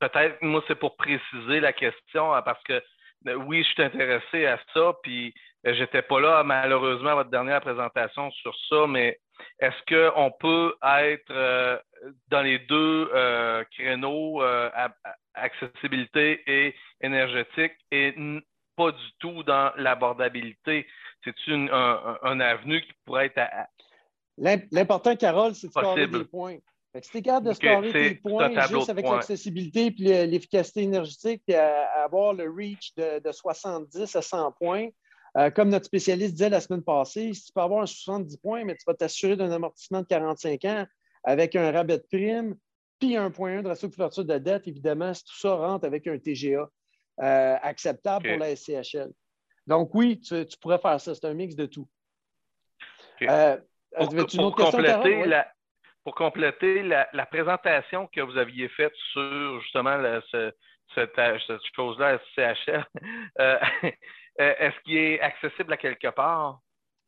peut-être, 0.00 0.42
moi, 0.42 0.62
c'est 0.68 0.74
pour 0.74 0.96
préciser 0.96 1.60
la 1.60 1.72
question, 1.72 2.34
hein, 2.34 2.42
parce 2.42 2.62
que 2.64 2.82
oui, 3.46 3.62
je 3.62 3.68
suis 3.70 3.82
intéressé 3.82 4.46
à 4.46 4.58
ça, 4.74 4.92
puis 5.02 5.32
je 5.64 5.80
n'étais 5.80 6.02
pas 6.02 6.20
là, 6.20 6.42
malheureusement, 6.42 7.10
à 7.10 7.14
votre 7.14 7.30
dernière 7.30 7.60
présentation 7.60 8.30
sur 8.32 8.54
ça, 8.68 8.86
mais 8.88 9.18
est-ce 9.60 10.12
qu'on 10.14 10.30
peut 10.32 10.74
être 10.82 11.30
euh, 11.30 11.78
dans 12.28 12.42
les 12.42 12.58
deux 12.58 13.10
euh, 13.14 13.64
créneaux, 13.76 14.42
euh, 14.42 14.70
accessibilité 15.34 16.42
et 16.46 16.74
énergétique, 17.00 17.72
et 17.90 18.14
pas 18.76 18.92
du 18.92 19.12
tout 19.18 19.42
dans 19.42 19.72
l'abordabilité? 19.76 20.86
C'est-tu 21.24 21.52
un, 21.52 22.18
un, 22.22 22.40
avenue 22.40 22.82
qui 22.82 22.92
pourrait 23.04 23.32
être. 23.36 24.66
L'important, 24.72 25.14
Carole, 25.16 25.54
c'est 25.54 25.68
de 25.68 25.72
scorer 25.72 26.06
des 26.06 26.24
points. 26.24 26.56
si 27.00 27.10
tu 27.10 27.18
es 27.18 27.22
capable 27.22 27.48
de 27.48 27.52
scorer 27.52 27.92
tes 27.92 28.14
points 28.16 28.66
juste 28.66 28.90
avec 28.90 29.06
l'accessibilité 29.06 29.94
et 29.98 30.26
l'efficacité 30.26 30.82
énergétique, 30.82 31.42
et 31.48 31.56
avoir 31.56 32.34
le 32.34 32.50
reach 32.50 32.94
de, 32.96 33.20
de 33.20 33.32
70 33.32 34.16
à 34.16 34.22
100 34.22 34.52
points, 34.52 34.88
euh, 35.38 35.50
comme 35.50 35.70
notre 35.70 35.86
spécialiste 35.86 36.34
disait 36.34 36.50
la 36.50 36.60
semaine 36.60 36.82
passée, 36.82 37.32
si 37.32 37.44
tu 37.44 37.52
peux 37.52 37.62
avoir 37.62 37.82
un 37.82 37.86
70 37.86 38.36
points, 38.38 38.64
mais 38.64 38.74
tu 38.74 38.84
vas 38.86 38.94
t'assurer 38.94 39.36
d'un 39.36 39.50
amortissement 39.50 40.02
de 40.02 40.06
45 40.06 40.64
ans 40.66 40.86
avec 41.24 41.56
un 41.56 41.70
rabais 41.70 41.98
de 41.98 42.04
prime, 42.10 42.56
puis 43.02 43.16
un 43.16 43.32
point 43.32 43.58
1 43.58 43.62
de 43.62 43.68
ratio 43.68 43.88
de 43.88 43.94
couverture 43.94 44.24
de 44.24 44.38
dette, 44.38 44.68
évidemment, 44.68 45.12
si 45.12 45.24
tout 45.24 45.34
ça 45.36 45.54
rentre 45.56 45.84
avec 45.84 46.06
un 46.06 46.18
TGA 46.18 46.68
euh, 47.20 47.56
acceptable 47.60 48.28
pour 48.28 48.38
la 48.38 48.54
SCHL. 48.54 49.10
Donc, 49.66 49.92
oui, 49.94 50.20
tu, 50.20 50.46
pourrais 50.60 50.78
faire 50.78 51.00
ça. 51.00 51.12
C'est 51.12 51.26
un 51.26 51.34
mix 51.34 51.56
de 51.56 51.66
tout. 51.66 51.88
Euh, 53.22 53.56
pour, 54.28 54.54
compléter, 54.54 55.24
la, 55.24 55.48
pour 56.04 56.14
compléter 56.14 56.82
la, 56.84 57.26
présentation 57.26 58.06
que 58.06 58.20
vous 58.20 58.36
aviez 58.36 58.68
faite 58.68 58.94
sur 59.12 59.60
justement 59.62 59.98
cette, 60.30 60.54
cette 60.94 61.60
chose-là, 61.74 62.20
SCHL, 62.36 62.84
Euh, 63.40 63.58
est-ce 64.38 64.80
qu'il 64.84 64.96
est 64.96 65.20
accessible 65.20 65.72
à 65.72 65.76
quelque 65.76 66.08
part? 66.08 66.60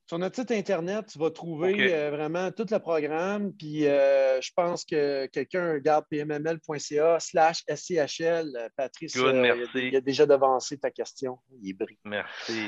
Sur 0.07 0.19
notre 0.19 0.37
site 0.37 0.51
Internet, 0.51 1.07
tu 1.11 1.19
vas 1.19 1.31
trouver 1.31 1.95
euh, 1.95 2.11
vraiment 2.11 2.51
tout 2.51 2.67
le 2.71 2.79
programme. 2.79 3.55
Puis 3.55 3.87
euh, 3.87 4.39
je 4.43 4.51
pense 4.55 4.85
que 4.85 5.25
quelqu'un 5.27 5.73
regarde 5.73 6.05
pmml.ca 6.11 7.19
slash 7.21 7.63
SCHL. 7.67 8.69
Patrice, 8.77 9.15
il, 9.15 9.97
a, 9.97 10.01
déjà 10.03 10.27
devancé 10.27 10.77
ta 10.77 10.91
question. 10.91 11.39
Il 11.63 11.71
est 11.71 11.73
brillant. 11.73 12.01
Merci. 12.05 12.67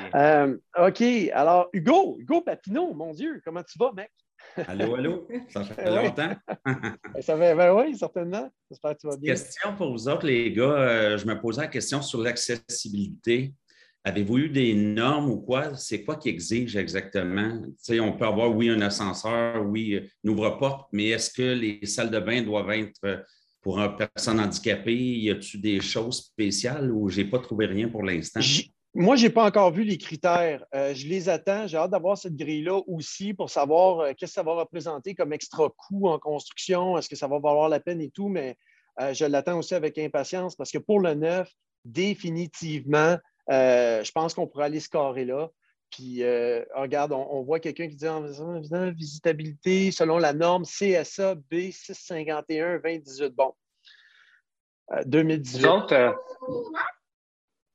OK. 0.78 1.30
Alors, 1.34 1.68
Hugo, 1.74 2.16
Hugo 2.18 2.40
Papineau, 2.40 2.94
mon 2.94 3.12
Dieu, 3.12 3.42
comment 3.44 3.62
tu 3.62 3.78
vas, 3.78 3.92
mec? 3.92 4.10
Allô, 4.68 4.94
allô? 4.94 5.28
Ça 5.50 5.62
fait 5.62 5.90
longtemps. 5.90 6.34
ça 7.20 7.36
fait, 7.36 7.54
ben 7.54 7.74
oui, 7.74 7.98
certainement. 7.98 8.50
J'espère 8.70 8.92
que 8.92 9.00
tu 9.00 9.08
vas 9.08 9.16
bien. 9.18 9.34
Question 9.34 9.76
pour 9.76 9.92
vous 9.92 10.08
autres, 10.08 10.26
les 10.26 10.52
gars. 10.52 11.18
je 11.18 11.26
me 11.26 11.38
posais 11.38 11.60
la 11.60 11.68
question 11.68 12.00
sur 12.00 12.22
l'accessibilité. 12.22 13.52
Avez-vous 14.06 14.38
eu 14.38 14.48
des 14.48 14.72
normes 14.72 15.28
ou 15.32 15.40
quoi? 15.40 15.74
C'est 15.74 16.04
quoi 16.04 16.14
qui 16.14 16.28
exige 16.28 16.76
exactement? 16.76 17.60
on 17.90 18.12
peut 18.12 18.24
avoir, 18.24 18.54
oui, 18.54 18.70
un 18.70 18.80
ascenseur, 18.80 19.66
oui, 19.66 20.00
une 20.22 20.30
ouvre-porte, 20.30 20.86
mais 20.92 21.08
est-ce 21.08 21.28
que 21.28 21.42
les 21.42 21.84
salles 21.86 22.12
de 22.12 22.20
bain 22.20 22.40
doivent 22.42 22.70
être 22.70 23.00
euh, 23.04 23.16
pour 23.60 23.80
une 23.80 23.96
personne 23.96 24.38
handicapée? 24.38 24.94
Y 24.94 25.32
a-t-il 25.32 25.60
des 25.60 25.80
choses 25.80 26.18
spéciales 26.18 26.92
ou 26.92 27.08
je 27.08 27.20
n'ai 27.20 27.28
pas 27.28 27.40
trouvé 27.40 27.66
rien 27.66 27.88
pour 27.88 28.04
l'instant? 28.04 28.38
Moi, 28.94 29.16
je 29.16 29.24
n'ai 29.24 29.30
pas 29.30 29.44
encore 29.44 29.72
vu 29.72 29.82
les 29.82 29.98
critères. 29.98 30.64
Euh, 30.72 30.94
je 30.94 31.08
les 31.08 31.28
attends. 31.28 31.66
J'ai 31.66 31.76
hâte 31.76 31.90
d'avoir 31.90 32.16
cette 32.16 32.36
grille-là 32.36 32.80
aussi 32.86 33.34
pour 33.34 33.50
savoir 33.50 33.98
euh, 33.98 34.12
qu'est-ce 34.16 34.30
que 34.30 34.34
ça 34.34 34.44
va 34.44 34.54
représenter 34.54 35.16
comme 35.16 35.32
extra 35.32 35.68
coût 35.76 36.06
en 36.06 36.20
construction. 36.20 36.96
Est-ce 36.96 37.08
que 37.08 37.16
ça 37.16 37.26
va 37.26 37.40
valoir 37.40 37.68
la 37.68 37.80
peine 37.80 38.00
et 38.00 38.10
tout? 38.10 38.28
Mais 38.28 38.56
je 39.12 39.24
l'attends 39.24 39.58
aussi 39.58 39.74
avec 39.74 39.98
impatience 39.98 40.54
parce 40.54 40.70
que 40.70 40.78
pour 40.78 41.00
le 41.00 41.14
neuf, 41.14 41.50
définitivement, 41.84 43.18
euh, 43.50 44.02
je 44.02 44.12
pense 44.12 44.34
qu'on 44.34 44.46
pourrait 44.46 44.66
aller 44.66 44.80
scorer 44.80 45.24
là. 45.24 45.50
Puis, 45.90 46.22
euh, 46.22 46.64
regarde, 46.74 47.12
on, 47.12 47.42
voit 47.42 47.60
quelqu'un 47.60 47.88
qui 47.88 47.94
dit 47.94 48.08
en 48.08 48.22
visitabilité 48.90 49.92
selon 49.92 50.18
la 50.18 50.32
norme 50.32 50.64
CSA 50.64 51.36
B651 51.50 52.82
2018. 52.82 53.34
Bon, 53.34 53.54
2018. 55.06 55.64
Euh, 55.92 56.12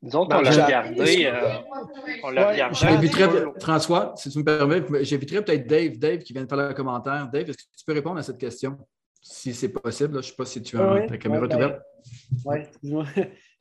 disons, 0.02 0.28
on 0.30 0.42
l'a 0.42 0.52
regardé. 0.52 1.32
on 2.24 2.30
l'a 2.32 2.52
regardé. 2.52 2.76
J'inviterais, 2.76 3.30
François, 3.60 4.14
si 4.18 4.30
tu 4.30 4.40
me 4.40 4.44
permets, 4.44 4.84
j'inviterais 5.04 5.44
peut-être 5.44 5.68
Dave, 5.68 5.98
Dave 5.98 6.20
qui 6.20 6.34
vient 6.34 6.44
de 6.44 6.50
faire 6.50 6.70
le 6.70 6.74
commentaire. 6.74 7.30
Dave, 7.32 7.50
est-ce 7.50 7.58
que 7.58 7.78
tu 7.78 7.86
peux 7.86 7.94
répondre 7.94 8.18
à 8.20 8.24
cette 8.24 8.38
question? 8.38 8.78
Si 9.22 9.54
c'est 9.54 9.70
possible, 9.70 10.14
je 10.14 10.18
ne 10.18 10.22
sais 10.24 10.36
pas 10.36 10.46
si 10.46 10.62
tu 10.62 10.78
as 10.78 11.08
ta 11.08 11.18
caméra 11.18 11.46
ouverte. 11.46 11.82
Oui, 12.44 12.58
excuse-moi. 12.58 13.06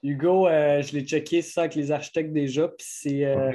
Hugo, 0.02 0.48
euh, 0.48 0.82
je 0.82 0.92
l'ai 0.92 1.04
checké, 1.04 1.42
ça, 1.42 1.62
avec 1.62 1.74
les 1.74 1.90
architectes 1.92 2.32
déjà. 2.32 2.68
Puis 2.68 2.86
c'est. 2.88 3.10
Il 3.10 3.24
euh, 3.24 3.52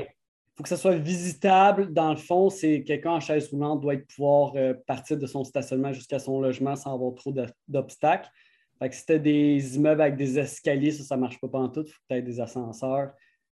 faut 0.56 0.64
que 0.64 0.70
ça 0.70 0.78
soit 0.78 0.96
visitable. 0.96 1.92
Dans 1.92 2.12
le 2.12 2.18
fond, 2.18 2.50
c'est 2.50 2.84
quelqu'un 2.84 3.12
en 3.12 3.20
chaise 3.20 3.50
roulante 3.50 3.82
doit 3.82 3.96
pouvoir 3.98 4.54
euh, 4.56 4.74
partir 4.88 5.18
de 5.18 5.26
son 5.26 5.44
stationnement 5.44 5.92
jusqu'à 5.92 6.20
son 6.20 6.40
logement 6.40 6.76
sans 6.76 6.94
avoir 6.94 7.14
trop 7.16 7.34
d'obstacles. 7.68 8.30
Fait 8.80 8.90
que 8.90 8.96
si 8.96 9.06
tu 9.06 9.20
des 9.20 9.76
immeubles 9.78 10.02
avec 10.02 10.18
des 10.18 10.38
escaliers, 10.38 10.92
ça, 10.92 11.16
ne 11.16 11.22
marche 11.22 11.40
pas 11.40 11.48
en 11.54 11.70
tout. 11.70 11.84
Il 11.86 11.92
faut 11.92 12.02
peut-être 12.10 12.26
des 12.26 12.42
ascenseurs, 12.42 13.12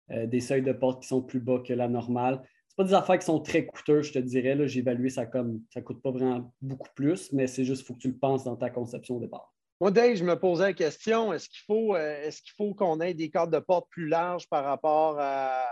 des 0.09 0.39
seuils 0.39 0.61
de 0.61 0.71
porte 0.71 1.01
qui 1.01 1.09
sont 1.09 1.21
plus 1.21 1.41
bas 1.41 1.59
que 1.59 1.73
la 1.73 1.89
normale. 1.89 2.41
Ce 2.69 2.75
pas 2.75 2.85
des 2.85 2.93
affaires 2.93 3.19
qui 3.19 3.25
sont 3.25 3.41
très 3.41 3.65
coûteuses, 3.65 4.07
je 4.07 4.13
te 4.13 4.19
dirais. 4.19 4.57
J'ai 4.69 4.79
évalué 4.79 5.09
ça 5.09 5.25
comme 5.25 5.61
ça 5.73 5.81
ne 5.81 5.85
coûte 5.85 6.01
pas 6.01 6.11
vraiment 6.11 6.53
beaucoup 6.61 6.87
plus, 6.95 7.33
mais 7.33 7.47
c'est 7.47 7.65
juste 7.65 7.81
qu'il 7.81 7.87
faut 7.87 7.93
que 7.95 7.99
tu 7.99 8.07
le 8.07 8.17
penses 8.17 8.45
dans 8.45 8.55
ta 8.55 8.69
conception 8.69 9.17
au 9.17 9.19
départ. 9.19 9.53
Moi, 9.81 9.91
Dave, 9.91 10.15
je 10.15 10.25
me 10.25 10.37
posais 10.37 10.63
la 10.63 10.73
question, 10.73 11.31
est-ce 11.31 11.47
qu'il 11.47 11.61
faut, 11.65 11.95
euh, 11.95 12.27
est 12.27 12.41
qu'il 12.41 12.53
faut 12.57 12.73
qu'on 12.73 12.99
ait 12.99 13.13
des 13.13 13.29
cadres 13.29 13.53
de 13.53 13.59
porte 13.59 13.87
plus 13.89 14.09
larges 14.09 14.45
par 14.49 14.65
rapport 14.65 15.15
à, 15.19 15.65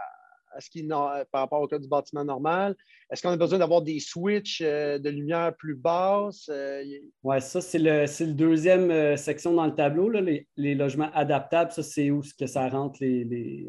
ce 0.60 1.24
par 1.30 1.41
rapport 1.41 1.60
au 1.60 1.67
cas 1.67 1.78
du 1.78 1.89
bâtiment 1.89 2.24
normal? 2.24 2.74
Est-ce 3.12 3.22
qu'on 3.22 3.32
a 3.32 3.38
besoin 3.38 3.60
d'avoir 3.60 3.82
des 3.82 4.00
switches 4.00 4.62
euh, 4.63 4.98
de 4.98 5.10
lumière 5.10 5.54
plus 5.58 5.76
basses? 5.76 6.48
Euh, 6.50 6.86
oui, 7.24 7.41
ça, 7.41 7.60
c'est 7.60 7.80
le, 7.80 8.06
le, 8.06 8.34
deuxième 8.34 9.17
section 9.17 9.52
dans 9.52 9.65
le 9.65 9.76
tableau, 9.76 10.10
les, 10.10 10.48
logements 10.76 11.12
adaptables. 11.13 11.74
Ça, 11.74 11.84
c'est 11.84 12.10
où 12.10 12.22
que 12.39 12.48
ça 12.48 12.70
rentre 12.70 13.00
les, 13.02 13.67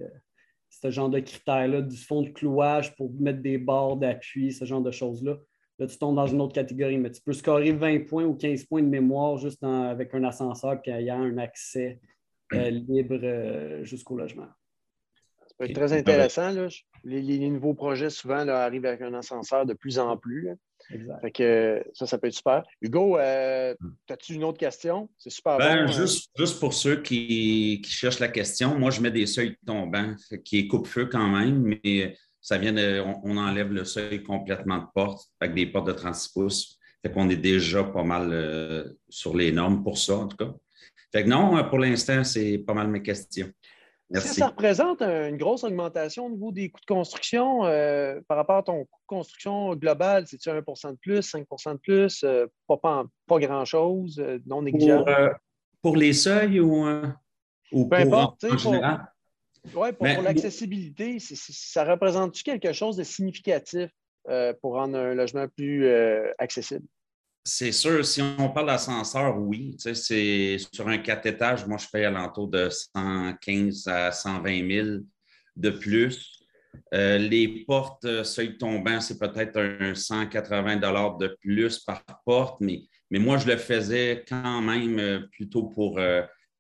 ce 0.71 0.91
genre 0.93 1.11
de 1.11 1.19
critères-là, 1.19 1.83
du 1.83 1.97
fond 1.97 2.23
de 2.23 2.29
clouage 2.29 2.95
pour 2.95 3.13
mettre 3.19 3.43
des 3.43 3.59
barres 3.59 3.97
d'appui, 3.97 4.53
ce 4.53 4.65
genre 4.65 4.83
de 4.83 4.93
choses-là. 4.93 5.37
Là, 5.79 5.87
tu 5.87 5.97
tombes 5.97 6.17
dans 6.17 6.27
une 6.27 6.41
autre 6.41 6.55
catégorie, 6.55 6.99
mais 6.99 7.11
tu 7.11 7.21
peux 7.21 7.33
scorer 7.33 7.71
20 7.71 8.07
points 8.09 8.25
ou 8.25 8.35
15 8.35 8.65
points 8.65 8.83
de 8.83 8.89
mémoire 8.89 9.37
juste 9.39 9.63
avec 9.63 10.13
un 10.13 10.25
ascenseur 10.25 10.83
qui 10.83 10.91
a 10.91 11.15
un 11.15 11.39
accès 11.39 12.01
euh, 12.55 12.71
libre 12.71 13.19
euh, 13.23 13.85
jusqu'au 13.85 14.17
logement. 14.17 14.49
Ça 15.47 15.55
peut 15.57 15.65
être 15.67 15.75
très 15.75 15.93
intéressant. 15.93 16.53
Les, 17.05 17.51
nouveaux 17.51 17.75
projets, 17.75 18.11
souvent, 18.11 18.47
arrivent 18.49 18.87
avec 18.87 19.03
un 19.03 19.15
ascenseur 19.15 19.67
de 19.67 19.75
plus 19.75 19.99
en 19.99 20.17
plus. 20.17 20.51
Exact. 20.91 21.33
que, 21.33 21.85
ça, 21.93 22.07
ça 22.07 22.19
peut 22.19 22.29
être 22.29 22.35
super. 22.35 22.65
Hugo, 22.81 23.19
euh, 23.19 23.75
as-tu 24.09 24.35
une 24.35 24.45
autre 24.45 24.59
question? 24.59 25.09
C'est 25.19 25.31
super 25.31 25.59
ben, 25.59 25.87
juste, 25.89 26.31
juste, 26.37 26.59
pour 26.61 26.73
ceux 26.73 27.03
qui, 27.03 27.83
qui, 27.85 27.91
cherchent 27.91 28.21
la 28.21 28.29
question, 28.29 28.79
moi, 28.79 28.91
je 28.91 29.01
mets 29.01 29.11
des 29.11 29.27
seuils 29.27 29.57
tombants, 29.67 30.15
qui 30.45 30.61
est 30.61 30.67
coupe-feu 30.67 31.07
quand 31.07 31.29
même, 31.29 31.79
mais 31.85 32.17
ça 32.41 32.59
vient 32.59 32.75
on, 33.25 33.37
enlève 33.37 33.73
le 33.73 33.85
seuil 33.85 34.23
complètement 34.23 34.79
de 34.79 34.87
porte 34.95 35.29
avec 35.41 35.55
des 35.55 35.67
portes 35.67 35.89
de 35.89 35.93
36 35.93 36.29
pouces. 36.33 36.79
Fait 37.03 37.13
qu'on 37.13 37.29
est 37.29 37.37
déjà 37.37 37.85
pas 37.85 38.03
mal 38.03 38.31
euh, 38.33 38.93
sur 39.09 39.37
les 39.37 39.53
normes 39.53 39.83
pour 39.83 39.99
ça, 39.99 40.17
en 40.17 40.29
tout 40.29 40.37
cas. 40.37 40.53
Fait 41.13 41.25
que 41.25 41.29
non, 41.29 41.63
pour 41.69 41.79
l'instant, 41.79 42.25
c'est 42.25 42.59
pas 42.59 42.75
mal 42.75 42.89
mes 42.89 43.03
questions. 43.03 43.51
Est-ce 44.13 44.31
que 44.31 44.35
ça 44.37 44.47
représente 44.49 45.03
une 45.03 45.37
grosse 45.37 45.65
augmentation 45.65 46.27
au 46.27 46.31
niveau 46.31 46.51
des 46.51 46.71
coûts 46.71 46.81
de 46.81 46.87
construction 46.87 47.67
euh, 47.67 48.21
par 48.27 48.39
rapport 48.39 48.57
à 48.57 48.63
ton 48.63 48.85
coût 48.87 49.01
de 49.03 49.07
construction 49.07 49.75
global? 49.77 50.27
C'est-tu 50.27 50.49
1% 50.49 50.93
de 50.93 50.97
plus, 50.97 51.35
5% 51.35 51.73
de 51.75 51.79
plus? 51.79 52.25
Euh, 52.25 52.47
pas, 52.67 53.05
grand-chose, 53.29 54.23
non 54.47 54.63
négligeable? 54.63 55.39
Pour, 55.83 55.97
les 55.97 56.15
seuils 56.15 56.59
ou, 56.59 56.87
ou 57.71 57.89
Peu 57.89 57.97
importe, 57.97 58.45
en, 58.45 58.57
général? 58.57 59.07
Oui, 59.75 59.93
pour, 59.93 60.23
l'accessibilité, 60.23 61.19
ça 61.21 61.85
représente-tu 61.85 62.43
quelque 62.43 62.73
chose 62.73 62.97
de 62.97 63.05
significatif 63.05 63.91
euh, 64.29 64.53
pour 64.61 64.75
rendre 64.75 64.99
un 64.99 65.15
logement 65.15 65.47
plus 65.49 65.87
euh, 65.87 66.31
accessible? 66.39 66.87
C'est 67.45 67.73
sûr, 67.73 68.05
si 68.05 68.21
on 68.39 68.51
parle 68.51 68.67
d'ascenseur, 68.67 69.39
oui. 69.39 69.77
c'est 69.79 70.57
sur 70.73 70.87
un 70.89 70.99
quatre 70.99 71.27
étages, 71.27 71.67
moi, 71.67 71.79
je 71.79 71.87
paye 71.91 72.05
alentour 72.05 72.49
de 72.49 72.69
115 72.69 73.87
à 73.87 74.13
120 74.13 74.71
000 74.71 74.89
de 75.57 75.71
plus. 75.71 76.45
Euh, 76.93 77.17
les 77.17 77.65
portes 77.67 78.23
seuil 78.25 78.59
tombant, 78.59 79.01
c'est 79.01 79.19
peut-être 79.19 79.59
un 79.59 79.95
180 79.95 80.77
de 80.77 81.37
plus 81.41 81.79
par 81.79 82.03
porte, 82.27 82.61
mais, 82.61 82.83
mais 83.11 83.19
moi, 83.19 83.39
je 83.39 83.47
le 83.47 83.57
faisais 83.57 84.25
quand 84.29 84.61
même 84.61 85.27
plutôt 85.33 85.65
pour 85.65 85.99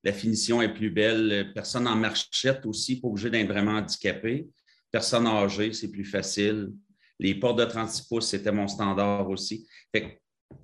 la 0.04 0.12
finition 0.12 0.62
est 0.62 0.72
plus 0.72 0.90
belle. 0.90 1.52
Personne 1.54 1.86
en 1.86 1.96
marchette 1.96 2.64
aussi, 2.66 3.00
pas 3.00 3.08
obligé 3.08 3.30
d'être 3.30 3.48
vraiment 3.48 3.72
handicapé. 3.72 4.48
Personne 4.90 5.26
âgée, 5.26 5.72
c'est 5.72 5.90
plus 5.90 6.04
facile. 6.04 6.70
Les 7.18 7.34
portes 7.34 7.58
de 7.58 7.64
36 7.64 8.02
pouces, 8.08 8.28
c'était 8.28 8.52
mon 8.52 8.68
standard 8.68 9.28
aussi. 9.28 9.66
Fait 9.92 10.20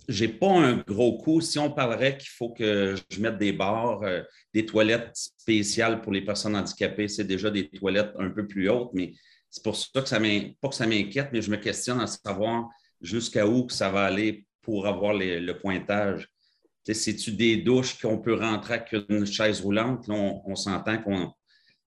j'ai 0.08 0.28
pas 0.28 0.50
un 0.50 0.76
gros 0.76 1.18
coup. 1.18 1.40
Si 1.40 1.58
on 1.58 1.70
parlerait 1.70 2.16
qu'il 2.16 2.30
faut 2.30 2.50
que 2.50 2.94
je 3.10 3.20
mette 3.20 3.38
des 3.38 3.52
barres, 3.52 4.02
euh, 4.02 4.22
des 4.52 4.64
toilettes 4.64 5.14
spéciales 5.14 6.00
pour 6.00 6.12
les 6.12 6.22
personnes 6.22 6.56
handicapées, 6.56 7.08
c'est 7.08 7.24
déjà 7.24 7.50
des 7.50 7.68
toilettes 7.68 8.12
un 8.18 8.30
peu 8.30 8.46
plus 8.46 8.68
hautes, 8.70 8.90
mais 8.94 9.12
c'est 9.50 9.62
pour 9.62 9.76
ça 9.76 10.00
que 10.00 10.08
ça 10.08 10.18
pas 10.60 10.68
que 10.68 10.74
ça 10.74 10.86
m'inquiète, 10.86 11.28
mais 11.32 11.42
je 11.42 11.50
me 11.50 11.56
questionne 11.56 12.00
à 12.00 12.06
savoir 12.06 12.68
jusqu'à 13.00 13.46
où 13.46 13.68
ça 13.68 13.90
va 13.90 14.04
aller 14.04 14.46
pour 14.62 14.86
avoir 14.86 15.14
le 15.14 15.52
pointage. 15.52 16.28
C'est-tu 16.86 17.32
des 17.32 17.56
douches 17.56 17.98
qu'on 17.98 18.18
peut 18.18 18.34
rentrer 18.34 18.74
avec 18.74 18.94
une 19.08 19.24
chaise 19.24 19.60
roulante? 19.60 20.06
on, 20.08 20.54
s'entend 20.54 20.98
qu'on 20.98 21.32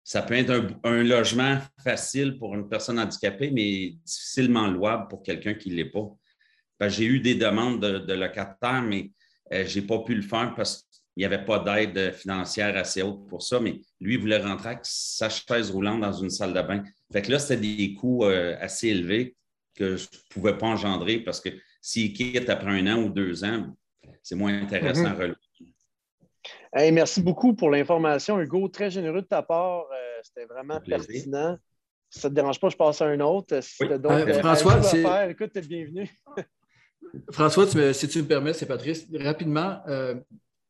ça 0.08 0.22
peut 0.22 0.36
être 0.36 0.54
un, 0.86 1.04
logement 1.04 1.60
facile 1.84 2.38
pour 2.38 2.56
une 2.56 2.70
personne 2.70 2.98
handicapée, 2.98 3.52
mais 3.52 3.89
difficilement 4.06 4.66
louable 4.66 5.10
pour 5.10 5.22
quelqu'un 5.22 5.54
qui 5.54 5.70
ne 5.70 5.76
l'est 5.76 5.91
pas. 5.91 6.10
Ben, 6.80 6.88
j'ai 6.88 7.04
eu 7.04 7.20
des 7.20 7.36
demandes 7.36 7.82
de, 7.82 8.14
locataires, 8.14 8.82
mais 8.82 9.12
euh, 9.52 9.66
je 9.66 9.78
n'ai 9.78 9.86
pas 9.86 10.00
pu 10.00 10.16
le 10.16 10.22
faire 10.22 10.54
parce 10.56 10.88
qu'il 10.89 11.18
n'y 11.18 11.26
avait 11.26 11.43
pas 11.43 11.60
d'aide 11.60 12.14
financière 12.14 12.78
assez 12.78 13.02
haute 13.02 13.28
pour 13.28 13.43
ça. 13.43 13.60
Mais 13.60 13.82
lui, 14.00 14.14
il 14.14 14.22
voulait 14.22 14.38
rentrer 14.38 14.70
avec 14.70 14.80
sa 14.84 15.28
chaise 15.28 15.72
roulante 15.72 16.00
dans 16.00 16.14
une 16.14 16.30
salle 16.30 16.54
de 16.54 16.62
bain. 16.62 16.86
Fait 17.12 17.22
que 17.22 17.30
là, 17.30 17.38
c'était 17.38 17.58
des 17.58 17.93
coûts 17.93 18.24
euh, 18.24 18.56
assez 18.62 18.88
élevés 18.88 19.36
que 19.76 19.98
je 19.98 20.06
ne 20.06 20.20
pouvais 20.30 20.58
pas 20.58 20.68
engendrer 20.68 21.20
parce 21.20 21.41
que 21.41 21.50
s'il 21.82 22.14
quitte 22.14 22.50
après 22.50 22.80
un 22.80 22.88
an 22.95 23.04
ou 23.04 23.10
deux 23.10 23.43
ans, 23.43 23.76
c'est 24.28 24.36
moins 24.36 24.61
intéressant 24.61 25.05
à 25.05 25.13
mhm. 25.13 25.19
relever. 25.21 26.91
merci 26.91 27.21
beaucoup 27.21 27.53
pour 27.53 27.69
l'information, 27.69 28.39
Hugo. 28.41 28.67
Très 28.67 28.91
généreux 28.91 29.21
de 29.21 29.28
ta 29.28 29.41
part. 29.41 29.86
Euh, 29.91 30.19
c'était 30.21 30.45
vraiment 30.45 30.82
pertinent. 30.82 31.57
Si 32.09 32.19
ça 32.19 32.28
ne 32.28 32.34
te 32.34 32.36
dérange 32.36 32.59
pas, 32.59 32.69
je 32.69 32.75
passe 32.75 33.01
à 33.01 33.05
un 33.05 33.19
autre. 33.21 33.61
Si 33.61 33.86
François, 34.39 34.82
c'est... 34.84 35.32
écoute, 35.32 35.51
tu 35.53 35.59
es 35.59 35.61
bienvenu. 35.61 36.09
François, 37.32 37.67
si 37.93 38.07
tu 38.09 38.21
me 38.21 38.28
permets, 38.28 38.53
c'est 38.53 38.65
Patrice. 38.65 39.07
Rapidement, 39.17 39.80
euh, 39.88 40.15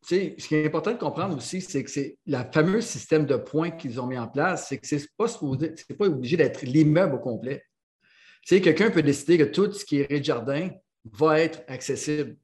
ce 0.04 0.48
qui 0.48 0.56
est 0.56 0.66
important 0.68 0.92
de 0.92 0.98
comprendre 0.98 1.36
aussi, 1.36 1.60
c'est 1.62 1.84
que 1.84 1.90
c'est 1.90 2.18
le 2.28 2.38
fameux 2.54 2.82
système 2.82 3.26
de 3.26 3.38
points 3.38 3.72
qu'ils 3.72 4.00
ont 4.00 4.06
mis 4.06 4.20
en 4.20 4.28
place, 4.28 4.68
c'est 4.70 4.78
que 4.78 4.86
ce 4.86 4.96
n'est 4.96 5.02
pas, 5.18 5.28
pas 5.28 6.06
obligé 6.06 6.38
d'être 6.38 6.62
l'immeuble 6.62 7.16
au 7.16 7.20
complet. 7.20 7.64
quelqu'un 8.48 8.92
peut 8.92 9.02
décider 9.02 9.40
que 9.40 9.46
tout 9.46 9.72
ce 9.72 9.84
qui 9.84 10.02
est 10.02 10.08
rez-de-jardin 10.08 10.70
va 11.06 11.40
être 11.40 11.64
accessible. 11.68 12.38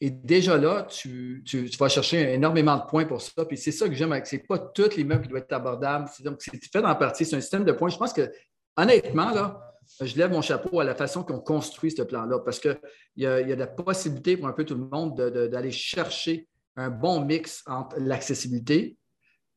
Et 0.00 0.10
déjà 0.10 0.56
là, 0.56 0.86
tu, 0.88 1.42
vas 1.78 1.88
chercher 1.88 2.32
énormément 2.32 2.76
de 2.76 2.84
points 2.84 3.04
pour 3.04 3.20
ça. 3.20 3.44
Puis 3.44 3.56
c'est 3.56 3.72
ça 3.72 3.88
que 3.88 3.94
j'aime 3.94 4.12
avec. 4.12 4.26
Ce 4.26 4.36
n'est 4.36 4.42
pas 4.42 4.58
tout 4.58 4.88
l'immeuble 4.96 5.22
qui 5.22 5.28
doit 5.28 5.40
être 5.40 5.52
abordable. 5.52 6.08
Donc, 6.20 6.40
c'est 6.40 6.52
fait 6.64 6.84
en 6.84 6.94
partie. 6.94 7.24
C'est 7.24 7.36
un 7.36 7.40
système 7.40 7.64
de 7.64 7.72
points. 7.72 7.88
Je 7.88 7.96
pense 7.96 8.12
que, 8.12 8.30
honnêtement, 8.76 9.30
là, 9.32 9.60
je 10.00 10.16
lève 10.16 10.30
mon 10.30 10.42
chapeau 10.42 10.78
à 10.80 10.84
la 10.84 10.94
façon 10.94 11.24
qu'on 11.24 11.40
construit 11.40 11.90
ce 11.90 12.02
plan-là 12.02 12.38
parce 12.40 12.60
qu'il 12.60 12.78
y, 13.16 13.26
a, 13.26 13.40
y 13.40 13.52
a 13.52 13.56
la 13.56 13.66
possibilité 13.66 14.36
pour 14.36 14.46
un 14.46 14.52
peu 14.52 14.64
tout 14.64 14.76
le 14.76 14.86
monde 14.86 15.16
d'aller 15.16 15.72
chercher 15.72 16.46
un 16.76 16.90
bon 16.90 17.24
mix 17.24 17.64
entre 17.66 17.96
l'accessibilité, 17.98 18.96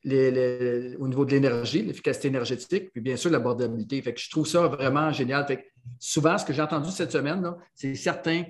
au 0.03 1.07
niveau 1.07 1.25
de 1.25 1.31
l'énergie, 1.31 1.83
l'efficacité 1.83 2.29
énergétique, 2.29 2.91
puis 2.91 3.01
bien 3.01 3.15
sûr 3.15 3.29
l'abordabilité. 3.29 4.01
Je 4.15 4.29
trouve 4.31 4.47
ça 4.47 4.67
vraiment 4.67 5.11
génial. 5.11 5.45
Souvent, 5.99 6.37
ce 6.37 6.45
que 6.45 6.53
j'ai 6.53 6.61
entendu 6.61 6.89
cette 6.89 7.11
semaine, 7.11 7.53
c'est 7.75 7.93
certaines 7.93 8.45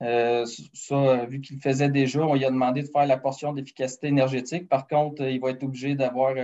Ça, 0.00 1.26
vu 1.26 1.40
qu'il 1.40 1.56
le 1.56 1.62
faisait 1.62 1.88
déjà, 1.88 2.20
on 2.20 2.34
lui 2.34 2.44
a 2.44 2.50
demandé 2.50 2.82
de 2.82 2.88
faire 2.88 3.06
la 3.06 3.16
portion 3.16 3.52
d'efficacité 3.52 4.06
énergétique. 4.06 4.68
Par 4.68 4.86
contre, 4.86 5.22
il 5.22 5.40
va 5.40 5.50
être 5.50 5.64
obligé 5.64 5.96
d'avoir 5.96 6.34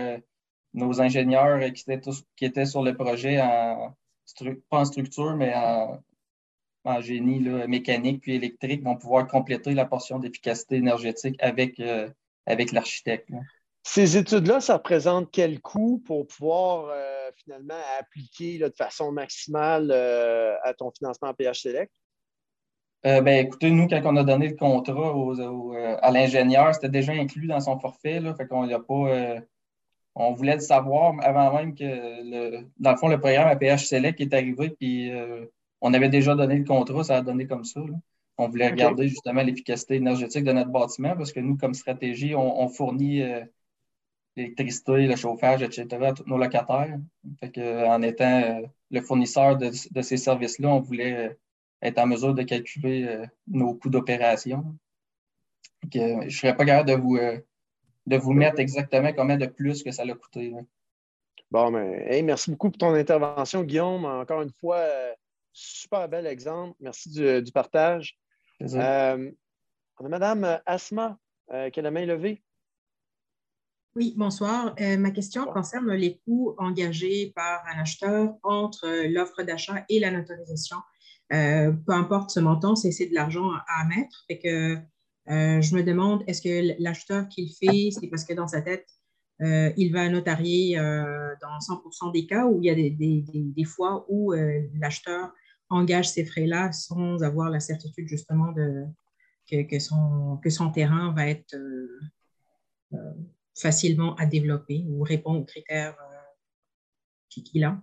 nos 0.74 1.00
ingénieurs 1.00 1.60
qui 1.72 1.84
étaient, 1.88 2.10
qui 2.36 2.44
étaient 2.44 2.66
sur 2.66 2.82
le 2.82 2.94
projet, 2.94 3.40
en, 3.40 3.96
pas 4.70 4.80
en 4.80 4.84
structure, 4.84 5.34
mais 5.34 5.52
en, 5.56 5.98
génie 7.00 7.40
mécanique 7.68 8.22
puis 8.22 8.34
électrique, 8.34 8.82
vont 8.82 8.96
pouvoir 8.96 9.26
compléter 9.26 9.74
la 9.74 9.84
portion 9.84 10.18
d'efficacité 10.18 10.76
énergétique 10.76 11.36
avec, 11.40 11.80
euh, 11.80 12.08
avec 12.46 12.72
l'architecte. 12.72 13.28
Ces 13.82 14.16
études-là, 14.16 14.60
ça 14.60 14.74
représente 14.74 15.30
quel 15.30 15.60
coût 15.60 16.02
pour 16.04 16.26
pouvoir 16.26 16.92
finalement 17.36 17.80
appliquer 17.98 18.58
de 18.58 18.72
façon 18.76 19.12
maximale 19.12 19.90
à 19.90 20.74
ton 20.74 20.90
financement 20.90 21.32
PH 21.32 21.62
Select? 21.62 21.92
Euh, 23.06 23.20
ben, 23.20 23.46
écoutez, 23.46 23.70
nous, 23.70 23.86
quand 23.86 24.00
on 24.04 24.16
a 24.16 24.24
donné 24.24 24.48
le 24.48 24.56
contrat 24.56 25.14
euh, 25.14 25.96
à 26.02 26.10
l'ingénieur, 26.10 26.74
c'était 26.74 26.88
déjà 26.88 27.12
inclus 27.12 27.46
dans 27.46 27.60
son 27.60 27.78
forfait. 27.78 28.18
Là, 28.20 28.34
fait 28.34 28.46
qu'on 28.46 28.68
a 28.68 28.80
pas. 28.80 28.94
Euh, 28.94 29.40
on 30.16 30.32
voulait 30.32 30.54
le 30.54 30.60
savoir 30.60 31.14
avant 31.22 31.52
même 31.54 31.74
que, 31.76 31.84
le, 31.84 32.66
dans 32.78 32.90
le 32.92 32.96
fond, 32.96 33.08
le 33.08 33.20
programme 33.20 33.48
APH 33.48 33.86
Select 33.86 34.20
est 34.20 34.34
arrivé, 34.34 34.70
puis 34.70 35.12
on 35.80 35.94
avait 35.94 36.08
déjà 36.08 36.34
donné 36.34 36.56
le 36.56 36.64
contrat, 36.64 37.04
ça 37.04 37.16
a 37.18 37.22
donné 37.22 37.46
comme 37.46 37.64
ça. 37.64 37.80
On 38.36 38.48
voulait 38.48 38.70
regarder 38.70 39.08
justement 39.08 39.42
l'efficacité 39.42 39.96
énergétique 39.96 40.44
de 40.44 40.52
notre 40.52 40.70
bâtiment 40.70 41.16
parce 41.16 41.32
que 41.32 41.40
nous, 41.40 41.56
comme 41.56 41.74
stratégie, 41.74 42.34
on, 42.36 42.68
fournit 42.68 43.22
l'électricité, 44.36 45.06
le 45.08 45.16
chauffage, 45.16 45.62
etc. 45.62 45.86
à 46.04 46.12
tous 46.12 46.24
nos 46.26 46.38
locataires. 46.38 46.98
Fait 47.40 47.84
en 47.84 48.00
étant 48.02 48.62
le 48.90 49.00
fournisseur 49.00 49.56
de, 49.56 49.70
de 49.90 50.02
ces 50.02 50.16
services-là, 50.16 50.68
on 50.68 50.80
voulait 50.80 51.36
être 51.82 51.98
en 51.98 52.06
mesure 52.06 52.34
de 52.34 52.42
calculer 52.42 53.06
euh, 53.06 53.26
nos 53.46 53.74
coûts 53.74 53.90
d'opération. 53.90 54.64
je 55.92 56.24
ne 56.24 56.28
serais 56.28 56.56
pas 56.56 56.64
capable 56.64 56.88
de 56.88 56.94
vous, 56.94 57.16
euh, 57.16 57.38
de 58.06 58.16
vous 58.16 58.32
mettre 58.32 58.58
exactement 58.60 59.12
combien 59.12 59.36
de 59.36 59.46
plus 59.46 59.82
que 59.82 59.92
ça 59.92 60.04
l'a 60.04 60.14
coûté. 60.14 60.52
Bon, 61.50 61.70
mais 61.70 62.20
merci 62.22 62.50
beaucoup 62.50 62.70
pour 62.70 62.78
ton 62.78 62.94
intervention, 62.94 63.62
Guillaume. 63.62 64.04
Encore 64.04 64.42
une 64.42 64.52
fois, 64.52 64.76
euh, 64.76 65.12
super 65.52 66.08
bel 66.08 66.26
exemple. 66.26 66.76
Merci 66.80 67.10
du, 67.10 67.52
partage. 67.52 68.18
on 68.60 68.66
a 68.66 70.08
Madame 70.08 70.60
Asma 70.66 71.18
qui 71.72 71.80
a 71.80 71.82
la 71.82 71.90
main 71.90 72.06
levée. 72.06 72.42
Oui, 73.98 74.14
bonsoir. 74.16 74.76
Euh, 74.80 74.96
ma 74.96 75.10
question 75.10 75.44
concerne 75.46 75.92
les 75.92 76.20
coûts 76.24 76.54
engagés 76.58 77.32
par 77.34 77.64
un 77.66 77.80
acheteur 77.80 78.36
entre 78.44 78.86
euh, 78.86 79.08
l'offre 79.08 79.42
d'achat 79.42 79.84
et 79.88 79.98
la 79.98 80.12
notarisation. 80.12 80.76
Euh, 81.32 81.72
peu 81.72 81.92
importe 81.92 82.30
ce 82.30 82.38
montant, 82.38 82.76
c'est 82.76 82.90
de 83.06 83.14
l'argent 83.14 83.50
à, 83.66 83.84
mettre. 83.86 84.24
que, 84.28 84.78
je 85.26 85.74
me 85.74 85.82
demande, 85.82 86.22
est-ce 86.28 86.40
que 86.40 86.80
l'acheteur 86.80 87.28
qui 87.28 87.46
le 87.46 87.66
fait, 87.66 87.90
c'est 87.90 88.06
parce 88.06 88.24
que 88.24 88.34
dans 88.34 88.46
sa 88.46 88.62
tête, 88.62 88.86
il 89.40 89.92
va 89.92 90.08
notarier 90.08 90.76
dans 90.76 91.58
100% 91.58 92.12
des 92.12 92.26
cas 92.26 92.46
ou 92.46 92.60
il 92.62 92.66
y 92.66 92.70
a 92.70 92.74
des, 92.74 93.64
fois 93.64 94.04
où 94.08 94.32
l'acheteur 94.80 95.32
engage 95.70 96.10
ces 96.10 96.24
frais-là 96.24 96.72
sans 96.72 97.22
avoir 97.22 97.50
la 97.50 97.60
certitude 97.60 98.08
justement 98.08 98.52
de, 98.52 98.84
que, 99.48 99.78
son, 99.78 100.38
que 100.42 100.50
son 100.50 100.70
terrain 100.70 101.12
va 101.14 101.28
être 101.28 101.56
facilement 103.58 104.14
à 104.16 104.26
développer 104.26 104.84
ou 104.88 105.02
répond 105.02 105.34
aux 105.34 105.44
critères 105.44 105.96
euh, 106.00 107.42
qu'il 107.42 107.64
a? 107.64 107.80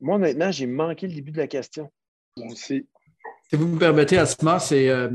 Moi, 0.00 0.16
honnêtement, 0.16 0.50
j'ai 0.50 0.66
manqué 0.66 1.06
le 1.06 1.14
début 1.14 1.30
de 1.30 1.38
la 1.38 1.46
question. 1.46 1.92
Si 2.58 2.86
vous 3.52 3.68
me 3.68 3.78
permettez, 3.78 4.18
Asma, 4.18 4.58
c'est 4.58 4.88
euh, 4.88 5.10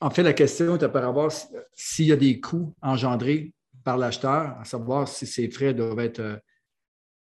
en 0.00 0.10
fait 0.10 0.22
la 0.22 0.32
question 0.32 0.76
est 0.76 0.82
à 0.82 0.88
rapport 0.88 1.32
s'il 1.74 2.06
y 2.06 2.12
a 2.12 2.16
des 2.16 2.40
coûts 2.40 2.74
engendrés 2.82 3.52
par 3.84 3.98
l'acheteur, 3.98 4.56
à 4.60 4.64
savoir 4.64 5.08
si 5.08 5.26
ces 5.26 5.50
frais 5.50 5.74
doivent 5.74 6.00
être 6.00 6.20
euh, 6.20 6.36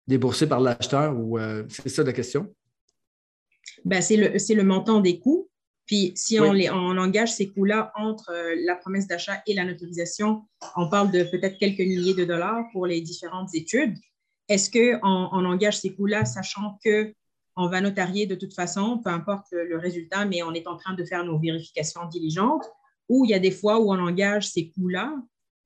déboursés 0.08 0.48
par 0.48 0.60
l'acheteur 0.60 1.18
ou 1.18 1.38
c'est 1.70 1.90
ça 1.90 2.04
la 2.04 2.14
question? 2.14 2.54
Ben, 3.86 4.02
c'est 4.02 4.18
le, 4.18 4.56
le, 4.56 4.64
montant 4.64 5.00
des 5.00 5.20
coûts 5.20 5.52
puis 5.92 6.14
si 6.16 6.40
on, 6.40 6.54
les, 6.54 6.70
on, 6.70 6.98
engage 6.98 7.34
ces 7.34 7.50
coûts-là 7.50 7.92
entre 7.98 8.32
euh, 8.32 8.56
la 8.66 8.76
promesse 8.76 9.08
d'achat 9.08 9.42
et 9.46 9.54
la 9.54 9.66
notarisation, 9.66 10.44
on 10.78 10.88
parle 10.90 11.12
de 11.12 11.24
peut-être 11.24 11.58
quelques 11.58 11.80
milliers 11.80 12.14
de 12.14 12.24
dollars 12.24 12.64
pour 12.72 12.86
les 12.86 13.02
différentes 13.02 13.54
études. 13.54 13.98
Est-ce 14.48 14.72
qu'on 14.72 15.06
on 15.06 15.46
engage 15.46 15.80
ces 15.80 15.94
coûts-là, 15.94 16.24
sachant 16.24 16.80
qu'on 16.82 17.68
va 17.68 17.82
notarier 17.82 18.26
de 18.26 18.36
toute 18.36 18.54
façon, 18.54 19.00
peu 19.04 19.10
importe 19.10 19.48
le, 19.52 19.78
résultat, 19.78 20.24
mais 20.24 20.44
on 20.44 20.54
est 20.54 20.66
en 20.66 20.78
train 20.78 20.94
de 20.94 21.04
faire 21.04 21.26
nos 21.26 21.38
vérifications 21.38 22.06
diligentes, 22.08 22.64
ou 23.10 23.26
il 23.26 23.32
y 23.32 23.34
a 23.34 23.40
des 23.40 23.52
fois 23.52 23.82
où 23.82 23.92
on 23.92 24.00
engage 24.00 24.48
ces 24.48 24.70
coûts-là 24.70 25.14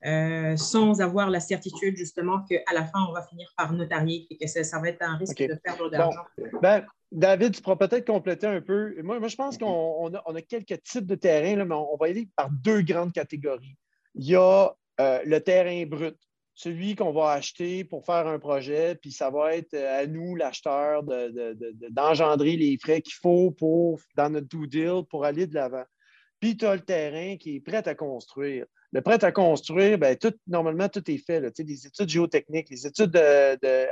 euh, 0.05 0.55
sans 0.57 1.01
avoir 1.01 1.29
la 1.29 1.39
certitude 1.39 1.95
justement 1.95 2.43
qu'à 2.43 2.73
la 2.73 2.83
fin, 2.85 2.99
on 3.09 3.13
va 3.13 3.23
finir 3.23 3.51
par 3.57 3.73
notarier 3.73 4.27
et 4.29 4.37
que 4.37 4.47
ça, 4.47 4.79
va 4.79 4.89
être 4.89 5.01
un 5.01 5.17
risque 5.17 5.39
de 5.39 5.55
perdre 5.55 5.89
de 5.89 5.97
l'argent. 5.97 6.21
Ben, 6.61 6.85
David, 7.11 7.55
tu 7.55 7.61
pourras 7.61 7.77
peut-être 7.77 8.05
compléter 8.05 8.45
un 8.45 8.61
peu. 8.61 9.01
Moi, 9.01 9.19
moi 9.19 9.29
je 9.29 9.35
pense 9.35 9.57
qu'on 9.57 10.13
a, 10.13 10.41
quelques 10.41 10.83
types 10.83 11.07
de 11.07 11.15
terrains, 11.15 11.55
là, 11.55 11.65
mais 11.65 11.75
on, 11.75 11.95
va 11.97 12.09
y 12.09 12.11
aller 12.11 12.29
par 12.35 12.49
deux 12.51 12.81
grandes 12.81 13.13
catégories. 13.13 13.77
Il 14.15 14.25
y 14.25 14.35
a 14.35 14.71
euh, 14.99 15.21
le 15.25 15.39
terrain 15.39 15.85
brut, 15.85 16.17
celui 16.53 16.95
qu'on 16.95 17.11
va 17.11 17.31
acheter 17.31 17.83
pour 17.83 18.05
faire 18.05 18.27
un 18.27 18.37
projet, 18.37 18.95
puis 18.95 19.11
ça 19.11 19.29
va 19.29 19.55
être 19.55 19.73
euh, 19.73 20.03
à 20.03 20.07
nous, 20.07 20.35
l'acheteur, 20.35 21.03
d'engendrer 21.89 22.57
les 22.57 22.77
frais 22.77 23.01
qu'il 23.01 23.15
faut 23.15 23.51
pour, 23.51 23.99
dans 24.15 24.29
notre 24.29 24.47
due 24.47 24.67
deal 24.67 25.03
pour 25.09 25.25
aller 25.25 25.47
de 25.47 25.55
l'avant. 25.55 25.85
Puis 26.39 26.57
tu 26.57 26.65
as 26.65 26.75
le 26.75 26.81
terrain 26.81 27.37
qui 27.37 27.55
est 27.55 27.59
prêt 27.59 27.87
à 27.87 27.95
construire. 27.95 28.65
Le 28.95 29.01
prêt 29.01 29.21
à 29.25 29.31
construire, 29.33 29.97
bien, 29.97 30.15
tout, 30.15 30.33
normalement, 30.47 30.87
tout 30.87 31.03
est 31.11 31.17
fait. 31.17 31.41
Là, 31.41 31.49
les 31.57 31.85
études 31.85 32.07
géotechniques, 32.07 32.69
les 32.69 32.87
études 32.87 33.21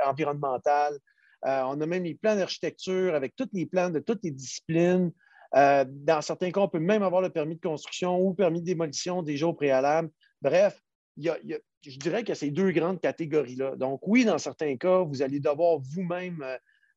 environnementales. 0.02 0.98
Euh, 1.44 1.62
on 1.66 1.78
a 1.78 1.84
même 1.84 2.04
les 2.04 2.14
plans 2.14 2.36
d'architecture 2.36 3.14
avec 3.14 3.36
tous 3.36 3.50
les 3.52 3.66
plans 3.66 3.90
de 3.90 3.98
toutes 3.98 4.24
les 4.24 4.30
disciplines. 4.30 5.12
Euh, 5.56 5.84
dans 5.86 6.22
certains 6.22 6.50
cas, 6.50 6.62
on 6.62 6.68
peut 6.68 6.78
même 6.78 7.02
avoir 7.02 7.20
le 7.20 7.28
permis 7.28 7.56
de 7.56 7.60
construction 7.60 8.18
ou 8.18 8.32
permis 8.32 8.62
de 8.62 8.64
démolition 8.64 9.22
déjà 9.22 9.46
au 9.46 9.52
préalable. 9.52 10.08
Bref, 10.40 10.80
je 11.18 11.98
dirais 11.98 12.20
qu'il 12.20 12.30
y 12.30 12.32
a 12.32 12.36
ces 12.36 12.50
deux 12.50 12.70
grandes 12.72 13.02
catégories-là. 13.02 13.76
Donc, 13.76 14.00
oui, 14.06 14.24
dans 14.24 14.38
certains 14.38 14.78
cas, 14.78 15.00
vous 15.00 15.20
allez 15.20 15.38
devoir 15.38 15.80
vous-même 15.80 16.42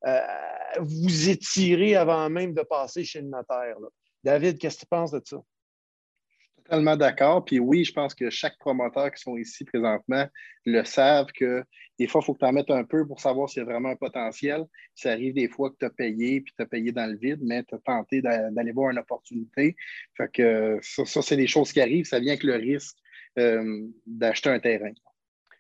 euh, 0.05 0.21
vous 0.79 1.29
étirer 1.29 1.97
avant 1.97 2.29
même 2.29 2.53
de 2.53 2.61
passer 2.61 3.03
chez 3.03 3.19
le 3.19 3.27
notaire. 3.27 3.75
David, 4.23 4.59
qu'est-ce 4.59 4.77
que 4.77 4.81
tu 4.81 4.87
penses 4.87 5.11
de 5.11 5.21
ça? 5.25 5.37
Totalement 6.67 6.95
d'accord. 6.95 7.45
Puis 7.45 7.59
oui, 7.59 7.83
je 7.83 7.93
pense 7.93 8.13
que 8.13 8.29
chaque 8.29 8.57
promoteur 8.57 9.11
qui 9.11 9.21
sont 9.21 9.37
ici 9.37 9.63
présentement 9.63 10.27
le 10.65 10.83
savent 10.83 11.31
que 11.33 11.63
des 11.97 12.07
fois, 12.07 12.21
il 12.21 12.25
faut 12.25 12.33
que 12.33 12.39
tu 12.39 12.45
en 12.45 12.51
mettes 12.51 12.69
un 12.69 12.83
peu 12.83 13.07
pour 13.07 13.19
savoir 13.19 13.49
s'il 13.49 13.61
y 13.61 13.65
a 13.65 13.65
vraiment 13.65 13.89
un 13.89 13.95
potentiel. 13.95 14.65
Ça 14.93 15.11
arrive 15.11 15.33
des 15.33 15.47
fois 15.47 15.71
que 15.71 15.77
tu 15.79 15.85
as 15.85 15.89
payé, 15.89 16.41
puis 16.41 16.53
tu 16.55 16.61
as 16.61 16.65
payé 16.65 16.91
dans 16.91 17.09
le 17.09 17.17
vide, 17.17 17.39
mais 17.41 17.63
tu 17.63 17.75
as 17.75 17.79
tenté 17.79 18.21
d'aller 18.21 18.71
voir 18.71 18.91
une 18.91 18.99
opportunité. 18.99 19.75
Fait 20.15 20.31
que 20.31 20.79
ça, 20.81 21.21
c'est 21.21 21.37
des 21.37 21.47
choses 21.47 21.71
qui 21.71 21.81
arrivent. 21.81 22.05
Ça 22.05 22.19
vient 22.19 22.33
avec 22.33 22.43
le 22.43 22.55
risque 22.55 22.97
euh, 23.39 23.87
d'acheter 24.05 24.49
un 24.49 24.59
terrain. 24.59 24.91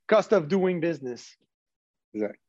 Cost 0.07 0.33
of 0.33 0.47
doing 0.47 0.79
business. 0.79 1.37
Exact. 2.13 2.39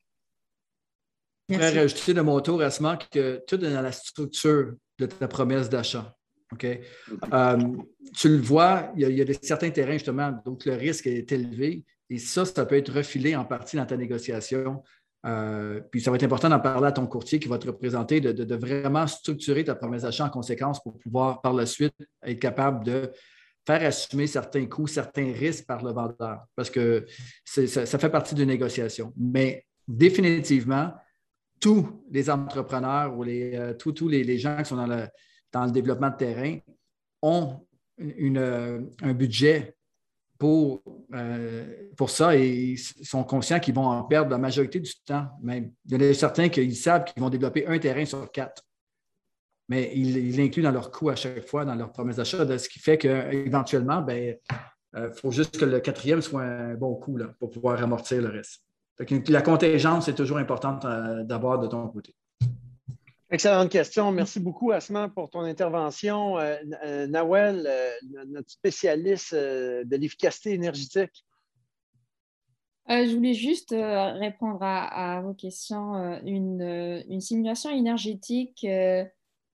Je 1.49 1.55
voudrais 1.55 1.81
rajouter 1.81 2.13
de 2.13 2.21
mon 2.21 2.41
tour, 2.41 2.61
Asma, 2.61 2.99
que 3.11 3.43
tout 3.47 3.65
est 3.65 3.73
dans 3.73 3.81
la 3.81 3.93
structure 3.93 4.75
de 4.99 5.07
ta 5.07 5.29
promesse 5.29 5.71
d'achat. 5.71 6.18
OK? 6.53 6.64
Euh, 6.64 7.57
tu 8.14 8.28
le 8.28 8.38
vois, 8.38 8.92
il 8.96 9.09
y, 9.09 9.22
a, 9.22 9.34
certains 9.42 9.70
terrains, 9.70 9.92
justement, 9.92 10.32
donc 10.44 10.64
le 10.64 10.74
risque 10.74 11.07
est 11.07 11.30
élevé. 11.30 11.84
Et 12.11 12.18
ça, 12.18 12.44
ça 12.44 12.64
peut 12.64 12.76
être 12.76 12.92
refilé 12.92 13.36
en 13.36 13.44
partie 13.44 13.76
dans 13.76 13.86
ta 13.86 13.96
négociation. 13.96 14.82
Euh, 15.26 15.80
puis 15.90 16.01
ça 16.01 16.11
va 16.11 16.16
être 16.16 16.22
important 16.22 16.49
d'en 16.49 16.61
parler 16.61 16.86
à 16.86 16.92
ton 16.92 17.07
courtier 17.07 17.38
qui 17.38 17.49
va 17.49 17.59
te 17.59 17.66
représenter, 17.66 18.20
de, 18.20 18.55
vraiment 18.55 19.07
structurer 19.07 19.64
ta 19.64 19.74
promesse 19.74 20.03
d'achat 20.03 20.24
en 20.24 20.30
conséquence 20.30 20.82
pour 20.82 20.99
pouvoir 20.99 21.42
par 21.42 21.53
la 21.53 21.66
suite 21.66 21.94
être 22.22 22.38
capable 22.38 22.84
de 22.84 23.11
faire 23.66 23.82
assumer 23.84 24.26
certains 24.26 24.64
coûts, 24.66 24.86
certains 24.86 25.32
risques 25.32 25.66
par 25.66 25.84
le 25.84 25.92
vendeur, 25.92 26.46
parce 26.57 26.70
que 26.70 27.05
ça, 27.44 27.99
fait 27.99 28.09
partie 28.09 28.34
d'une 28.34 28.49
négociation. 28.49 29.12
Mais 29.18 29.66
définitivement, 29.86 30.94
tous 31.61 32.03
les 32.11 32.30
entrepreneurs 32.30 33.14
ou 33.18 33.24
les, 33.24 33.57
euh, 33.57 33.74
tous, 33.74 34.09
les, 34.09 34.38
gens 34.38 34.57
qui 34.59 34.64
sont 34.66 34.76
dans 34.76 34.86
le, 34.86 35.07
dans 35.53 35.64
le 35.64 35.70
développement 35.70 36.11
de 36.11 36.16
terrain 36.16 36.59
ont 37.22 37.61
un 38.01 39.14
budget 39.14 39.76
pour, 40.38 40.82
euh, 41.14 41.88
pour 41.96 42.11
ça 42.11 42.36
et 42.36 42.49
ils 42.49 42.78
sont 42.78 43.24
conscients 43.24 43.59
qu'ils 43.59 43.74
vont 43.74 43.86
en 43.86 44.05
perdre 44.05 44.30
la 44.30 44.38
majorité 44.38 44.78
du 44.78 44.92
temps 45.05 45.28
même. 45.42 45.72
Il 45.86 45.92
y 45.92 45.96
en 45.96 46.11
a 46.11 46.14
certains 46.14 46.49
qui 46.49 46.74
savent 46.74 47.05
qu'ils 47.05 47.22
vont 47.22 47.28
développer 47.28 47.66
un 47.66 47.78
terrain 47.78 48.05
sur 48.05 48.30
quatre, 48.30 48.62
mais 49.68 49.90
ils 49.94 50.36
l'incluent 50.36 50.62
dans 50.62 50.70
leur 50.70 50.90
coût 50.90 51.11
à 51.11 51.16
chaque 51.16 51.44
fois, 51.46 51.64
dans 51.64 51.74
leur 51.74 51.92
promesse 51.92 52.16
d'achat, 52.16 52.59
ce 52.59 52.68
qui 52.68 52.78
fait 52.78 52.99
qu'éventuellement, 52.99 54.01
il 54.01 54.07
ben, 54.07 54.36
euh, 54.96 55.12
faut 55.12 55.32
juste 55.32 55.59
que 55.59 55.64
le 55.64 55.80
quatrième 55.80 56.22
soit 56.22 56.42
un 56.42 56.74
bon 56.74 56.94
coût 56.94 57.16
là, 57.16 57.26
pour 57.38 57.51
pouvoir 57.51 57.82
amortir 57.82 58.22
le 58.22 58.28
reste. 58.28 58.62
la 59.28 59.42
contingence 59.42 60.09
est 60.09 60.14
toujours 60.14 60.38
importante 60.38 60.84
euh, 60.84 61.24
d'avoir 61.24 61.59
de 61.59 61.66
ton 61.66 61.88
côté. 61.88 62.14
Excellente 63.31 63.70
question. 63.70 64.11
Merci 64.11 64.41
beaucoup, 64.41 64.72
Asma, 64.72 65.11
pour 65.11 65.29
ton 65.29 65.41
intervention. 65.41 66.39
Euh, 66.39 66.57
euh, 66.83 67.07
Nawel, 67.07 67.66
euh, 67.66 67.91
notre 68.26 68.51
spécialiste 68.51 69.35
de 69.35 69.97
l'efficacité 69.97 70.55
énergétique. 70.55 71.26
je 72.89 73.14
voulais 73.14 73.35
juste 73.35 73.72
répondre 73.72 74.61
à, 74.62 75.20
vos 75.20 75.35
questions. 75.35 75.93
Une, 76.24 77.20
simulation 77.20 77.68
énergétique, 77.68 78.66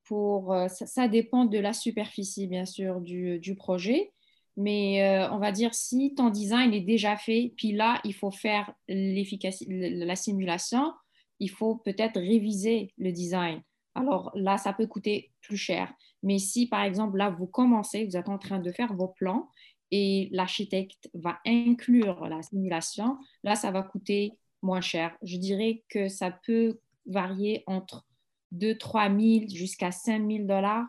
pour, 0.04 0.56
ça, 0.68 1.08
dépend 1.08 1.44
de 1.44 1.58
la 1.58 1.72
superficie, 1.72 2.46
bien 2.46 2.66
sûr, 2.66 3.00
du, 3.00 3.40
du 3.40 3.56
projet. 3.56 4.12
Mais 4.56 5.26
on 5.32 5.38
va 5.38 5.50
dire 5.50 5.74
si 5.74 6.14
ton 6.14 6.30
design 6.30 6.72
est 6.72 6.80
déjà 6.80 7.16
fait, 7.16 7.52
puis 7.56 7.72
là, 7.72 8.00
il 8.04 8.14
faut 8.14 8.30
faire 8.30 8.72
la 8.86 10.14
simulation 10.14 10.92
il 11.40 11.50
faut 11.50 11.76
peut-être 11.76 12.20
réviser 12.20 12.92
le 12.98 13.12
design. 13.12 13.62
Alors 13.94 14.30
là, 14.34 14.58
ça 14.58 14.72
peut 14.72 14.86
coûter 14.86 15.32
plus 15.40 15.56
cher. 15.56 15.92
Mais 16.22 16.38
si, 16.38 16.66
par 16.66 16.82
exemple, 16.82 17.18
là, 17.18 17.30
vous 17.30 17.46
commencez, 17.46 18.04
vous 18.06 18.16
êtes 18.16 18.28
en 18.28 18.38
train 18.38 18.58
de 18.58 18.72
faire 18.72 18.94
vos 18.94 19.08
plans 19.08 19.48
et 19.90 20.28
l'architecte 20.32 21.10
va 21.14 21.38
inclure 21.46 22.26
la 22.28 22.42
simulation, 22.42 23.18
là, 23.42 23.54
ça 23.54 23.70
va 23.70 23.82
coûter 23.82 24.32
moins 24.62 24.80
cher. 24.80 25.16
Je 25.22 25.36
dirais 25.36 25.84
que 25.88 26.08
ça 26.08 26.30
peut 26.30 26.80
varier 27.06 27.62
entre 27.66 28.06
2 28.52 28.78
3 28.78 29.08
000 29.08 29.48
jusqu'à 29.48 29.92
5 29.92 30.26
000 30.26 30.44
dollars. 30.46 30.86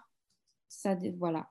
Ça, 0.69 0.97
voilà. 1.17 1.49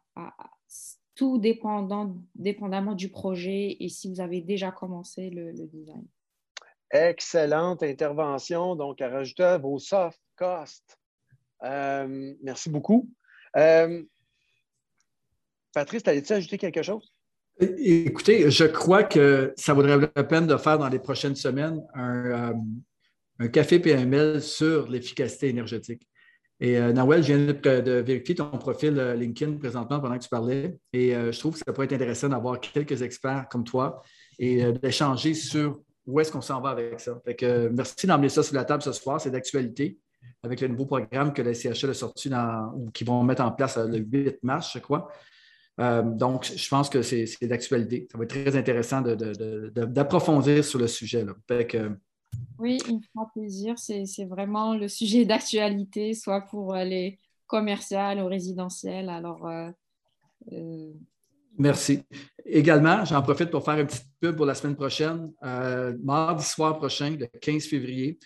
Tout 1.15 1.39
dépendant, 1.39 2.17
dépendamment 2.35 2.95
du 2.95 3.11
projet 3.11 3.77
et 3.79 3.89
si 3.89 4.09
vous 4.09 4.21
avez 4.21 4.41
déjà 4.41 4.73
commencé 4.73 5.31
le 5.31 5.53
design. 5.53 6.05
Excellente 6.95 7.83
intervention. 7.83 8.77
Donc, 8.77 9.01
à 9.03 9.09
rajouter 9.09 9.59
vos 9.61 9.81
soft 9.81 10.21
costs. 10.37 10.97
Euh, 11.65 12.35
merci 12.41 12.71
beaucoup. 12.71 13.11
Euh, 13.57 14.01
Patrice, 15.75 16.03
allais-tu 16.07 16.33
ajouter 16.33 16.57
quelque 16.57 16.83
chose? 16.85 17.13
Écoutez, 17.59 18.49
je 18.49 18.65
crois 18.65 19.03
que 19.03 19.53
ça 19.57 19.75
vaudrait 19.75 20.09
la 20.15 20.25
peine 20.25 20.47
de 20.47 20.57
faire 20.57 20.79
dans 20.79 20.89
les 20.89 21.01
prochaines 21.01 21.35
semaines 21.35 21.85
un, 21.95 22.53
euh, 22.53 22.55
un 23.41 23.49
café 23.49 23.81
PML 23.81 24.41
sur 24.41 24.89
l'efficacité 24.89 25.49
énergétique. 25.49 26.09
Et 26.61 26.79
Nawel, 26.79 27.25
je 27.25 27.33
viens 27.33 27.53
de, 27.53 27.91
vérifier 28.01 28.37
ton 28.37 28.51
profil 28.51 28.95
LinkedIn 28.95 29.57
présentement 29.57 29.99
pendant 29.99 30.17
que 30.17 30.23
tu 30.23 30.29
parlais. 30.29 30.79
Et 30.93 31.11
je 31.11 31.39
trouve 31.39 31.55
que 31.55 31.59
ça 31.59 31.73
pourrait 31.73 31.87
être 31.87 31.95
intéressant 31.95 32.29
d'avoir 32.29 32.61
quelques 32.61 33.03
experts 33.03 33.49
comme 33.51 33.65
toi 33.65 34.01
et 34.39 34.73
d'échanger 34.73 35.35
sur 35.35 35.81
où 36.07 36.21
est-ce 36.21 36.31
qu'on 36.31 36.41
s'en 36.41 36.61
va 36.61 36.71
avec 36.71 37.01
ça? 37.01 37.21
merci 37.73 38.07
d'emmener 38.07 38.29
ça 38.29 38.43
sur 38.43 38.55
la 38.55 38.65
table 38.65 38.83
ce 38.83 38.93
soir. 38.93 39.21
C'est 39.21 39.31
d'actualité 39.31 39.99
avec 40.43 40.61
le 40.61 40.69
nouveau 40.69 40.87
programme 40.87 41.33
que 41.33 41.43
la 41.43 41.55
CHL 41.55 41.91
a 41.91 41.95
sorti 41.95 42.29
dans, 42.29 42.73
ou 42.75 42.91
qui 42.91 43.05
vont 43.05 43.23
mettre 43.23 43.43
en 43.43 43.53
place 43.53 43.79
le 43.79 43.99
8 43.99 44.43
mars, 44.43 44.73
je 44.75 44.79
crois. 44.79 45.11
donc, 45.79 46.45
je 46.45 46.69
pense 46.69 46.91
que 46.91 47.03
c'est 47.03 47.27
d'actualité. 47.43 48.07
Ça 48.13 48.19
va 48.19 48.25
être 48.25 48.31
très 48.31 48.57
intéressant 48.57 49.01
d'approfondir 49.01 50.65
sur 50.65 50.79
le 50.79 50.87
sujet. 50.87 51.25
Oui, 52.59 52.79
il 52.89 52.97
me 52.97 53.01
fera 53.01 53.31
plaisir. 53.33 53.79
C'est 53.79 54.25
vraiment 54.27 54.75
le 54.75 54.89
sujet 54.89 55.25
d'actualité, 55.25 56.15
soit 56.15 56.43
pour 56.43 56.75
les 56.75 57.19
commerciales 57.47 58.21
ou 58.21 58.27
résidentielles. 58.27 59.09
Alors, 59.09 59.47
euh, 59.47 59.71
euh, 60.53 60.93
Merci. 61.59 62.03
Également, 62.45 63.05
j'en 63.05 63.23
profite 63.23 63.51
pour 63.51 63.65
faire 63.65 63.79
une 63.79 63.87
petite 63.87 64.07
pub 64.21 64.37
pour 64.37 64.47
la 64.47 64.55
semaine 64.55 64.77
prochaine. 64.77 65.33
Euh, 65.45 65.97
mardi 66.03 66.45
soir 66.45 66.77
prochain, 66.79 67.17
le 67.19 67.27
15 67.27 67.65
février, 67.65 68.19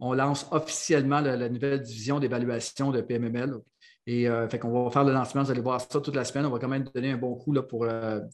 on 0.00 0.14
lance 0.14 0.46
officiellement 0.50 1.20
la, 1.20 1.48
nouvelle 1.48 1.82
division 1.82 2.20
d'évaluation 2.20 2.90
de 2.90 3.00
PMML. 3.00 3.56
Et 4.06 4.26
fait 4.48 4.58
qu'on 4.58 4.70
va 4.70 4.90
faire 4.90 5.04
le 5.04 5.12
lancement, 5.12 5.42
vous 5.42 5.50
allez 5.50 5.60
voir 5.60 5.82
ça 5.82 6.00
toute 6.00 6.16
la 6.16 6.24
semaine. 6.24 6.46
On 6.46 6.50
va 6.50 6.58
quand 6.58 6.68
même 6.68 6.84
donner 6.94 7.10
un 7.10 7.18
bon 7.18 7.34
coup 7.34 7.52
là, 7.52 7.62
pour 7.62 7.86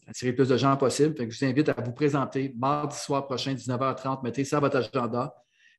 attirer 0.07 0.31
plus 0.31 0.47
de 0.47 0.55
gens 0.55 0.77
possible. 0.77 1.15
je 1.19 1.25
vous 1.25 1.43
invite 1.43 1.67
à 1.67 1.75
vous 1.83 1.91
présenter 1.91 2.53
mardi 2.57 2.95
soir 2.95 3.25
prochain, 3.25 3.53
19h30. 3.55 4.23
Mettez 4.23 4.45
ça 4.45 4.57
à 4.57 4.59
votre 4.61 4.77
agenda 4.77 5.35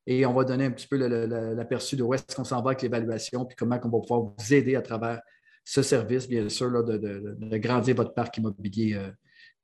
et 0.07 0.25
on 0.25 0.33
va 0.33 0.45
donner 0.45 0.65
un 0.65 0.71
petit 0.71 0.87
peu 0.87 0.97
l'aperçu 0.97 1.97
de 1.97 2.03
où 2.03 2.13
est-ce 2.13 2.33
qu'on 2.33 2.45
s'en 2.45 2.61
va 2.61 2.71
avec 2.71 2.81
l'évaluation, 2.81 3.45
puis 3.45 3.57
comment 3.57 3.77
on 3.83 3.89
va 3.89 3.99
pouvoir 3.99 4.21
vous 4.21 4.53
aider 4.53 4.75
à 4.75 4.81
travers 4.81 5.21
ce 5.69 5.81
service, 5.81 6.29
bien 6.29 6.47
sûr, 6.47 6.81
de, 6.81 7.57
grandir 7.57 7.93
votre 7.93 8.13
parc 8.13 8.37
immobilier, 8.37 8.93
euh, 8.93 9.11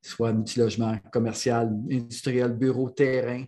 soit 0.02 0.34
multilogement, 0.34 0.98
commercial, 1.10 1.72
industriel, 1.90 2.52
bureau, 2.52 2.90
terrain. 2.90 3.44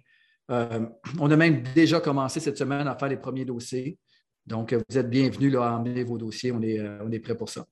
Euh, 0.50 0.86
on 1.20 1.30
a 1.30 1.36
même 1.36 1.62
déjà 1.74 2.00
commencé 2.00 2.40
cette 2.40 2.56
semaine 2.56 2.88
à 2.88 2.96
faire 2.96 3.08
les 3.08 3.18
premiers 3.18 3.44
dossiers. 3.44 3.98
Donc, 4.46 4.72
vous 4.72 4.96
êtes 4.96 5.10
bienvenus 5.10 5.54
à 5.56 5.74
emmener 5.74 6.02
vos 6.02 6.16
dossiers. 6.16 6.50
On 6.50 6.62
est, 6.62 6.78
euh, 6.78 7.04
on 7.04 7.12
est 7.12 7.18
prêt 7.18 7.36
pour 7.36 7.50
ça. 7.50 7.66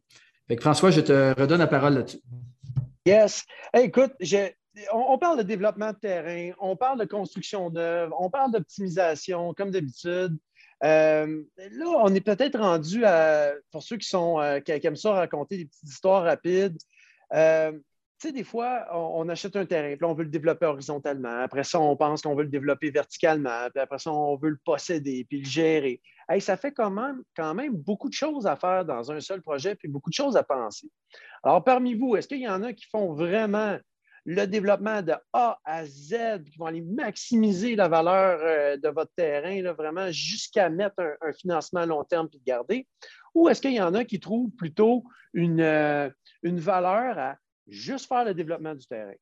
François, 0.61 0.91
je 0.91 1.01
te 1.01 1.41
redonne 1.41 1.61
la 1.61 1.67
parole 1.67 1.95
là-dessus. 1.95 2.21
Yes. 3.07 3.43
écoute, 3.73 4.13
j'ai 4.21 4.55
on, 4.93 5.17
parle 5.19 5.39
de 5.39 5.45
développement 5.45 5.93
de 5.93 5.99
terrain, 5.99 6.51
on 6.59 6.77
parle 6.77 6.99
de 6.99 7.05
construction 7.05 7.71
neuve, 7.71 8.11
on 8.19 8.29
parle 8.29 8.53
d'optimisation, 8.53 9.55
comme 9.55 9.71
d'habitude. 9.71 10.37
Euh, 10.83 11.43
là, 11.57 11.87
on 11.87 12.15
est 12.15 12.21
peut-être 12.21 12.59
rendu 12.59 13.05
à, 13.05 13.53
pour 13.71 13.83
ceux 13.83 13.97
qui, 13.97 14.09
sont, 14.09 14.41
euh, 14.41 14.61
qui, 14.61 14.73
aiment 14.73 14.97
ça 14.97 15.13
raconter 15.13 15.59
des 15.59 15.65
petites 15.67 15.89
histoires 15.89 16.25
rapides. 16.25 16.77
Euh, 17.33 17.73
tu 18.21 18.29
sais, 18.29 18.33
des 18.33 18.45
fois, 18.45 18.87
on, 18.93 19.29
achète 19.29 19.57
un 19.57 19.67
terrain, 19.67 19.97
puis 19.97 20.05
on 20.05 20.15
veut 20.15 20.25
le 20.25 20.31
développer 20.31 20.67
horizontalement. 20.67 21.41
Après 21.43 21.65
ça, 21.65 21.81
on 21.81 21.97
pense 21.97 22.23
qu'on 22.23 22.35
veut 22.35 22.45
le 22.45 22.49
développer 22.49 22.91
verticalement. 22.91 23.69
Puis 23.73 23.81
après 23.81 23.99
ça, 23.99 24.13
on 24.13 24.37
veut 24.37 24.51
le 24.51 24.59
posséder, 24.65 25.27
puis 25.29 25.41
le 25.41 25.49
gérer. 25.49 26.01
ça 26.41 26.57
fait 26.57 26.73
quand 26.73 26.91
même, 26.91 27.23
quand 27.37 27.55
même 27.55 27.75
beaucoup 27.75 28.09
de 28.09 28.15
choses 28.15 28.47
à 28.47 28.57
faire 28.57 28.85
dans 28.85 29.11
un 29.11 29.21
seul 29.21 29.43
projet, 29.43 29.75
puis 29.75 29.89
beaucoup 29.89 30.11
de 30.11 30.15
choses 30.15 30.37
à 30.37 30.43
penser. 30.43 30.89
Alors, 31.43 31.65
parmi 31.65 31.95
vous, 31.95 32.17
est-ce 32.17 32.29
qu'il 32.29 32.41
y 32.41 32.49
en 32.49 32.63
a 32.63 32.73
qui 32.73 32.87
font 32.87 33.13
vraiment 33.13 33.79
le 34.25 34.47
développement 34.47 35.03
de 35.03 35.15
A 35.33 35.61
à 35.65 35.85
Z, 35.85 36.45
qui 36.51 36.59
vont 36.59 36.67
aller 36.67 36.81
maximiser 36.81 37.77
la 37.77 37.89
valeur 37.89 38.41
euh, 38.43 38.77
de 38.77 38.89
votre 38.89 39.13
terrain, 39.15 39.73
vraiment 39.73 40.11
jusqu'à 40.11 40.71
mettre 40.71 41.01
un, 41.21 41.33
financement 41.33 41.81
à 41.81 41.87
long 41.87 42.05
terme 42.05 42.29
et 42.33 42.37
le 42.37 42.43
garder? 42.45 42.89
Ou 43.35 43.49
est-ce 43.49 43.61
qu'il 43.61 43.75
y 43.75 43.81
en 43.81 43.95
a 43.95 44.05
qui 44.05 44.21
trouvent 44.21 44.51
plutôt 44.51 45.05
une, 45.35 45.61
euh, 45.61 46.09
une 46.43 46.59
valeur 46.59 47.19
à 47.19 47.37
juste 47.67 48.07
faire 48.07 48.25
le 48.25 48.35
développement 48.35 48.75
du 48.75 48.87
terrain, 48.87 49.15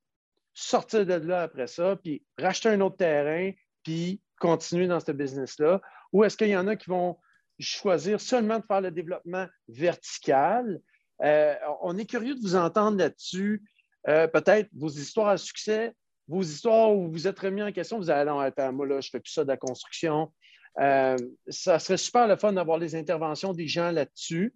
sortir 0.55 1.05
de 1.05 1.14
là 1.14 1.42
après 1.42 1.66
ça, 1.66 1.96
puis 1.96 2.24
racheter 2.38 2.68
un 2.68 2.80
autre 2.80 2.96
terrain, 2.96 3.50
puis 3.82 4.20
continuer 4.38 4.86
dans 4.86 5.00
ce 5.00 5.12
business-là? 5.12 5.80
Ou 6.12 6.24
est-ce 6.24 6.36
qu'il 6.36 6.48
y 6.48 6.57
en 6.57 6.68
a 6.68 6.76
qui 6.76 6.90
vont 6.90 7.18
choisir 7.59 8.20
seulement 8.20 8.59
de 8.59 8.64
faire 8.64 8.80
le 8.80 8.90
développement 8.90 9.46
vertical? 9.68 10.80
Euh, 11.22 11.55
on 11.82 11.96
est 11.98 12.07
curieux 12.07 12.34
de 12.34 12.40
vous 12.40 12.57
entendre 12.57 12.98
là-dessus. 12.98 13.62
Euh, 14.09 14.26
peut-être 14.26 14.68
vos 14.74 14.88
histoires 14.88 15.28
à 15.28 15.36
succès, 15.36 15.92
vos 16.28 16.42
histoires 16.42 16.92
où 16.92 17.11
vous 17.11 17.26
êtes 17.26 17.38
remis 17.38 17.62
en 17.62 17.72
question, 17.72 17.98
vous 17.98 18.11
allez, 18.11 18.28
non, 18.28 18.40
attends, 18.40 18.72
moi, 18.72 18.86
là, 18.86 19.00
je 19.00 19.09
ne 19.09 19.11
fais 19.11 19.20
plus 19.20 19.32
ça 19.32 19.44
de 19.44 19.48
la 19.48 19.57
construction. 19.57 20.32
Euh, 20.80 21.16
ça 21.48 21.78
serait 21.78 21.96
super 21.96 22.26
le 22.26 22.36
fun 22.36 22.53
d'avoir 22.53 22.78
les 22.78 22.94
interventions 22.96 23.53
des 23.53 23.68
gens 23.68 23.90
là-dessus. 23.90 24.55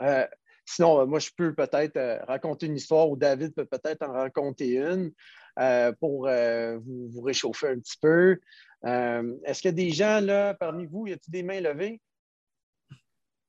Euh, 0.00 0.26
sinon, 0.64 1.06
moi, 1.06 1.18
je 1.18 1.30
peux 1.36 1.54
peut-être 1.54 2.24
raconter 2.26 2.66
une 2.66 2.76
histoire 2.76 3.10
ou 3.10 3.16
David 3.16 3.54
peut 3.54 3.66
peut-être 3.66 4.02
en 4.02 4.12
raconter 4.12 4.76
une 4.76 5.12
pour 5.98 6.28
vous, 6.28 7.20
réchauffer 7.22 7.68
un 7.68 7.80
petit 7.80 7.98
peu. 8.00 8.38
Est-ce 8.84 9.60
qu'il 9.60 9.70
y 9.70 9.74
a 9.74 9.76
des 9.76 9.90
gens 9.90 10.20
là 10.20 10.54
parmi 10.54 10.86
vous? 10.86 11.08
Y 11.08 11.14
a-t-il 11.14 11.32
des 11.32 11.42
mains 11.42 11.60
levées? 11.60 12.00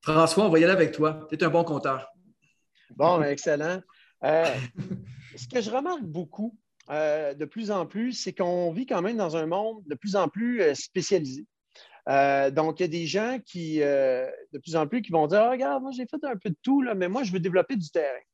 François, 0.02 0.46
on 0.46 0.48
va 0.48 0.58
y 0.58 0.64
aller 0.64 0.72
avec 0.72 0.92
toi. 0.92 1.26
Tu 1.28 1.36
es 1.36 1.44
un 1.44 1.50
bon 1.50 1.62
compteur. 1.62 2.08
Bon, 2.96 3.18
ben, 3.18 3.28
excellent. 3.28 3.80
Euh, 4.24 4.44
ce 5.36 5.48
que 5.48 5.60
je 5.60 5.70
remarque 5.70 6.02
beaucoup 6.02 6.56
euh, 6.90 7.34
de 7.34 7.44
plus 7.44 7.70
en 7.70 7.86
plus, 7.86 8.12
c'est 8.12 8.32
qu'on 8.32 8.72
vit 8.72 8.86
quand 8.86 9.02
même 9.02 9.16
dans 9.16 9.36
un 9.36 9.46
monde 9.46 9.82
de 9.86 9.94
plus 9.94 10.16
en 10.16 10.28
plus 10.28 10.62
euh, 10.62 10.74
spécialisé. 10.74 11.46
donc, 12.06 12.80
il 12.80 12.82
y 12.82 12.84
a 12.84 12.88
des 12.88 13.06
gens 13.06 13.38
qui, 13.44 13.78
de 13.78 14.58
plus 14.62 14.74
en 14.76 14.86
plus, 14.86 15.02
qui 15.02 15.12
vont 15.12 15.26
dire 15.26 15.42
ah, 15.42 15.50
Regarde, 15.50 15.82
moi, 15.82 15.92
j'ai 15.92 16.06
fait 16.06 16.24
un 16.24 16.36
peu 16.36 16.50
de 16.50 16.56
tout, 16.62 16.82
là, 16.82 16.94
mais 16.94 17.08
moi, 17.08 17.22
je 17.22 17.32
veux 17.32 17.40
développer 17.40 17.76
du 17.76 17.90
terrain. 17.90 18.24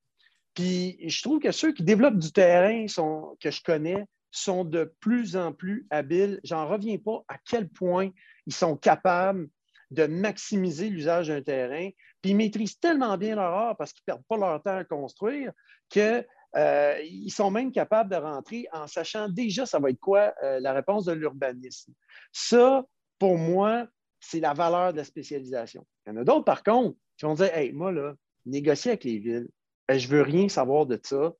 Puis, 0.55 0.97
je 1.07 1.22
trouve 1.22 1.39
que 1.39 1.53
ceux 1.53 1.72
qui 1.72 1.82
développent 1.82 2.18
du 2.18 2.32
terrain 2.32 2.89
sont, 2.89 3.37
que 3.41 3.51
je 3.51 3.62
connais 3.62 4.05
sont 4.30 4.64
de 4.64 4.95
plus 5.01 5.37
en 5.37 5.53
plus 5.53 5.87
habiles. 5.91 6.41
J'en 6.45 6.66
reviens 6.66 6.99
pas 6.99 7.22
à 7.28 7.37
quel 7.45 7.68
point 7.68 8.11
ils 8.47 8.55
sont 8.55 8.76
capables 8.76 9.49
de 9.91 10.07
maximiser 10.07 10.89
l'usage 10.89 11.28
d'un 11.28 11.43
terrain. 11.43 11.91
Puis 12.22 12.32
ils 12.32 12.37
maîtrisent 12.37 12.78
tellement 12.78 13.16
bien 13.16 13.37
leur 13.37 13.53
art 13.53 13.76
parce 13.76 13.93
qu'ils 13.93 14.03
ne 14.09 14.14
perdent 14.14 14.26
pas 14.28 14.37
leur 14.37 14.62
temps 14.62 14.76
à 14.76 14.84
construire 14.84 15.53
qu'ils 15.89 16.24
euh, 16.57 17.28
sont 17.28 17.51
même 17.51 17.72
capables 17.72 18.11
de 18.11 18.16
rentrer 18.16 18.66
en 18.72 18.87
sachant 18.87 19.28
déjà 19.28 19.66
ça 19.66 19.78
va 19.78 19.91
être 19.91 20.01
quoi 20.01 20.34
euh, 20.43 20.61
la 20.61 20.72
réponse 20.72 21.05
de 21.05 21.12
l'urbanisme. 21.12 21.93
Ça, 22.32 22.84
pour 23.18 23.37
moi, 23.37 23.87
c'est 24.20 24.41
la 24.41 24.55
valeur 24.55 24.93
de 24.93 24.99
la 24.99 25.05
spécialisation. 25.05 25.87
Il 26.07 26.11
y 26.11 26.12
en 26.16 26.20
a 26.20 26.24
d'autres, 26.24 26.45
par 26.45 26.62
contre, 26.62 26.97
qui 27.16 27.24
vont 27.24 27.34
dire 27.34 27.55
Hey, 27.55 27.72
moi, 27.72 27.93
là, 27.93 28.14
négocier 28.45 28.93
avec 28.93 29.05
les 29.05 29.18
villes, 29.18 29.49
ben, 29.89 29.99
je 29.99 30.09
ne 30.09 30.12
veux 30.12 30.22
rien 30.22 30.49
savoir 30.49 30.87
de 30.87 30.99
ça. 31.03 31.34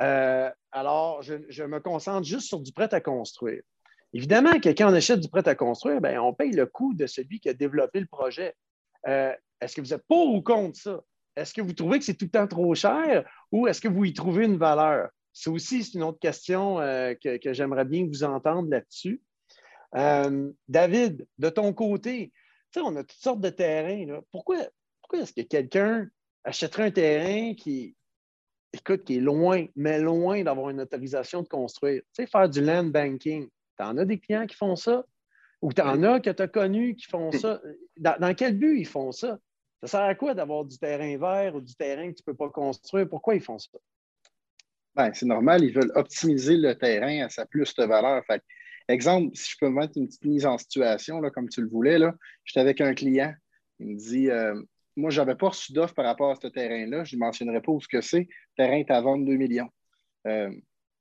Euh, 0.00 0.50
alors, 0.70 1.22
je, 1.22 1.34
je, 1.48 1.64
me 1.64 1.80
concentre 1.80 2.26
juste 2.26 2.46
sur 2.46 2.60
du 2.60 2.72
prêt 2.72 2.92
à 2.92 3.00
construire. 3.00 3.62
Évidemment 4.12 4.60
que 4.60 4.68
quand 4.68 4.90
on 4.90 4.94
achète 4.94 5.20
du 5.20 5.28
prêt 5.28 5.46
à 5.48 5.54
construire, 5.54 6.00
bien, 6.00 6.22
on 6.22 6.32
paye 6.32 6.52
le 6.52 6.66
coût 6.66 6.94
de 6.94 7.06
celui 7.06 7.40
qui 7.40 7.48
a 7.48 7.54
développé 7.54 8.00
le 8.00 8.06
projet. 8.06 8.54
Est-ce 9.04 9.74
que 9.74 9.80
vous 9.80 9.92
êtes 9.92 10.06
pour 10.06 10.32
ou 10.32 10.40
contre 10.40 10.78
ça? 10.78 11.00
Est-ce 11.38 11.54
que 11.54 11.60
vous 11.60 11.72
trouvez 11.72 11.98
que 11.98 12.04
c'est 12.04 12.14
tout 12.14 12.26
le 12.26 12.30
temps 12.30 12.46
trop 12.46 12.74
cher 12.74 13.28
ou 13.52 13.66
est-ce 13.66 13.80
que 13.80 13.88
vous 13.88 14.04
y 14.04 14.12
trouvez 14.12 14.44
une 14.44 14.56
valeur? 14.56 15.10
C'est 15.32 15.50
aussi 15.50 15.82
une 15.94 16.02
autre 16.02 16.18
question 16.18 16.80
euh, 16.80 17.14
que, 17.14 17.52
j'aimerais 17.52 17.84
bien 17.84 18.06
vous 18.06 18.24
entendre 18.24 18.68
là-dessus. 18.70 19.22
Euh, 19.94 20.50
David, 20.66 21.26
de 21.38 21.48
ton 21.48 21.72
côté, 21.72 22.32
on 22.76 22.96
a 22.96 23.04
toutes 23.04 23.20
sortes 23.20 23.40
de 23.40 23.50
terrains. 23.50 24.20
Pourquoi, 24.32 24.56
pourquoi 25.00 25.20
est-ce 25.20 25.32
que 25.32 25.42
quelqu'un 25.42 26.08
achèterait 26.44 26.84
un 26.84 26.90
terrain 26.90 27.54
qui, 27.54 27.94
écoute, 28.72 29.04
qui 29.04 29.16
est 29.16 29.20
loin, 29.20 29.66
mais 29.76 30.00
loin 30.00 30.42
d'avoir 30.42 30.70
une 30.70 30.80
autorisation 30.80 31.42
de 31.42 31.48
construire? 31.48 32.02
Tu 32.14 32.24
sais, 32.24 32.26
faire 32.26 32.48
du 32.48 32.60
land 32.60 32.84
banking. 32.84 33.48
Tu 33.78 33.84
en 33.84 33.96
as 33.96 34.04
des 34.04 34.18
clients 34.18 34.46
qui 34.46 34.56
font 34.56 34.76
ça? 34.76 35.04
Ou 35.62 35.72
tu 35.72 35.82
en 35.82 36.02
as 36.02 36.20
que 36.20 36.30
tu 36.30 36.42
as 36.42 36.48
connus 36.48 36.96
qui 36.96 37.06
font 37.06 37.32
ça? 37.32 37.60
Dans, 37.96 38.34
quel 38.34 38.56
but 38.56 38.78
ils 38.78 38.86
font 38.86 39.12
ça? 39.12 39.38
Ça 39.82 39.86
sert 39.86 40.00
à 40.00 40.14
quoi 40.14 40.34
d'avoir 40.34 40.64
du 40.64 40.76
terrain 40.78 41.16
vert 41.16 41.54
ou 41.54 41.60
du 41.60 41.74
terrain 41.74 42.10
que 42.10 42.16
tu 42.16 42.22
ne 42.26 42.32
peux 42.32 42.36
pas 42.36 42.50
construire? 42.50 43.08
Pourquoi 43.08 43.34
ils 43.34 43.40
font 43.40 43.58
ça? 43.58 43.78
Ben, 44.94 45.12
c'est 45.14 45.26
normal, 45.26 45.62
ils 45.62 45.72
veulent 45.72 45.92
optimiser 45.94 46.56
le 46.56 46.74
terrain 46.76 47.26
à 47.26 47.28
sa 47.28 47.46
plus 47.46 47.72
de 47.76 47.84
valeur. 47.84 48.24
Exemple, 48.88 49.36
si 49.36 49.52
je 49.52 49.56
peux 49.60 49.70
mettre 49.70 49.92
une 49.96 50.08
petite 50.08 50.24
mise 50.24 50.46
en 50.46 50.58
situation, 50.58 51.20
là, 51.20 51.30
comme 51.30 51.48
tu 51.48 51.60
le 51.60 51.68
voulais, 51.68 51.98
j'étais 52.44 52.60
avec 52.60 52.80
un 52.80 52.94
client. 52.94 53.32
Il 53.78 53.86
me 53.88 53.96
dit 53.96 54.30
euh, 54.30 54.60
Moi, 54.96 55.10
je 55.10 55.20
n'avais 55.20 55.36
pas 55.36 55.50
reçu 55.50 55.72
d'offre 55.72 55.94
par 55.94 56.06
rapport 56.06 56.32
à 56.32 56.34
ce 56.34 56.48
terrain-là. 56.48 57.04
Je 57.04 57.14
ne 57.14 57.20
mentionnerai 57.20 57.62
pas 57.62 57.70
où 57.70 57.80
ce 57.80 57.86
que 57.86 58.00
c'est. 58.00 58.26
Terrain 58.56 58.78
est 58.78 58.90
à 58.90 59.00
vendre 59.00 59.24
2 59.24 59.36
millions. 59.36 59.68
Euh, 60.26 60.50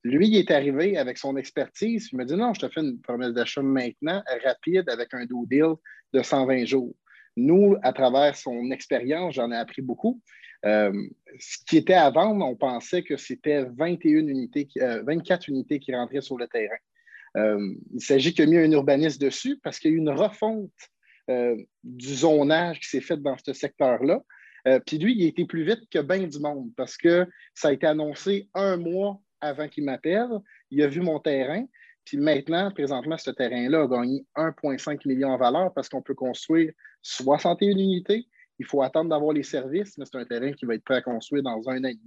lui, 0.03 0.27
il 0.27 0.37
est 0.37 0.51
arrivé 0.51 0.97
avec 0.97 1.17
son 1.17 1.35
expertise. 1.35 2.09
Il 2.11 2.17
me 2.19 2.25
dit 2.25 2.35
non, 2.35 2.53
je 2.53 2.59
te 2.59 2.69
fais 2.69 2.81
une 2.81 3.01
promesse 3.01 3.33
d'achat 3.33 3.63
maintenant, 3.63 4.21
rapide, 4.43 4.87
avec 4.89 5.13
un 5.15 5.25
do 5.25 5.45
deal 5.47 5.73
de 6.13 6.21
120 6.21 6.65
jours. 6.65 6.93
Nous, 7.37 7.77
à 7.83 7.93
travers 7.93 8.35
son 8.35 8.71
expérience, 8.71 9.35
j'en 9.35 9.51
ai 9.51 9.55
appris 9.55 9.83
beaucoup. 9.83 10.19
Euh, 10.65 10.91
ce 11.39 11.57
qui 11.67 11.77
était 11.77 11.93
à 11.93 12.09
vendre, 12.09 12.43
on 12.43 12.55
pensait 12.55 13.03
que 13.03 13.15
c'était 13.15 13.65
21 13.77 14.27
unités, 14.27 14.67
24 14.75 15.41
euh, 15.41 15.53
unités 15.53 15.79
qui 15.79 15.93
rentraient 15.93 16.21
sur 16.21 16.37
le 16.37 16.47
terrain. 16.47 16.75
Euh, 17.37 17.75
il 17.93 18.01
s'agit 18.01 18.33
qu'il 18.33 18.45
y 18.45 18.47
a 18.47 18.59
mis 18.59 18.67
un 18.67 18.71
urbaniste 18.71 19.21
dessus 19.21 19.59
parce 19.63 19.77
qu'il 19.77 19.91
y 19.91 19.93
a 19.93 19.97
eu 19.97 19.99
une 19.99 20.09
refonte 20.09 20.71
du 21.83 22.15
zonage 22.15 22.79
qui 22.79 22.87
s'est 22.87 23.01
faite 23.01 23.21
dans 23.21 23.35
ce 23.37 23.51
secteur-là. 23.51 24.23
Puis 24.85 24.97
lui, 24.97 25.13
il 25.13 25.25
a 25.25 25.27
été 25.27 25.43
plus 25.43 25.65
vite 25.65 25.81
que 25.91 25.99
bien 25.99 26.25
du 26.25 26.39
monde 26.39 26.71
parce 26.77 26.95
que 26.95 27.27
ça 27.53 27.67
a 27.67 27.73
été 27.73 27.85
annoncé 27.85 28.47
un 28.53 28.77
mois 28.77 29.19
avant 29.41 29.67
qu'il 29.67 29.83
m'appelle. 29.83 30.29
il 30.71 30.81
a 30.81 30.87
vu 30.87 31.01
mon 31.01 31.19
terrain. 31.19 31.65
Puis 32.07 32.15
maintenant, 32.15 32.71
présentement, 32.71 33.17
ce 33.17 33.31
terrain-là 33.31 33.81
a 33.81 33.87
gagné 33.87 34.25
1,5 34.37 35.05
million 35.05 35.27
en 35.27 35.37
valeur 35.37 35.73
parce 35.73 35.89
qu'on 35.89 36.01
peut 36.01 36.15
construire 36.15 36.71
61 37.01 37.71
unités. 37.71 38.25
Il 38.59 38.65
faut 38.65 38.81
attendre 38.81 39.09
d'avoir 39.09 39.33
les 39.33 39.43
services, 39.43 39.97
mais 39.97 40.05
c'est 40.05 40.17
un 40.17 40.23
terrain 40.23 40.53
qui 40.53 40.65
va 40.65 40.75
être 40.75 40.85
prêt 40.85 40.95
à 40.95 41.01
construire 41.01 41.43
dans 41.43 41.67
un 41.67 41.83
an 41.83 41.89
et. 41.89 41.99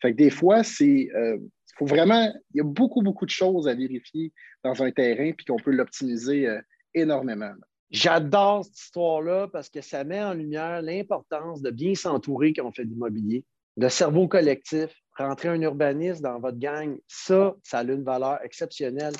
Fait 0.00 0.12
que 0.12 0.16
des 0.16 0.30
fois, 0.30 0.62
c'est. 0.64 1.10
Euh, 1.14 1.36
faut 1.76 1.84
vraiment. 1.84 2.32
Il 2.54 2.58
y 2.58 2.60
a 2.60 2.64
beaucoup, 2.64 3.02
beaucoup 3.02 3.26
de 3.26 3.30
choses 3.30 3.68
à 3.68 3.74
vérifier 3.74 4.32
dans 4.64 4.82
un 4.82 4.90
terrain, 4.90 5.32
puis 5.32 5.44
qu'on 5.44 5.58
peut 5.58 5.70
l'optimiser 5.70 6.48
euh, 6.48 6.58
énormément. 6.94 7.52
J'adore 7.90 8.64
cette 8.64 8.80
histoire-là 8.80 9.48
parce 9.52 9.68
que 9.68 9.82
ça 9.82 10.02
met 10.02 10.22
en 10.22 10.32
lumière 10.32 10.80
l'importance 10.80 11.60
de 11.60 11.70
bien 11.70 11.94
s'entourer 11.94 12.54
quand 12.54 12.64
on 12.64 12.72
fait 12.72 12.86
de 12.86 12.88
l'immobilier. 12.88 13.44
Le 13.76 13.90
cerveau 13.90 14.28
collectif, 14.28 14.90
rentrer 15.18 15.50
un 15.50 15.60
urbaniste 15.60 16.22
dans 16.22 16.40
votre 16.40 16.58
gang, 16.58 16.96
ça, 17.06 17.54
ça 17.62 17.80
a 17.80 17.84
une 17.84 18.02
valeur 18.02 18.38
exceptionnelle. 18.42 19.14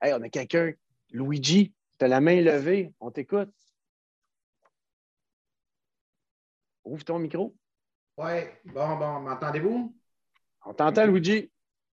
Hey, 0.00 0.12
on 0.12 0.22
a 0.22 0.28
quelqu'un, 0.28 0.72
Luigi, 1.10 1.74
tu 1.98 2.04
as 2.04 2.08
la 2.08 2.20
main 2.20 2.40
levée, 2.40 2.92
on 3.00 3.10
t'écoute. 3.10 3.50
Ouvre 6.84 7.04
ton 7.04 7.18
micro. 7.18 7.54
Oui, 8.16 8.44
bon, 8.64 8.96
bon, 8.96 9.20
m'entendez-vous? 9.20 9.92
On 10.64 10.74
t'entend, 10.74 11.06
Luigi. 11.06 11.50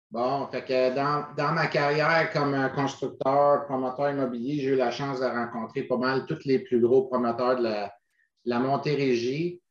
Bon, 0.09 0.47
fait 0.47 0.65
que 0.65 0.95
dans, 0.95 1.53
ma 1.53 1.67
carrière 1.67 2.33
comme 2.33 2.71
constructeur, 2.73 3.65
promoteur 3.65 4.09
immobilier, 4.09 4.61
j'ai 4.61 4.69
eu 4.69 4.75
la 4.75 4.89
chance 4.89 5.19
de 5.19 5.25
rencontrer 5.25 5.83
pas 5.83 5.97
mal 5.97 6.25
tous 6.25 6.43
les 6.45 6.59
plus 6.59 6.81
gros 6.81 7.03
promoteurs 7.03 7.57
de 7.57 7.63
la, 8.45 8.59
Montérégie. 8.59 9.61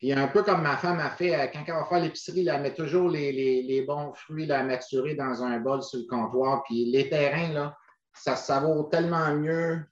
Puis 0.00 0.14
un 0.14 0.28
peu 0.28 0.42
comme 0.42 0.62
ma 0.62 0.78
femme 0.78 0.98
a 0.98 1.10
fait, 1.10 1.38
euh, 1.38 1.46
quand 1.52 1.62
elle 1.66 1.74
va 1.74 1.84
faire 1.84 2.00
l'épicerie, 2.00 2.48
elle 2.48 2.62
met 2.62 2.72
toujours 2.72 3.10
les, 3.10 3.84
bons 3.86 4.14
fruits 4.14 4.46
la 4.46 4.64
maturer 4.64 5.14
dans 5.14 5.42
un 5.42 5.60
bol 5.60 5.82
sur 5.82 5.98
le 5.98 6.06
comptoir. 6.06 6.62
Puis 6.64 6.86
les 6.86 7.10
terrains, 7.10 7.52
là, 7.52 7.76
ça, 8.14 8.60
vaut 8.60 8.84
tellement 8.84 9.34
mieux 9.34 9.84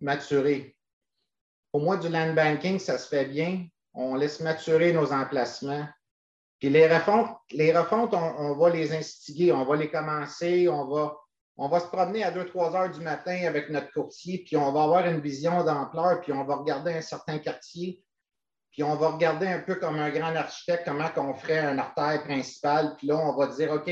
maturer. 0.00 0.76
Pour 1.70 1.82
moi, 1.82 1.96
du 1.96 2.08
land 2.08 2.34
banking, 2.34 2.80
ça 2.80 2.98
se 2.98 3.08
fait 3.08 3.26
bien. 3.26 3.66
On 3.94 4.16
laisse 4.16 4.40
maturer 4.40 4.92
nos 4.92 5.12
emplacements. 5.12 5.86
Puis 6.58 6.68
les 6.68 6.92
refontes, 6.92 7.30
les 7.52 7.76
refontes 7.76 8.12
on, 8.12 8.56
va 8.56 8.70
les 8.70 8.92
instiguer, 8.92 9.52
on 9.52 9.64
va 9.64 9.76
les 9.76 9.90
commencer, 9.90 10.68
on 10.68 10.88
va, 10.88 11.16
on 11.56 11.68
va 11.68 11.78
se 11.78 11.86
promener 11.86 12.24
à 12.24 12.32
2-3 12.32 12.74
heures 12.74 12.90
du 12.90 13.00
matin 13.00 13.38
avec 13.46 13.70
notre 13.70 13.92
courtier, 13.92 14.42
puis 14.44 14.56
on 14.56 14.72
va 14.72 14.84
avoir 14.84 15.06
une 15.06 15.20
vision 15.20 15.62
d'ampleur, 15.62 16.20
puis 16.22 16.32
on 16.32 16.44
va 16.44 16.56
regarder 16.56 16.92
un 16.92 17.02
certain 17.02 17.38
quartier, 17.38 18.03
puis 18.74 18.82
on 18.82 18.96
va 18.96 19.10
regarder 19.10 19.46
un 19.46 19.60
peu 19.60 19.76
comme 19.76 20.00
un 20.00 20.10
grand 20.10 20.34
architecte, 20.34 20.82
comment 20.84 21.08
on 21.16 21.34
ferait 21.34 21.60
un 21.60 21.78
artère 21.78 22.24
principal, 22.24 22.96
puis 22.98 23.06
là, 23.06 23.16
on 23.16 23.36
va 23.36 23.46
dire, 23.46 23.70
OK, 23.70 23.88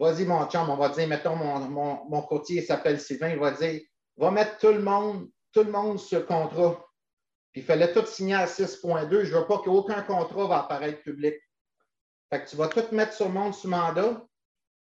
vas-y, 0.00 0.24
mon 0.24 0.44
chum, 0.50 0.68
on 0.68 0.76
va 0.76 0.88
dire, 0.88 1.06
mettons, 1.06 1.36
mon, 1.36 1.60
mon, 1.60 2.04
mon 2.06 2.22
courtier 2.22 2.60
s'appelle 2.60 3.00
Sylvain, 3.00 3.28
il 3.28 3.38
va 3.38 3.52
dire, 3.52 3.80
va 4.16 4.32
mettre 4.32 4.58
tout 4.58 4.72
le 4.72 4.82
monde, 4.82 5.30
tout 5.52 5.62
le 5.62 5.70
monde 5.70 6.00
sur 6.00 6.26
contrat. 6.26 6.84
Puis 7.52 7.62
il 7.62 7.64
fallait 7.64 7.92
tout 7.92 8.04
signer 8.04 8.34
à 8.34 8.46
6.2. 8.46 9.22
Je 9.22 9.32
ne 9.32 9.38
veux 9.38 9.46
pas 9.46 9.58
qu'aucun 9.58 10.02
contrat 10.02 10.48
va 10.48 10.58
apparaître 10.58 11.00
public. 11.02 11.36
Fait 12.28 12.42
que 12.42 12.50
tu 12.50 12.56
vas 12.56 12.66
tout 12.66 12.92
mettre 12.92 13.12
sur 13.12 13.26
le 13.26 13.32
monde 13.32 13.54
sous 13.54 13.68
mandat, 13.68 14.20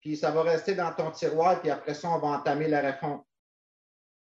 puis 0.01 0.17
ça 0.17 0.31
va 0.31 0.45
rester 0.45 0.77
dans 0.77 0.95
ton 0.95 1.11
tiroir, 1.11 1.61
puis 1.61 1.71
après 1.71 1.95
ça, 1.95 2.09
on 2.09 2.21
va 2.21 2.29
entamer 2.29 2.69
la 2.69 2.83
réforme. 2.83 3.25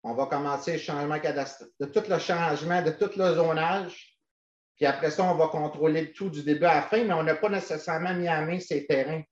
On 0.04 0.14
va 0.14 0.26
commencer 0.26 0.74
le 0.74 0.78
changement 0.78 1.18
cadastral, 1.18 1.68
de 1.80 1.86
tout 1.86 2.08
le 2.08 2.18
changement, 2.20 2.80
de 2.80 2.92
tout 2.92 3.10
le 3.16 3.34
zonage, 3.34 4.07
puis 4.78 4.86
après 4.86 5.10
ça, 5.10 5.24
on 5.24 5.34
va 5.34 5.48
contrôler 5.48 6.12
tout 6.12 6.30
du 6.30 6.44
début 6.44 6.64
à 6.64 6.76
la 6.76 6.82
fin, 6.82 7.02
mais 7.02 7.12
on 7.12 7.24
n'a 7.24 7.34
pas 7.34 7.48
nécessairement 7.48 8.14
mis 8.14 8.28
à 8.28 8.40
main 8.42 8.60
ces 8.60 8.86
terrains. 8.86 9.22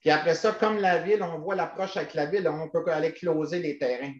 Puis 0.00 0.10
après 0.10 0.34
ça, 0.34 0.52
comme 0.52 0.78
la 0.78 0.98
ville, 0.98 1.22
on 1.22 1.38
voit 1.40 1.56
l'approche 1.56 1.94
avec 1.98 2.14
la 2.14 2.24
ville, 2.24 2.48
on 2.48 2.70
peut 2.70 2.90
aller 2.90 3.12
closer 3.12 3.58
les 3.58 3.76
terrains. 3.76 4.14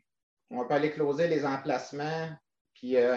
On 0.50 0.66
peut 0.66 0.74
aller 0.74 0.92
closer 0.92 1.26
les 1.26 1.46
emplacements. 1.46 2.28
Puis 2.74 2.98
euh, 2.98 3.16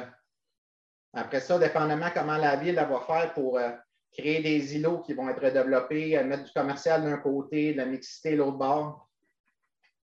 après 1.14 1.42
ça, 1.42 1.60
dépendamment 1.60 2.10
comment 2.14 2.38
la 2.38 2.56
ville 2.56 2.76
va 2.76 3.02
faire 3.06 3.34
pour 3.34 3.58
euh, 3.58 3.72
créer 4.14 4.42
des 4.42 4.78
îlots 4.78 5.00
qui 5.00 5.14
vont 5.14 5.28
être 5.28 5.52
développés, 5.52 6.18
euh, 6.18 6.24
mettre 6.24 6.46
du 6.46 6.54
commercial 6.54 7.04
d'un 7.04 7.18
côté, 7.18 7.74
de 7.74 7.78
la 7.78 7.86
mixité 7.86 8.32
de 8.32 8.38
l'autre 8.38 8.58
bord. 8.58 9.10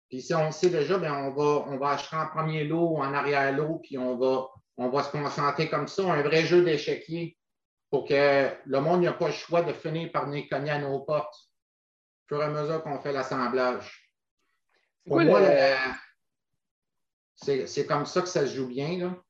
Puis 0.08 0.22
si 0.22 0.34
on 0.34 0.52
sait 0.52 0.70
déjà, 0.70 0.98
bien, 0.98 1.14
on, 1.14 1.32
va, 1.32 1.64
on 1.66 1.78
va 1.78 1.90
acheter 1.90 2.14
en 2.14 2.28
premier 2.28 2.62
lot 2.62 2.90
ou 2.90 2.98
en 2.98 3.12
arrière 3.12 3.50
lot, 3.56 3.80
puis 3.82 3.98
on 3.98 4.16
va, 4.16 4.51
on 4.76 4.88
va 4.88 5.02
se 5.02 5.10
concentrer 5.10 5.68
comme 5.68 5.88
ça, 5.88 6.02
un 6.04 6.22
vrai 6.22 6.44
jeu 6.44 6.64
d'échiquier 6.64 7.36
pour 7.90 8.06
que 8.06 8.50
le 8.64 8.80
monde 8.80 9.02
n'ait 9.02 9.12
pas 9.12 9.26
le 9.26 9.32
choix 9.32 9.62
de 9.62 9.72
finir 9.72 10.10
par 10.12 10.26
venir 10.26 10.46
cogner 10.50 10.70
à 10.70 10.78
nos 10.78 11.00
portes 11.00 11.50
au 12.24 12.28
fur 12.28 12.40
et 12.40 12.46
à 12.46 12.48
mesure 12.48 12.82
qu'on 12.82 12.98
fait 13.00 13.12
l'assemblage. 13.12 14.10
Pour 15.06 15.20
moi, 15.20 15.40
c'est 17.36 17.86
comme 17.86 18.06
ça 18.06 18.22
que 18.22 18.28
ça 18.28 18.46
se 18.46 18.54
joue 18.54 18.68
bien. 18.68 18.98
Là. 18.98 19.22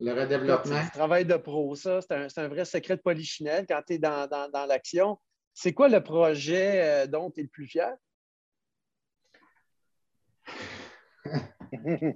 Le 0.00 0.12
redéveloppement. 0.12 0.76
C'est 0.76 0.86
un 0.86 0.88
travail 0.88 1.26
de 1.26 1.36
pro, 1.36 1.76
ça. 1.76 2.00
C'est 2.00 2.38
un, 2.38 2.48
vrai 2.48 2.64
secret 2.64 2.96
de 2.96 3.02
polichinelle 3.02 3.66
quand 3.68 3.82
tu 3.86 3.92
es 3.94 3.98
dans, 3.98 4.66
l'action. 4.66 5.20
C'est 5.52 5.74
quoi 5.74 5.88
le 5.88 6.02
projet 6.02 7.04
euh, 7.04 7.06
dont 7.06 7.30
tu 7.30 7.40
es 7.40 7.42
le 7.42 7.48
plus 7.48 7.66
fier? 7.66 7.94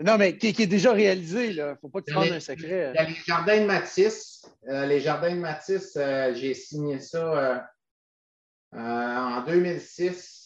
non, 0.05 0.19
mais 0.19 0.37
qui, 0.37 0.49
est 0.49 0.67
déjà 0.67 0.93
réalisé, 0.93 1.51
Il 1.51 1.63
ne 1.63 1.75
faut 1.81 1.89
pas 1.89 2.01
que 2.01 2.11
tu 2.11 2.17
un 2.17 2.41
secret. 2.41 2.93
Il 2.95 2.97
y 2.97 2.99
a 2.99 3.05
les 3.05 3.15
jardins 3.15 3.61
de 3.61 3.67
Matisse. 3.67 4.47
Euh, 4.69 4.87
les 4.87 5.01
jardins 5.01 5.35
de 5.35 5.41
Matisse, 5.41 5.97
euh, 5.97 6.35
j'ai 6.35 6.55
signé 6.55 6.99
ça 6.99 7.69
en 8.73 9.45
2006 9.47 10.45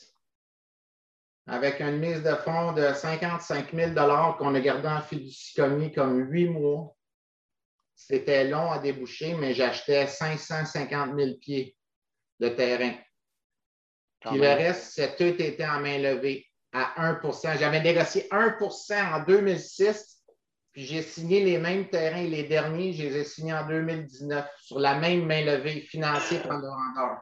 avec 1.48 1.80
une 1.80 1.98
mise 1.98 2.22
de 2.22 2.34
fonds 2.34 2.72
de 2.72 2.92
55 2.92 3.72
000 3.72 3.94
qu'on 4.38 4.54
a 4.54 4.60
gardé 4.60 4.88
en 4.88 5.00
fiduciarie 5.00 5.92
comme 5.92 6.30
huit 6.30 6.48
mois. 6.48 6.94
C'était 7.94 8.44
long 8.44 8.70
à 8.70 8.78
déboucher, 8.78 9.34
mais 9.34 9.54
j'achetais 9.54 10.06
550 10.06 11.18
000 11.18 11.38
pieds 11.40 11.74
de 12.38 12.48
terrain. 12.50 12.92
Puis 14.20 14.38
le 14.38 14.46
reste, 14.46 14.92
c'est 14.94 15.16
tout 15.16 15.42
était 15.42 15.66
en 15.66 15.80
main 15.80 15.98
levée 15.98 16.47
à 16.72 17.12
1% 17.14 17.58
J'avais 17.58 17.82
négocié 17.82 18.28
1% 18.30 19.14
en 19.14 19.24
2006, 19.24 20.22
puis 20.72 20.84
j'ai 20.84 21.02
signé 21.02 21.44
les 21.44 21.58
mêmes 21.58 21.88
terrains. 21.88 22.22
Les 22.22 22.44
derniers, 22.44 22.92
je 22.92 23.04
les 23.04 23.16
ai 23.18 23.24
signés 23.24 23.54
en 23.54 23.66
2019 23.66 24.46
sur 24.60 24.78
la 24.78 24.98
même 24.98 25.26
main 25.26 25.44
levée 25.44 25.80
financée 25.80 26.40
par 26.40 26.58
le 26.58 26.68
vendeur. 26.68 27.20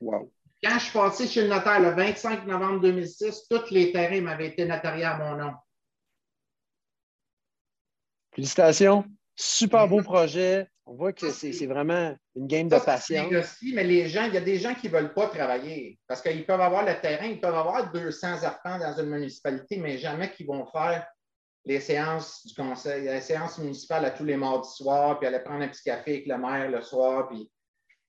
Wow. 0.00 0.32
Quand 0.62 0.78
je 0.78 0.84
suis 0.84 0.92
passé 0.92 1.26
chez 1.26 1.42
le 1.42 1.48
notaire 1.48 1.80
le 1.80 1.90
25 1.90 2.46
novembre 2.46 2.80
2006, 2.80 3.46
tous 3.48 3.70
les 3.70 3.92
terrains 3.92 4.20
m'avaient 4.20 4.48
été 4.48 4.66
notariés 4.66 5.04
à 5.04 5.16
mon 5.16 5.36
nom. 5.36 5.54
Félicitations. 8.34 9.04
Super 9.34 9.88
beau 9.88 10.02
projet. 10.02 10.68
On 10.92 10.94
voit 10.94 11.12
que 11.12 11.30
c'est 11.30 11.66
vraiment 11.66 12.16
une 12.34 12.48
game 12.48 12.68
de 12.68 12.76
patience. 12.76 13.60
mais 13.62 13.84
les 13.84 14.08
gens, 14.08 14.24
il 14.24 14.34
y 14.34 14.36
a 14.36 14.40
des 14.40 14.58
gens 14.58 14.74
qui 14.74 14.88
ne 14.88 14.92
veulent 14.92 15.14
pas 15.14 15.28
travailler 15.28 16.00
parce 16.08 16.20
qu'ils 16.20 16.44
peuvent 16.44 16.60
avoir 16.60 16.84
le 16.84 17.00
terrain, 17.00 17.26
ils 17.26 17.40
peuvent 17.40 17.54
avoir 17.54 17.92
200 17.92 18.42
arpents 18.42 18.76
dans 18.76 18.98
une 18.98 19.08
municipalité, 19.08 19.76
mais 19.76 19.98
jamais 19.98 20.32
qu'ils 20.32 20.48
vont 20.48 20.66
faire 20.66 21.06
les 21.64 21.78
séances 21.78 22.44
du 22.44 22.54
conseil, 22.56 23.04
les 23.04 23.20
séances 23.20 23.58
municipales 23.58 24.04
à 24.04 24.10
tous 24.10 24.24
les 24.24 24.36
mardis 24.36 24.68
soirs, 24.68 25.20
puis 25.20 25.28
aller 25.28 25.38
prendre 25.38 25.62
un 25.62 25.68
petit 25.68 25.84
café 25.84 26.10
avec 26.14 26.26
le 26.26 26.36
maire 26.38 26.68
le 26.68 26.80
soir. 26.80 27.28
Puis 27.28 27.48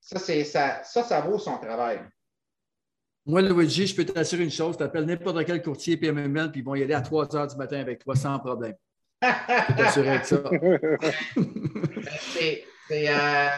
ça, 0.00 0.18
ça, 0.18 0.82
ça, 0.82 1.02
ça 1.04 1.20
vaut 1.20 1.38
son 1.38 1.58
travail. 1.58 2.00
Moi, 3.24 3.42
Luigi, 3.42 3.86
je 3.86 3.94
peux 3.94 4.04
t'assurer 4.04 4.42
une 4.42 4.50
chose, 4.50 4.76
tu 4.76 4.82
appelles 4.82 5.04
n'importe 5.04 5.44
quel 5.44 5.62
courtier 5.62 5.96
PMML, 5.96 6.50
puis 6.50 6.62
ils 6.62 6.64
vont 6.64 6.74
y 6.74 6.82
aller 6.82 6.94
à 6.94 7.00
3 7.00 7.36
heures 7.36 7.46
du 7.46 7.54
matin 7.54 7.78
avec 7.78 8.00
toi 8.00 8.16
sans 8.16 8.40
problème. 8.40 8.74
Je 9.22 9.66
peux 9.68 9.74
t'assurer 9.76 10.18
de 10.18 10.24
ça. 10.24 10.42
Euh, 12.90 13.48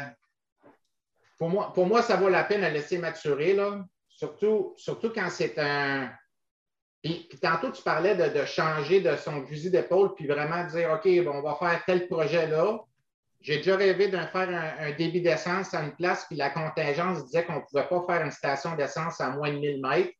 pour, 1.39 1.49
moi, 1.49 1.73
pour 1.73 1.87
moi, 1.87 2.03
ça 2.03 2.17
vaut 2.17 2.29
la 2.29 2.45
peine 2.45 2.63
de 2.63 2.67
laisser 2.67 2.99
maturer, 2.99 3.55
là. 3.55 3.85
Surtout, 4.09 4.75
surtout 4.77 5.11
quand 5.11 5.29
c'est 5.31 5.59
un. 5.59 6.11
Puis, 7.03 7.29
tantôt, 7.41 7.71
tu 7.71 7.83
parlais 7.83 8.15
de, 8.15 8.45
changer 8.47 9.01
de 9.01 9.15
son 9.17 9.45
fusil 9.45 9.71
d'épaule, 9.71 10.15
puis 10.15 10.27
vraiment 10.27 10.65
dire 10.65 10.91
OK, 10.93 11.25
bon, 11.25 11.33
on 11.39 11.43
va 11.43 11.57
faire 11.57 11.85
tel 11.85 12.07
projet-là. 12.09 12.81
J'ai 13.43 13.59
déjà 13.59 13.77
rêvé 13.77 14.09
de 14.09 14.17
faire 14.17 14.79
un, 14.81 14.93
débit 14.93 15.21
d'essence 15.21 15.75
à 15.75 15.83
une 15.83 15.95
place, 15.95 16.25
puis 16.27 16.37
la 16.37 16.49
contingence 16.49 17.27
disait 17.27 17.45
qu'on 17.45 17.57
ne 17.57 17.61
pouvait 17.61 17.87
pas 17.87 18.03
faire 18.07 18.25
une 18.25 18.31
station 18.31 18.75
d'essence 18.75 19.21
à 19.21 19.31
moins 19.31 19.53
de 19.53 19.59
1000 19.59 19.83
mètres. 19.83 20.15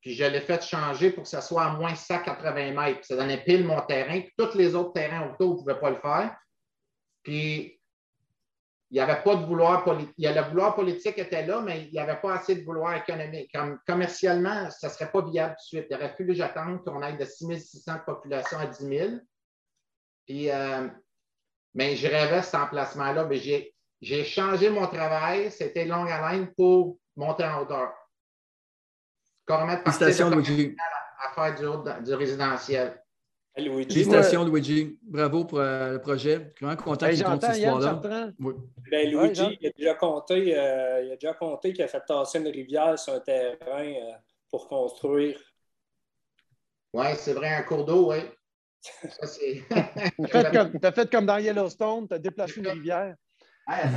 Puis 0.00 0.14
je 0.14 0.24
l'ai 0.24 0.40
fait 0.40 0.62
changer 0.62 1.10
pour 1.10 1.24
que 1.24 1.28
ça 1.28 1.40
soit 1.40 1.64
à 1.64 1.70
moins 1.70 1.94
180 1.94 2.72
mètres. 2.72 3.04
ça 3.04 3.16
donnait 3.16 3.42
pile 3.42 3.64
mon 3.64 3.80
terrain. 3.80 4.20
Puis 4.20 4.32
tous 4.36 4.54
les 4.56 4.76
autres 4.76 4.92
terrains 4.92 5.28
autour 5.28 5.54
ne 5.54 5.58
pouvaient 5.58 5.80
pas 5.80 5.90
le 5.90 6.00
faire. 6.00 6.36
Puis 7.24 7.80
il 8.92 8.96
n'y 8.96 9.00
avait 9.00 9.22
pas 9.22 9.36
de 9.36 9.46
vouloir 9.46 9.84
politique. 9.84 10.14
Le 10.18 10.50
vouloir 10.50 10.74
politique 10.74 11.16
était 11.16 11.46
là, 11.46 11.62
mais 11.62 11.86
il 11.86 11.92
n'y 11.92 11.98
avait 11.98 12.20
pas 12.20 12.34
assez 12.34 12.56
de 12.56 12.62
vouloir 12.62 12.94
économique. 12.94 13.50
Comme, 13.50 13.78
commercialement, 13.86 14.70
ça 14.70 14.88
ne 14.88 14.92
serait 14.92 15.10
pas 15.10 15.22
viable 15.22 15.54
tout 15.54 15.76
de 15.76 15.80
suite. 15.80 15.86
Il 15.88 15.96
aurait 15.96 16.10
fallu 16.10 16.26
que 16.26 16.34
j'attende 16.34 16.84
qu'on 16.84 17.00
aille 17.00 17.16
de 17.16 17.24
6 17.24 17.58
600 17.58 17.94
de 17.94 18.00
population 18.00 18.58
à 18.58 18.66
10 18.66 18.86
000. 18.86 19.10
Puis, 20.26 20.50
euh, 20.50 20.88
mais 21.72 21.96
je 21.96 22.06
rêvais 22.06 22.42
cet 22.42 22.56
emplacement-là. 22.56 23.24
Mais 23.24 23.38
j'ai 24.02 24.24
changé 24.24 24.68
mon 24.68 24.86
travail. 24.86 25.50
C'était 25.50 25.86
longue 25.86 26.10
haleine 26.10 26.52
pour 26.54 26.98
monter 27.16 27.44
en 27.44 27.62
hauteur. 27.62 27.94
carrément 29.46 29.82
partir 29.82 30.28
de 30.28 30.74
à, 31.18 31.48
faire 31.48 31.54
du, 31.54 32.04
du 32.04 32.14
résidentiel. 32.14 33.02
Félicitations, 33.54 34.44
Luigi. 34.44 34.98
Bravo 35.02 35.44
pour 35.44 35.58
euh, 35.58 35.92
le 35.92 36.00
projet. 36.00 36.52
Vraiment 36.60 36.76
content 36.76 37.08
que 37.08 37.16
tu 37.16 37.22
comptes 37.22 37.42
cette 37.42 37.56
histoire-là. 37.58 38.00
Ben, 38.38 39.10
Luigi, 39.10 39.58
il, 39.60 39.68
a 39.68 39.70
déjà 39.76 39.94
compté, 39.94 40.56
euh, 40.56 41.02
il 41.04 41.12
a 41.12 41.16
déjà 41.16 41.34
compté 41.34 41.74
qu'il 41.74 41.84
a 41.84 41.88
fait 41.88 42.00
tasser 42.06 42.38
une 42.38 42.48
rivière 42.48 42.98
sur 42.98 43.12
un 43.12 43.20
terrain 43.20 43.58
euh, 43.84 44.12
pour 44.50 44.68
construire. 44.68 45.38
Oui, 46.94 47.06
c'est 47.16 47.34
vrai, 47.34 47.54
un 47.54 47.62
cours 47.62 47.84
d'eau, 47.84 48.10
oui. 48.12 48.20
tu 48.82 49.06
as, 50.82 50.92
fait 50.92 51.10
comme 51.10 51.26
dans 51.26 51.38
Yellowstone, 51.38 52.08
tu 52.08 52.14
as 52.14 52.18
déplacé 52.18 52.58
une 52.60 52.68
rivière. 52.68 53.14
hey, 53.68 53.88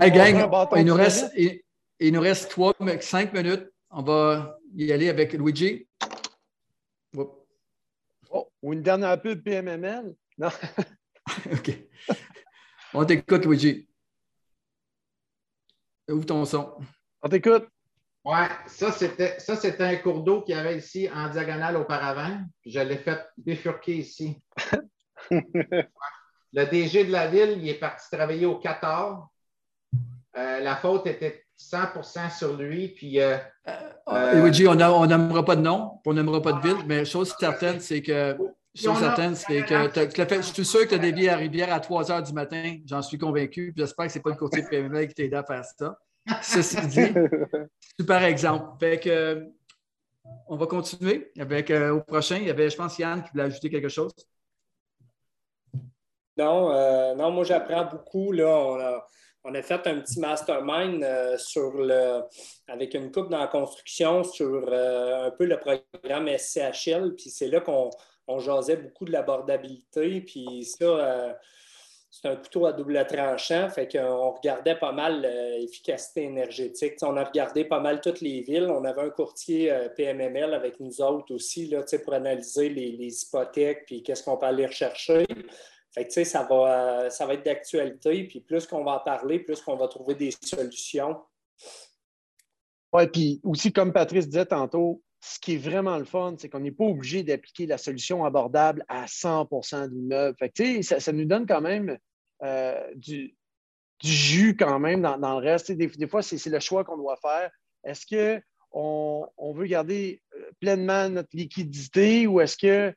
gang, 0.12 0.48
il 0.76 0.84
nous, 0.84 0.94
reste, 0.94 1.32
il, 1.36 1.60
il 1.98 2.12
nous 2.14 2.20
reste 2.20 2.50
3, 2.50 2.74
5 3.00 3.32
minutes. 3.34 3.68
On 3.90 4.02
va 4.02 4.58
y 4.74 4.92
aller 4.92 5.08
avec 5.08 5.32
Luigi. 5.32 5.86
Oh, 7.16 8.50
ou 8.62 8.72
une 8.72 8.82
dernière 8.82 9.20
pub 9.20 9.42
PMML? 9.42 10.14
Non. 10.38 10.48
OK. 11.52 11.70
On 12.92 13.04
t'écoute, 13.04 13.44
Luigi. 13.46 13.88
Ouvre 16.08 16.26
ton 16.26 16.44
son? 16.44 16.76
On 17.22 17.28
t'écoute. 17.28 17.68
Ouais, 18.24 18.48
ça 18.66 18.90
c'était 18.90 19.38
ça 19.38 19.54
c'était 19.54 19.84
un 19.84 19.96
cours 19.96 20.22
d'eau 20.22 20.40
qu'il 20.40 20.54
y 20.54 20.58
avait 20.58 20.78
ici 20.78 21.10
en 21.14 21.28
diagonale 21.28 21.76
auparavant. 21.76 22.40
je 22.64 22.80
l'ai 22.80 22.96
fait 22.96 23.20
bifurquer 23.36 23.96
ici. 23.96 24.42
Le 25.30 26.64
DG 26.66 27.04
de 27.04 27.12
la 27.12 27.26
ville, 27.26 27.58
il 27.58 27.68
est 27.68 27.78
parti 27.78 28.06
travailler 28.10 28.46
au 28.46 28.58
Qatar. 28.58 29.28
Euh, 30.36 30.60
la 30.60 30.76
faute 30.76 31.06
était 31.06 31.43
100% 31.58 32.36
sur 32.36 32.56
lui. 32.56 32.88
Puis, 32.88 33.20
euh, 33.20 33.36
euh, 34.08 34.42
Luigi, 34.42 34.66
on 34.66 34.74
n'aimera 34.74 35.44
pas 35.44 35.56
de 35.56 35.62
nom, 35.62 36.00
on 36.04 36.12
n'aimera 36.12 36.42
pas 36.42 36.52
de 36.54 36.60
ville, 36.60 36.84
mais 36.86 37.04
chose 37.04 37.34
certaine, 37.38 37.80
c'est 37.80 38.02
que. 38.02 38.36
Chose 38.76 38.98
certaine, 38.98 39.36
c'est 39.36 39.62
que 39.62 39.88
je 39.94 40.52
suis 40.52 40.64
sûr 40.64 40.80
que 40.80 40.88
tu 40.88 40.94
as 40.96 40.98
dévié 40.98 41.30
à 41.30 41.36
Rivière 41.36 41.72
à 41.72 41.78
3 41.78 42.10
heures 42.10 42.22
du 42.24 42.32
matin, 42.32 42.78
j'en 42.86 43.02
suis 43.02 43.18
convaincu. 43.18 43.72
J'espère 43.76 44.06
que 44.06 44.12
ce 44.12 44.18
n'est 44.18 44.22
pas 44.22 44.30
le 44.30 44.36
côté 44.36 44.64
PML 44.68 45.06
qui 45.06 45.14
t'a 45.14 45.22
aidé 45.22 45.36
à 45.36 45.44
faire 45.44 45.64
ça. 45.64 45.96
Ceci 46.42 46.84
dit, 46.88 47.14
super 48.00 48.24
exemple. 48.24 48.76
Fait 48.80 48.98
que, 48.98 49.46
on 50.48 50.56
va 50.56 50.66
continuer 50.66 51.30
avec 51.38 51.70
euh, 51.70 51.92
au 51.92 52.00
prochain. 52.00 52.38
Il 52.38 52.48
y 52.48 52.50
avait, 52.50 52.68
je 52.68 52.76
pense, 52.76 52.98
Yann 52.98 53.22
qui 53.22 53.30
voulait 53.30 53.44
ajouter 53.44 53.70
quelque 53.70 53.88
chose. 53.88 54.12
Non, 56.36 57.14
non 57.14 57.30
moi 57.30 57.44
j'apprends 57.44 57.84
beaucoup. 57.84 58.32
Là, 58.32 58.48
on 58.48 58.80
a, 58.80 59.06
on 59.44 59.54
a 59.54 59.62
fait 59.62 59.86
un 59.86 60.00
petit 60.00 60.20
mastermind 60.20 61.04
euh, 61.04 61.36
sur 61.36 61.76
le, 61.76 62.22
avec 62.66 62.94
une 62.94 63.12
coupe 63.12 63.28
dans 63.28 63.38
la 63.38 63.46
construction 63.46 64.24
sur 64.24 64.66
euh, 64.68 65.26
un 65.26 65.30
peu 65.30 65.44
le 65.44 65.58
programme 65.58 66.28
SCHL. 66.28 67.14
Puis 67.14 67.28
c'est 67.30 67.48
là 67.48 67.60
qu'on 67.60 67.90
on 68.26 68.38
jasait 68.38 68.76
beaucoup 68.76 69.04
de 69.04 69.12
l'abordabilité. 69.12 70.22
Puis 70.22 70.64
ça, 70.64 70.84
euh, 70.84 71.32
c'est 72.10 72.26
un 72.26 72.36
couteau 72.36 72.64
à 72.64 72.72
double 72.72 73.06
tranchant. 73.06 73.68
Fait 73.68 73.86
qu'on 73.86 74.30
regardait 74.30 74.76
pas 74.76 74.92
mal 74.92 75.20
l'efficacité 75.20 76.22
énergétique. 76.22 76.94
on 77.02 77.16
a 77.18 77.24
regardé 77.24 77.66
pas 77.66 77.80
mal 77.80 78.00
toutes 78.00 78.22
les 78.22 78.40
villes. 78.40 78.70
On 78.70 78.84
avait 78.84 79.02
un 79.02 79.10
courtier 79.10 79.76
PMML 79.94 80.54
avec 80.54 80.80
nous 80.80 81.02
autres 81.02 81.34
aussi 81.34 81.66
là, 81.66 81.82
pour 82.02 82.14
analyser 82.14 82.70
les, 82.70 82.92
les 82.92 83.22
hypothèques 83.22 83.84
puis 83.84 84.02
qu'est-ce 84.02 84.22
qu'on 84.22 84.38
peut 84.38 84.46
aller 84.46 84.64
rechercher. 84.64 85.26
Fait 85.94 86.08
que, 86.08 86.24
ça 86.24 86.42
va, 86.42 87.08
ça 87.08 87.24
va 87.24 87.34
être 87.34 87.44
d'actualité, 87.44 88.24
puis 88.24 88.40
plus 88.40 88.66
qu'on 88.66 88.82
va 88.82 88.96
en 88.96 89.00
parler, 89.00 89.38
plus 89.38 89.60
qu'on 89.60 89.76
va 89.76 89.86
trouver 89.86 90.16
des 90.16 90.32
solutions. 90.32 91.22
Oui, 92.92 93.06
puis 93.06 93.40
aussi, 93.44 93.72
comme 93.72 93.92
Patrice 93.92 94.28
disait 94.28 94.46
tantôt, 94.46 95.02
ce 95.20 95.38
qui 95.38 95.54
est 95.54 95.58
vraiment 95.58 95.96
le 95.96 96.04
fun, 96.04 96.34
c'est 96.36 96.48
qu'on 96.48 96.60
n'est 96.60 96.72
pas 96.72 96.84
obligé 96.84 97.22
d'appliquer 97.22 97.66
la 97.66 97.78
solution 97.78 98.24
abordable 98.24 98.84
à 98.88 99.06
100 99.06 99.44
de 99.44 99.94
l'immeuble. 99.94 100.36
Fait 100.36 100.50
que, 100.50 100.82
ça, 100.82 100.98
ça 100.98 101.12
nous 101.12 101.24
donne 101.24 101.46
quand 101.46 101.60
même 101.60 101.96
euh, 102.42 102.92
du, 102.96 103.36
jus 104.02 104.56
quand 104.56 104.80
même 104.80 105.00
dans, 105.00 105.40
le 105.40 105.46
reste. 105.46 105.70
Des, 105.70 105.86
des, 105.86 106.08
fois, 106.08 106.22
c'est 106.22 106.44
le 106.44 106.60
choix 106.60 106.84
qu'on 106.84 106.96
doit 106.96 107.16
faire. 107.16 107.50
Est-ce 107.84 108.04
qu'on 108.04 109.28
on 109.36 109.52
veut 109.54 109.66
garder 109.66 110.20
euh, 110.34 110.50
pleinement 110.60 111.08
notre 111.08 111.30
liquidité 111.32 112.26
ou 112.26 112.40
est-ce 112.40 112.56
que 112.56 112.92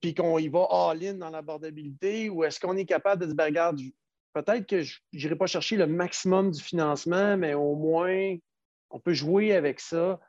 puis 0.00 0.14
qu'on 0.14 0.38
y 0.38 0.48
va 0.48 0.66
all-in 0.70 1.14
dans 1.14 1.30
l'abordabilité 1.30 2.30
ou 2.30 2.44
est-ce 2.44 2.58
qu'on 2.58 2.76
est 2.76 2.84
capable 2.84 3.26
de 3.26 3.32
ben, 3.32 3.44
regarde, 3.44 3.80
peut-être 4.32 4.66
que 4.66 4.82
je 4.82 5.00
n'irai 5.12 5.36
pas 5.36 5.46
chercher 5.46 5.76
le 5.76 5.86
maximum 5.86 6.50
du 6.50 6.62
financement, 6.62 7.36
mais 7.36 7.54
au 7.54 7.74
moins, 7.74 8.36
on 8.90 9.00
peut 9.00 9.14
jouer 9.14 9.54
avec 9.54 9.80
ça. 9.80 10.20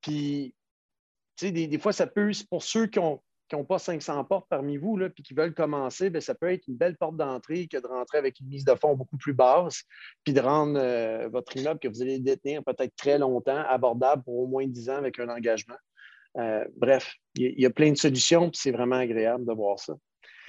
Puis, 0.00 0.54
tu 1.36 1.46
sais, 1.46 1.52
des, 1.52 1.78
fois, 1.78 1.92
ça 1.92 2.06
peut, 2.06 2.30
pour 2.48 2.62
ceux 2.62 2.86
qui 2.86 2.98
n'ont 2.98 3.64
pas 3.64 3.78
500 3.78 4.24
portes 4.24 4.46
parmi 4.48 4.76
vous, 4.76 4.96
là, 4.96 5.10
puis 5.10 5.22
qui 5.22 5.34
veulent 5.34 5.54
commencer, 5.54 6.10
bien, 6.10 6.20
ça 6.20 6.34
peut 6.34 6.50
être 6.50 6.66
une 6.68 6.76
belle 6.76 6.96
porte 6.96 7.16
d'entrée 7.16 7.66
que 7.66 7.76
de 7.76 7.86
rentrer 7.86 8.18
avec 8.18 8.40
une 8.40 8.48
mise 8.48 8.64
de 8.64 8.74
fonds 8.74 8.94
beaucoup 8.94 9.16
plus 9.16 9.34
basse, 9.34 9.82
puis 10.24 10.32
de 10.32 10.40
rendre 10.40 10.78
euh, 10.78 11.28
votre 11.28 11.56
immeuble 11.56 11.80
que 11.80 11.88
vous 11.88 12.02
allez 12.02 12.18
détenir 12.18 12.64
peut-être 12.64 12.94
très 12.96 13.18
longtemps 13.18 13.62
abordable 13.68 14.22
pour 14.22 14.38
au 14.38 14.46
moins 14.46 14.66
10 14.66 14.90
ans 14.90 14.96
avec 14.96 15.18
un 15.18 15.28
engagement. 15.28 15.76
Euh, 16.38 16.64
bref, 16.76 17.14
il 17.34 17.60
y, 17.60 17.66
a 17.66 17.70
plein 17.70 17.90
de 17.90 17.96
solutions, 17.96 18.50
puis 18.50 18.60
c'est 18.62 18.70
vraiment 18.70 18.96
agréable 18.96 19.44
de 19.44 19.52
voir 19.52 19.78
ça. 19.78 19.94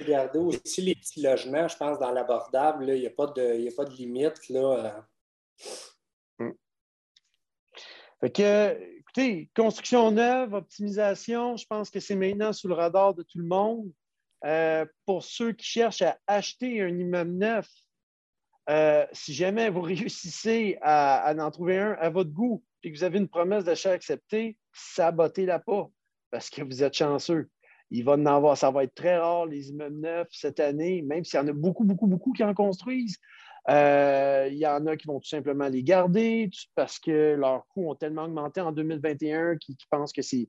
Regardez 0.00 0.38
aussi 0.38 0.82
les 0.82 0.94
petits 0.94 1.22
logements, 1.22 1.68
je 1.68 1.76
pense, 1.76 1.98
dans 1.98 2.12
l'abordable, 2.12 2.88
il 2.88 3.00
n'y 3.00 3.06
a, 3.06 3.10
pas 3.10 3.26
de, 3.26 3.68
a 3.68 3.72
pas 3.76 3.84
de 3.84 3.94
limite. 3.94 4.48
Là. 4.48 5.04
Euh. 6.40 6.50
Fait 8.20 8.30
que, 8.30 8.98
écoutez, 8.98 9.50
construction 9.56 10.12
neuve, 10.12 10.54
optimisation, 10.54 11.56
je 11.56 11.66
pense 11.66 11.90
que 11.90 11.98
c'est 11.98 12.14
maintenant 12.14 12.52
sous 12.52 12.68
le 12.68 12.74
radar 12.74 13.14
de 13.14 13.22
tout 13.22 13.38
le 13.38 13.46
monde. 13.46 13.90
Euh, 14.44 14.84
pour 15.06 15.22
ceux 15.22 15.52
qui 15.52 15.66
cherchent 15.66 16.02
à 16.02 16.18
acheter 16.26 16.80
un 16.82 16.96
immeuble 16.96 17.32
neuf, 17.32 17.68
si 19.12 19.34
jamais 19.34 19.68
vous 19.70 19.82
réussissez 19.82 20.78
à, 20.80 21.34
en 21.36 21.50
trouver 21.50 21.78
un 21.78 21.92
à 21.94 22.10
votre 22.10 22.30
goût, 22.30 22.62
puis 22.80 22.92
que 22.92 22.98
vous 22.98 23.04
avez 23.04 23.18
une 23.18 23.28
promesse 23.28 23.64
d'achat 23.64 23.90
acceptée, 23.90 24.56
sabotez-la 24.72 25.58
pas 25.58 25.90
parce 26.30 26.50
que 26.50 26.62
vous 26.62 26.82
êtes 26.82 26.94
chanceux. 26.94 27.48
Il 27.90 28.04
va 28.04 28.12
en 28.12 28.26
avoir, 28.26 28.56
ça 28.56 28.70
va 28.70 28.84
être 28.84 28.94
très 28.94 29.18
rare, 29.18 29.46
les 29.46 29.68
immeubles 29.68 30.00
neufs 30.00 30.28
cette 30.30 30.60
année, 30.60 31.02
même 31.02 31.24
s'il 31.24 31.38
y 31.38 31.42
en 31.42 31.48
a 31.48 31.52
beaucoup, 31.52 31.84
beaucoup, 31.84 32.06
beaucoup 32.06 32.32
qui 32.32 32.42
en 32.42 32.54
construisent. 32.54 33.18
Euh, 33.68 34.48
il 34.50 34.58
y 34.58 34.66
en 34.66 34.86
a 34.86 34.96
qui 34.96 35.06
vont 35.06 35.20
tout 35.20 35.28
simplement 35.28 35.68
les 35.68 35.82
garder 35.84 36.50
parce 36.74 36.98
que 36.98 37.34
leurs 37.34 37.66
coûts 37.68 37.90
ont 37.90 37.94
tellement 37.94 38.24
augmenté 38.24 38.60
en 38.60 38.72
2021 38.72 39.56
qu'ils 39.56 39.76
pensent 39.90 40.12
que 40.12 40.22
c'est. 40.22 40.48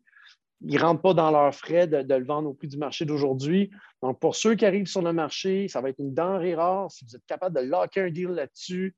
Ils 0.61 0.75
ne 0.75 0.79
rentrent 0.79 1.01
pas 1.01 1.13
dans 1.13 1.29
leurs 1.29 1.53
frais 1.53 1.85
de, 1.87 2.15
le 2.15 2.25
vendre 2.25 2.49
au 2.49 2.53
prix 2.53 2.69
du 2.69 2.77
marché 2.77 3.03
d'aujourd'hui. 3.03 3.69
Donc, 4.01 4.19
pour 4.21 4.35
ceux 4.35 4.55
qui 4.55 4.65
arrivent 4.65 4.87
sur 4.87 5.01
le 5.01 5.11
marché, 5.11 5.67
ça 5.67 5.81
va 5.81 5.89
être 5.89 5.99
une 5.99 6.13
denrée 6.13 6.55
rare. 6.55 6.89
Si 6.89 7.03
vous 7.03 7.15
êtes 7.15 7.25
capable 7.25 7.57
de 7.57 7.61
locker 7.61 8.01
un 8.01 8.09
deal 8.09 8.29
là-dessus, 8.29 8.95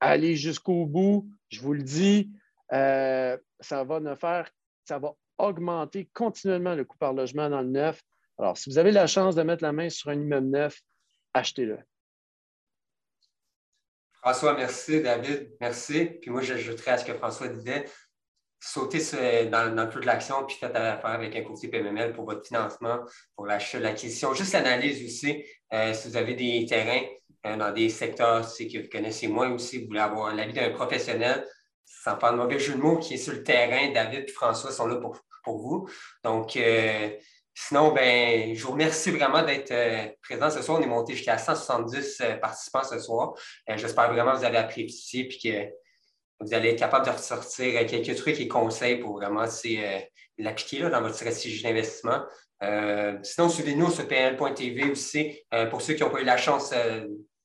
allez 0.00 0.34
jusqu'au 0.34 0.86
bout. 0.86 1.28
Je 1.50 1.60
vous 1.60 1.74
le 1.74 1.82
dis, 1.82 2.30
euh, 2.72 3.36
ça 3.60 3.84
va 3.84 4.00
ne 4.00 4.14
faire 4.14 4.50
ça 4.84 4.98
va 4.98 5.14
augmenter 5.38 6.08
continuellement 6.12 6.74
le 6.74 6.84
coût 6.84 6.98
par 6.98 7.12
logement 7.12 7.48
dans 7.48 7.60
le 7.60 7.68
neuf. 7.68 8.00
Alors, 8.38 8.56
si 8.56 8.70
vous 8.70 8.78
avez 8.78 8.92
la 8.92 9.06
chance 9.06 9.34
de 9.34 9.42
mettre 9.42 9.62
la 9.62 9.72
main 9.72 9.88
sur 9.88 10.10
un 10.10 10.14
immeuble 10.14 10.48
neuf, 10.48 10.80
achetez-le. 11.34 11.78
François, 14.22 14.54
merci. 14.54 15.02
David, 15.02 15.52
merci. 15.60 16.04
Puis 16.20 16.30
moi, 16.30 16.42
j'ajouterais 16.42 16.92
à 16.92 16.98
ce 16.98 17.04
que 17.04 17.14
François 17.14 17.48
disait, 17.48 17.86
sauter 18.60 19.00
dans, 19.46 19.74
dans 19.74 19.88
toute 19.88 20.04
l'action, 20.04 20.46
puis 20.46 20.56
faites 20.56 20.76
affaire 20.76 21.10
avec 21.10 21.34
un 21.34 21.42
courtier 21.42 21.68
PMML 21.68 22.12
pour 22.12 22.24
votre 22.24 22.46
financement, 22.46 23.00
pour 23.34 23.46
l'achat, 23.46 23.80
l'acquisition. 23.80 24.32
Juste 24.34 24.52
l'analyse 24.52 25.04
aussi, 25.04 25.44
euh, 25.72 25.92
si 25.92 26.08
vous 26.08 26.16
avez 26.16 26.34
des 26.34 26.64
terrains 26.66 27.02
euh, 27.46 27.56
dans 27.56 27.72
des 27.72 27.88
secteurs 27.88 28.42
que 28.42 28.82
vous 28.82 28.88
connaissez 28.88 29.26
moins 29.26 29.50
aussi, 29.50 29.80
vous 29.80 29.86
voulez 29.88 30.00
avoir 30.00 30.32
l'avis 30.32 30.52
d'un 30.52 30.70
professionnel, 30.70 31.44
sans 31.84 32.18
faire 32.18 32.32
de 32.32 32.38
mauvais 32.38 32.58
jeu 32.58 32.74
de 32.74 32.80
mots, 32.80 32.98
qui 32.98 33.14
est 33.14 33.18
sur 33.18 33.32
le 33.32 33.42
terrain. 33.42 33.92
David 33.92 34.24
et 34.28 34.32
François 34.32 34.72
sont 34.72 34.86
là 34.86 34.96
pour, 34.96 35.18
pour 35.44 35.58
vous. 35.58 35.88
Donc, 36.24 36.56
euh, 36.56 37.10
sinon, 37.54 37.92
ben, 37.92 38.54
je 38.54 38.62
vous 38.64 38.72
remercie 38.72 39.10
vraiment 39.10 39.42
d'être 39.42 39.70
euh, 39.70 40.08
présent 40.22 40.50
ce 40.50 40.62
soir. 40.62 40.80
On 40.80 40.82
est 40.82 40.86
monté 40.86 41.14
jusqu'à 41.14 41.38
170 41.38 42.20
euh, 42.20 42.36
participants 42.36 42.84
ce 42.84 42.98
soir. 42.98 43.34
J'espère 43.76 44.12
vraiment 44.12 44.32
que 44.32 44.38
vous 44.38 44.44
avez 44.44 44.58
apprécié 44.58 45.28
et 45.28 45.38
que 45.38 45.72
vous 46.40 46.54
allez 46.54 46.70
être 46.70 46.78
capable 46.78 47.06
de 47.06 47.12
ressortir 47.12 47.86
quelques 47.86 48.16
trucs 48.16 48.40
et 48.40 48.48
conseils 48.48 48.96
pour 48.96 49.12
vraiment 49.14 49.44
l'appliquer 50.38 50.80
dans 50.80 51.00
votre 51.00 51.14
stratégie 51.14 51.62
d'investissement. 51.62 52.24
sinon, 53.22 53.48
suivez-nous 53.48 53.92
sur 53.92 54.08
pnl.tv 54.08 54.90
aussi. 54.90 55.40
pour 55.70 55.80
ceux 55.82 55.94
qui 55.94 56.02
n'ont 56.02 56.10
pas 56.10 56.20
eu 56.20 56.24
la 56.24 56.36
chance 56.36 56.74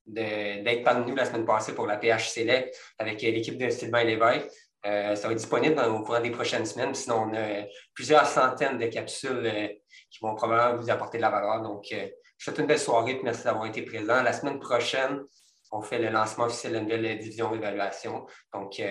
d'être 0.08 0.84
parmi 0.84 1.10
nous 1.10 1.16
la 1.16 1.26
semaine 1.26 1.46
passée 1.46 1.76
pour 1.76 1.86
la 1.86 1.98
PH 1.98 2.30
Select 2.30 2.76
avec 2.98 3.22
l'équipe 3.22 3.58
de 3.58 3.70
Sylvain 3.70 4.04
Lévesque. 4.04 4.50
Euh, 4.86 5.16
ça 5.16 5.28
va 5.28 5.34
être 5.34 5.40
disponible 5.40 5.80
au 5.82 6.02
cours 6.02 6.20
des 6.20 6.32
prochaines 6.32 6.66
semaines. 6.66 6.94
Sinon, 6.94 7.28
on 7.30 7.36
a 7.36 7.66
plusieurs 7.94 8.26
centaines 8.26 8.78
de 8.78 8.86
capsules 8.86 9.46
euh, 9.46 9.68
qui 10.10 10.20
vont 10.22 10.36
probablement 10.36 10.82
vous 10.82 10.90
apporter 10.90 11.18
de 11.18 11.24
la 11.24 11.30
valeur. 11.30 11.62
Donc, 11.62 11.88
euh, 11.92 12.08
je 12.38 12.44
souhaite 12.46 12.60
une 12.60 12.68
belle 12.68 12.80
soirée 12.80 13.12
et 13.12 13.24
merci 13.24 13.44
d'avoir 13.44 13.66
été 13.66 13.82
présent. 13.82 14.22
La 14.24 14.32
semaine 14.34 14.60
prochaine, 14.60 15.24
on 15.72 15.82
fait 15.82 16.00
le 16.00 16.10
lancement 16.10 16.46
officiel 16.46 16.74
de 16.74 16.78
la 16.78 16.84
nouvelle 16.84 17.18
division 17.18 17.52
d'évaluation. 17.52 18.26
Donc, 18.54 18.82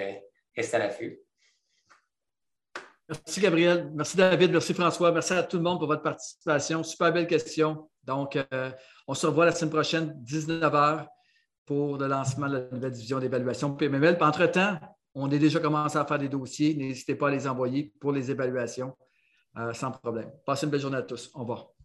restez 0.54 0.76
à 0.76 0.78
l'affût. 0.80 1.20
Merci 3.08 3.40
Gabriel, 3.40 3.88
merci 3.94 4.16
David, 4.16 4.50
merci 4.50 4.74
François, 4.74 5.12
merci 5.12 5.32
à 5.32 5.44
tout 5.44 5.58
le 5.58 5.62
monde 5.62 5.78
pour 5.78 5.86
votre 5.86 6.02
participation. 6.02 6.82
Super 6.82 7.12
belle 7.12 7.28
question. 7.28 7.88
Donc, 8.02 8.36
on 9.06 9.14
se 9.14 9.26
revoit 9.26 9.44
la 9.44 9.52
semaine 9.52 9.70
prochaine, 9.70 10.20
19h, 10.24 11.06
pour 11.64 11.98
le 11.98 12.06
lancement 12.06 12.48
de 12.48 12.58
la 12.58 12.70
nouvelle 12.70 12.92
division 12.92 13.18
d'évaluation 13.18 13.74
PMML. 13.74 14.18
Entre-temps, 14.20 14.78
on 15.14 15.30
a 15.30 15.36
déjà 15.36 15.60
commencé 15.60 15.96
à 15.98 16.04
faire 16.04 16.18
des 16.18 16.28
dossiers. 16.28 16.74
N'hésitez 16.74 17.14
pas 17.14 17.28
à 17.28 17.30
les 17.30 17.46
envoyer 17.48 17.92
pour 18.00 18.12
les 18.12 18.30
évaluations 18.30 18.96
sans 19.72 19.90
problème. 19.90 20.30
Passez 20.44 20.66
une 20.66 20.70
belle 20.70 20.80
journée 20.80 20.98
à 20.98 21.02
tous. 21.02 21.30
Au 21.34 21.40
revoir. 21.40 21.75